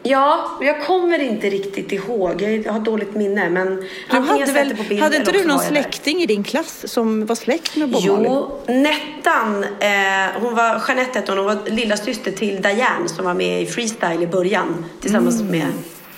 Ja, 0.06 0.50
jag 0.62 0.84
kommer 0.86 1.18
inte 1.22 1.50
riktigt 1.50 1.92
ihåg. 1.92 2.42
Jag 2.42 2.72
har 2.72 2.80
dåligt 2.80 3.14
minne, 3.14 3.50
men 3.50 3.88
Du 4.10 4.16
hade, 4.16 4.52
väl, 4.52 5.00
hade 5.00 5.16
inte 5.16 5.32
du 5.32 5.44
någon 5.46 5.58
släkting 5.58 6.22
i 6.22 6.26
din 6.26 6.44
klass 6.44 6.84
som 6.92 7.26
var 7.26 7.34
släkt 7.34 7.76
med 7.76 7.88
Bob 7.88 8.04
Marley? 8.06 8.26
Jo, 8.30 8.50
Nettan. 8.66 9.64
Eh, 9.64 10.40
hon 10.42 10.54
var 10.54 10.82
Jeanette 10.88 11.18
hette 11.18 11.32
hon. 11.32 11.38
Hon 11.38 11.46
var 11.46 11.70
lilla 11.70 11.96
syster 11.96 12.30
till 12.32 12.62
Diane 12.62 13.08
som 13.08 13.24
var 13.24 13.34
med 13.34 13.62
i 13.62 13.66
Freestyle 13.66 14.22
i 14.22 14.26
början 14.26 14.84
tillsammans 15.00 15.40
Mm. 15.40 15.52
med... 15.52 15.66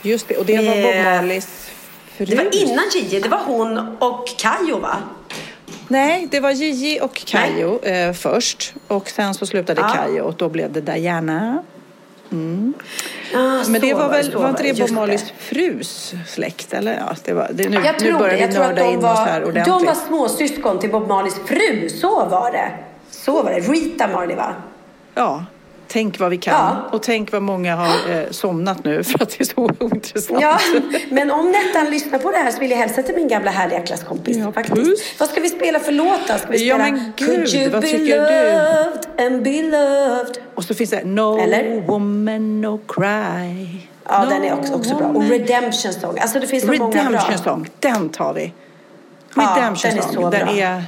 Just 0.03 0.29
det, 0.29 0.37
och 0.37 0.45
det 0.45 0.57
var 0.57 0.83
Bob 0.83 1.05
Marleys 1.05 1.71
fru. 2.17 2.25
Det 2.25 2.37
var 2.37 2.63
innan 2.63 2.85
Gigi. 2.95 3.21
Det 3.21 3.29
var 3.29 3.41
hon 3.47 3.97
och 3.99 4.27
Kayo 4.39 4.79
va? 4.79 4.97
Nej, 5.89 6.29
det 6.31 6.41
var 6.41 6.51
Gigi 6.51 7.01
och 7.03 7.15
Kayo 7.15 7.85
eh, 7.85 8.13
först. 8.13 8.75
Och 8.89 9.09
sen 9.09 9.35
så 9.35 9.47
slutade 9.47 9.81
Ja. 9.81 9.89
Kayo 9.89 10.21
och 10.23 10.35
då 10.35 10.49
blev 10.49 10.73
det 10.73 10.81
Diana. 10.81 11.63
Ah, 13.35 13.65
Men 13.69 13.81
det 13.81 13.95
var 13.95 14.09
väl, 14.09 14.35
var 14.35 14.49
inte 14.49 14.63
det 14.63 14.79
Bob 14.79 14.91
Marleys 14.91 15.25
frus 15.39 16.15
släkt? 16.29 16.73
Eller? 16.75 16.95
Ja, 16.95 17.17
det 17.25 17.33
var, 17.33 17.51
det, 17.53 17.69
nu, 17.69 17.77
Jag 17.85 17.95
nu 18.03 18.09
tror 18.09 18.19
börjar 18.19 18.37
det. 18.37 18.47
vi 18.47 18.55
Jag 18.55 18.63
att 18.65 18.77
nörda 18.77 18.91
in 18.91 18.99
oss 19.05 19.19
här 19.19 19.41
var, 19.41 19.49
ordentligt. 19.49 19.79
de 19.79 19.85
var 19.87 19.95
småsyskon 19.95 20.79
till 20.79 20.91
Bob 20.91 21.09
Marleys 21.09 21.35
fru. 21.47 21.89
Så 21.89 22.25
var 22.25 22.53
det. 22.53 22.71
Så 23.11 23.43
var 23.43 23.51
det. 23.51 23.61
Rita 23.61 24.09
Marley 24.09 24.37
va? 24.37 24.55
Ja, 25.15 25.45
tänk 25.89 26.19
vad 26.21 26.31
vi 26.31 26.37
kan. 26.37 26.55
Ja. 26.55 26.77
Och 26.93 27.03
tänk 27.03 27.33
vad 27.33 27.43
många 27.43 27.77
har 27.77 27.87
eh, 28.11 28.31
somnat 28.31 28.85
nu 28.85 29.05
för 29.05 29.23
att 29.23 29.31
det 29.31 29.41
är 29.41 29.45
så 29.45 29.71
ointressant. 29.85 30.41
Ja, 30.43 30.59
men 31.11 31.31
om 31.31 31.53
Nettan 31.53 31.91
lyssnar 31.91 32.19
på 32.19 32.31
det 32.31 32.37
här 32.37 32.51
så 32.51 32.59
vill 32.61 32.71
jag 32.71 32.79
hälsa 32.79 33.03
till 33.03 33.15
min 33.15 33.29
gamla 33.29 33.51
härliga 33.51 33.81
klasskompis. 33.81 34.37
Ja, 34.37 34.53
faktiskt. 34.53 35.21
Vad 35.21 35.29
ska 35.29 35.41
vi 35.41 35.49
spela 35.49 35.79
för 35.81 35.93
låt 35.93 36.29
då? 36.29 36.39
Ska 36.39 36.49
vi 36.49 36.69
Ja, 36.69 36.75
spela 36.77 36.91
men 36.91 37.13
gud, 37.17 37.29
Could 37.29 37.55
you 37.55 37.71
vad 37.71 37.81
be 37.83 37.87
tycker 37.89 38.21
du? 38.21 38.53
loved 38.53 39.27
and 39.27 39.43
be 39.43 39.63
loved? 39.63 40.39
Och 40.55 40.65
så 40.65 40.75
finns 40.75 40.91
det 40.91 41.05
No 41.05 41.39
Eller? 41.41 41.81
woman 41.81 42.61
no 42.61 42.81
cry. 42.89 43.67
Ja, 44.09 44.25
no 44.25 44.31
den 44.31 44.45
är 44.45 44.55
också, 44.59 44.75
också 44.75 44.95
bra. 44.97 45.07
Och 45.09 45.23
Redemption 45.29 45.93
Song. 45.93 46.19
Alltså 46.21 46.41
det 46.41 46.47
finns 46.47 46.63
så 46.67 46.73
många 46.73 46.91
bra. 46.91 47.03
Redemption 47.03 47.39
Song, 47.39 47.69
den 47.81 48.09
tar 48.09 48.33
vi. 48.35 48.53
Ja, 49.35 49.55
Redemption 49.57 49.91
den 49.91 49.99
är 49.99 50.03
så 50.03 50.31
den 50.31 50.47
bra. 50.47 50.55
är... 50.57 50.85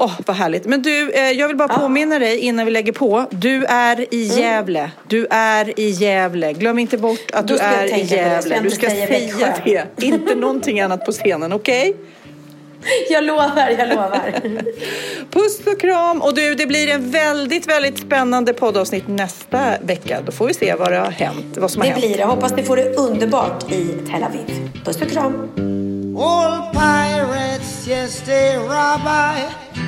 Åh, 0.00 0.12
vad 0.26 0.36
härligt. 0.36 0.64
Men 0.64 0.82
du, 0.82 1.10
eh, 1.10 1.30
jag 1.30 1.48
vill 1.48 1.56
bara 1.56 1.68
påminna 1.68 2.18
dig 2.18 2.38
innan 2.38 2.66
vi 2.66 2.72
lägger 2.72 2.92
på. 2.92 3.24
Du 3.30 3.64
är 3.64 4.14
i 4.14 4.22
Gävle. 4.22 4.90
Du 5.08 5.26
är 5.30 5.80
i 5.80 5.90
Gävle. 5.90 6.52
Glöm 6.52 6.78
inte 6.78 6.98
bort 6.98 7.30
att 7.32 7.50
Mm. 7.50 7.56
Du 7.56 7.58
är 7.58 7.86
i 7.86 7.90
det. 7.90 8.14
Gävle. 8.16 8.54
Du 8.58 8.64
inte 8.64 8.76
ska 8.76 8.90
säga 8.90 9.54
det. 9.64 10.04
Inte 10.04 10.34
någonting 10.34 10.80
annat 10.80 11.04
på 11.06 11.12
scenen, 11.12 11.52
okej? 11.52 11.96
Jag 13.10 13.24
lovar, 13.24 13.74
jag 13.78 13.88
lovar. 13.88 14.34
Puss 15.30 15.60
och 15.66 15.80
kram. 15.80 16.22
Och 16.22 16.34
du, 16.34 16.54
det 16.54 16.66
blir 16.66 16.88
en 16.88 17.10
väldigt, 17.10 17.66
väldigt 17.66 17.98
spännande 17.98 18.52
poddavsnitt 18.52 19.08
nästa 19.08 19.60
vecka. 19.82 20.18
Då 20.26 20.32
får 20.32 20.46
vi 20.46 20.54
se 20.54 20.74
vad 20.74 20.92
det 20.92 20.98
har 20.98 21.10
hänt. 21.10 21.56
Vad 21.56 21.70
som 21.70 21.80
har 21.82 21.86
Det 21.88 21.92
hänt. 21.92 22.04
blir 22.06 22.16
det. 22.16 22.24
Hoppas 22.24 22.52
ni 22.56 22.62
får 22.62 22.76
det 22.76 22.94
underbart 22.94 23.72
i 23.72 23.84
Tel 24.10 24.22
Aviv. 24.22 24.70
Puss 24.84 25.02
och 25.02 25.10
kram. 25.10 25.34
Old 26.16 26.72
pirates, 26.72 27.88
yes, 27.88 28.20
they 28.26 28.56
rob 28.56 29.00
I. 29.06 29.87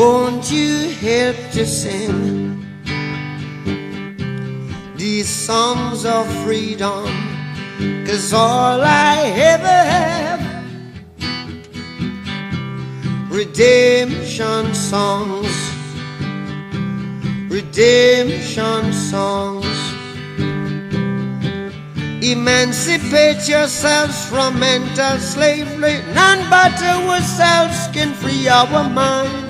Won't 0.00 0.50
you 0.50 0.88
help 0.92 1.36
to 1.52 1.66
sing 1.66 2.64
these 4.96 5.28
songs 5.28 6.06
of 6.06 6.26
freedom? 6.42 7.04
Cause 8.06 8.32
all 8.32 8.80
I 8.80 9.16
ever 9.52 9.78
have 9.96 10.40
redemption 13.30 14.72
songs, 14.72 15.54
redemption 17.50 18.94
songs. 18.94 19.66
Emancipate 22.24 23.46
yourselves 23.46 24.24
from 24.30 24.58
mental 24.58 25.18
slavery. 25.18 26.00
None 26.14 26.48
but 26.48 26.72
ourselves 26.82 27.88
can 27.92 28.14
free 28.14 28.48
our 28.48 28.88
minds. 28.88 29.49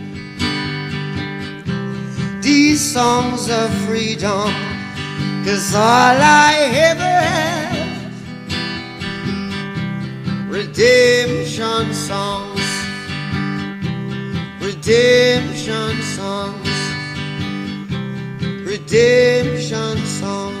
these 2.41 2.81
songs 2.81 3.49
of 3.49 3.69
freedom? 3.85 4.51
Cause 5.45 5.75
all 5.75 5.81
I 5.83 6.53
ever 6.91 7.03
have 7.03 7.71
redemption 10.49 11.93
songs, 11.93 12.61
redemption 14.61 16.01
songs, 16.01 16.69
redemption 18.65 19.97
songs. 20.05 20.60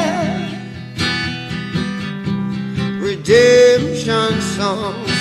redemption 3.21 4.41
songs. 4.41 5.11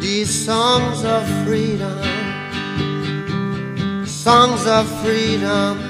These 0.00 0.44
songs 0.44 1.04
of 1.04 1.24
freedom, 1.44 2.02
songs 4.06 4.66
of 4.66 4.88
freedom. 5.02 5.89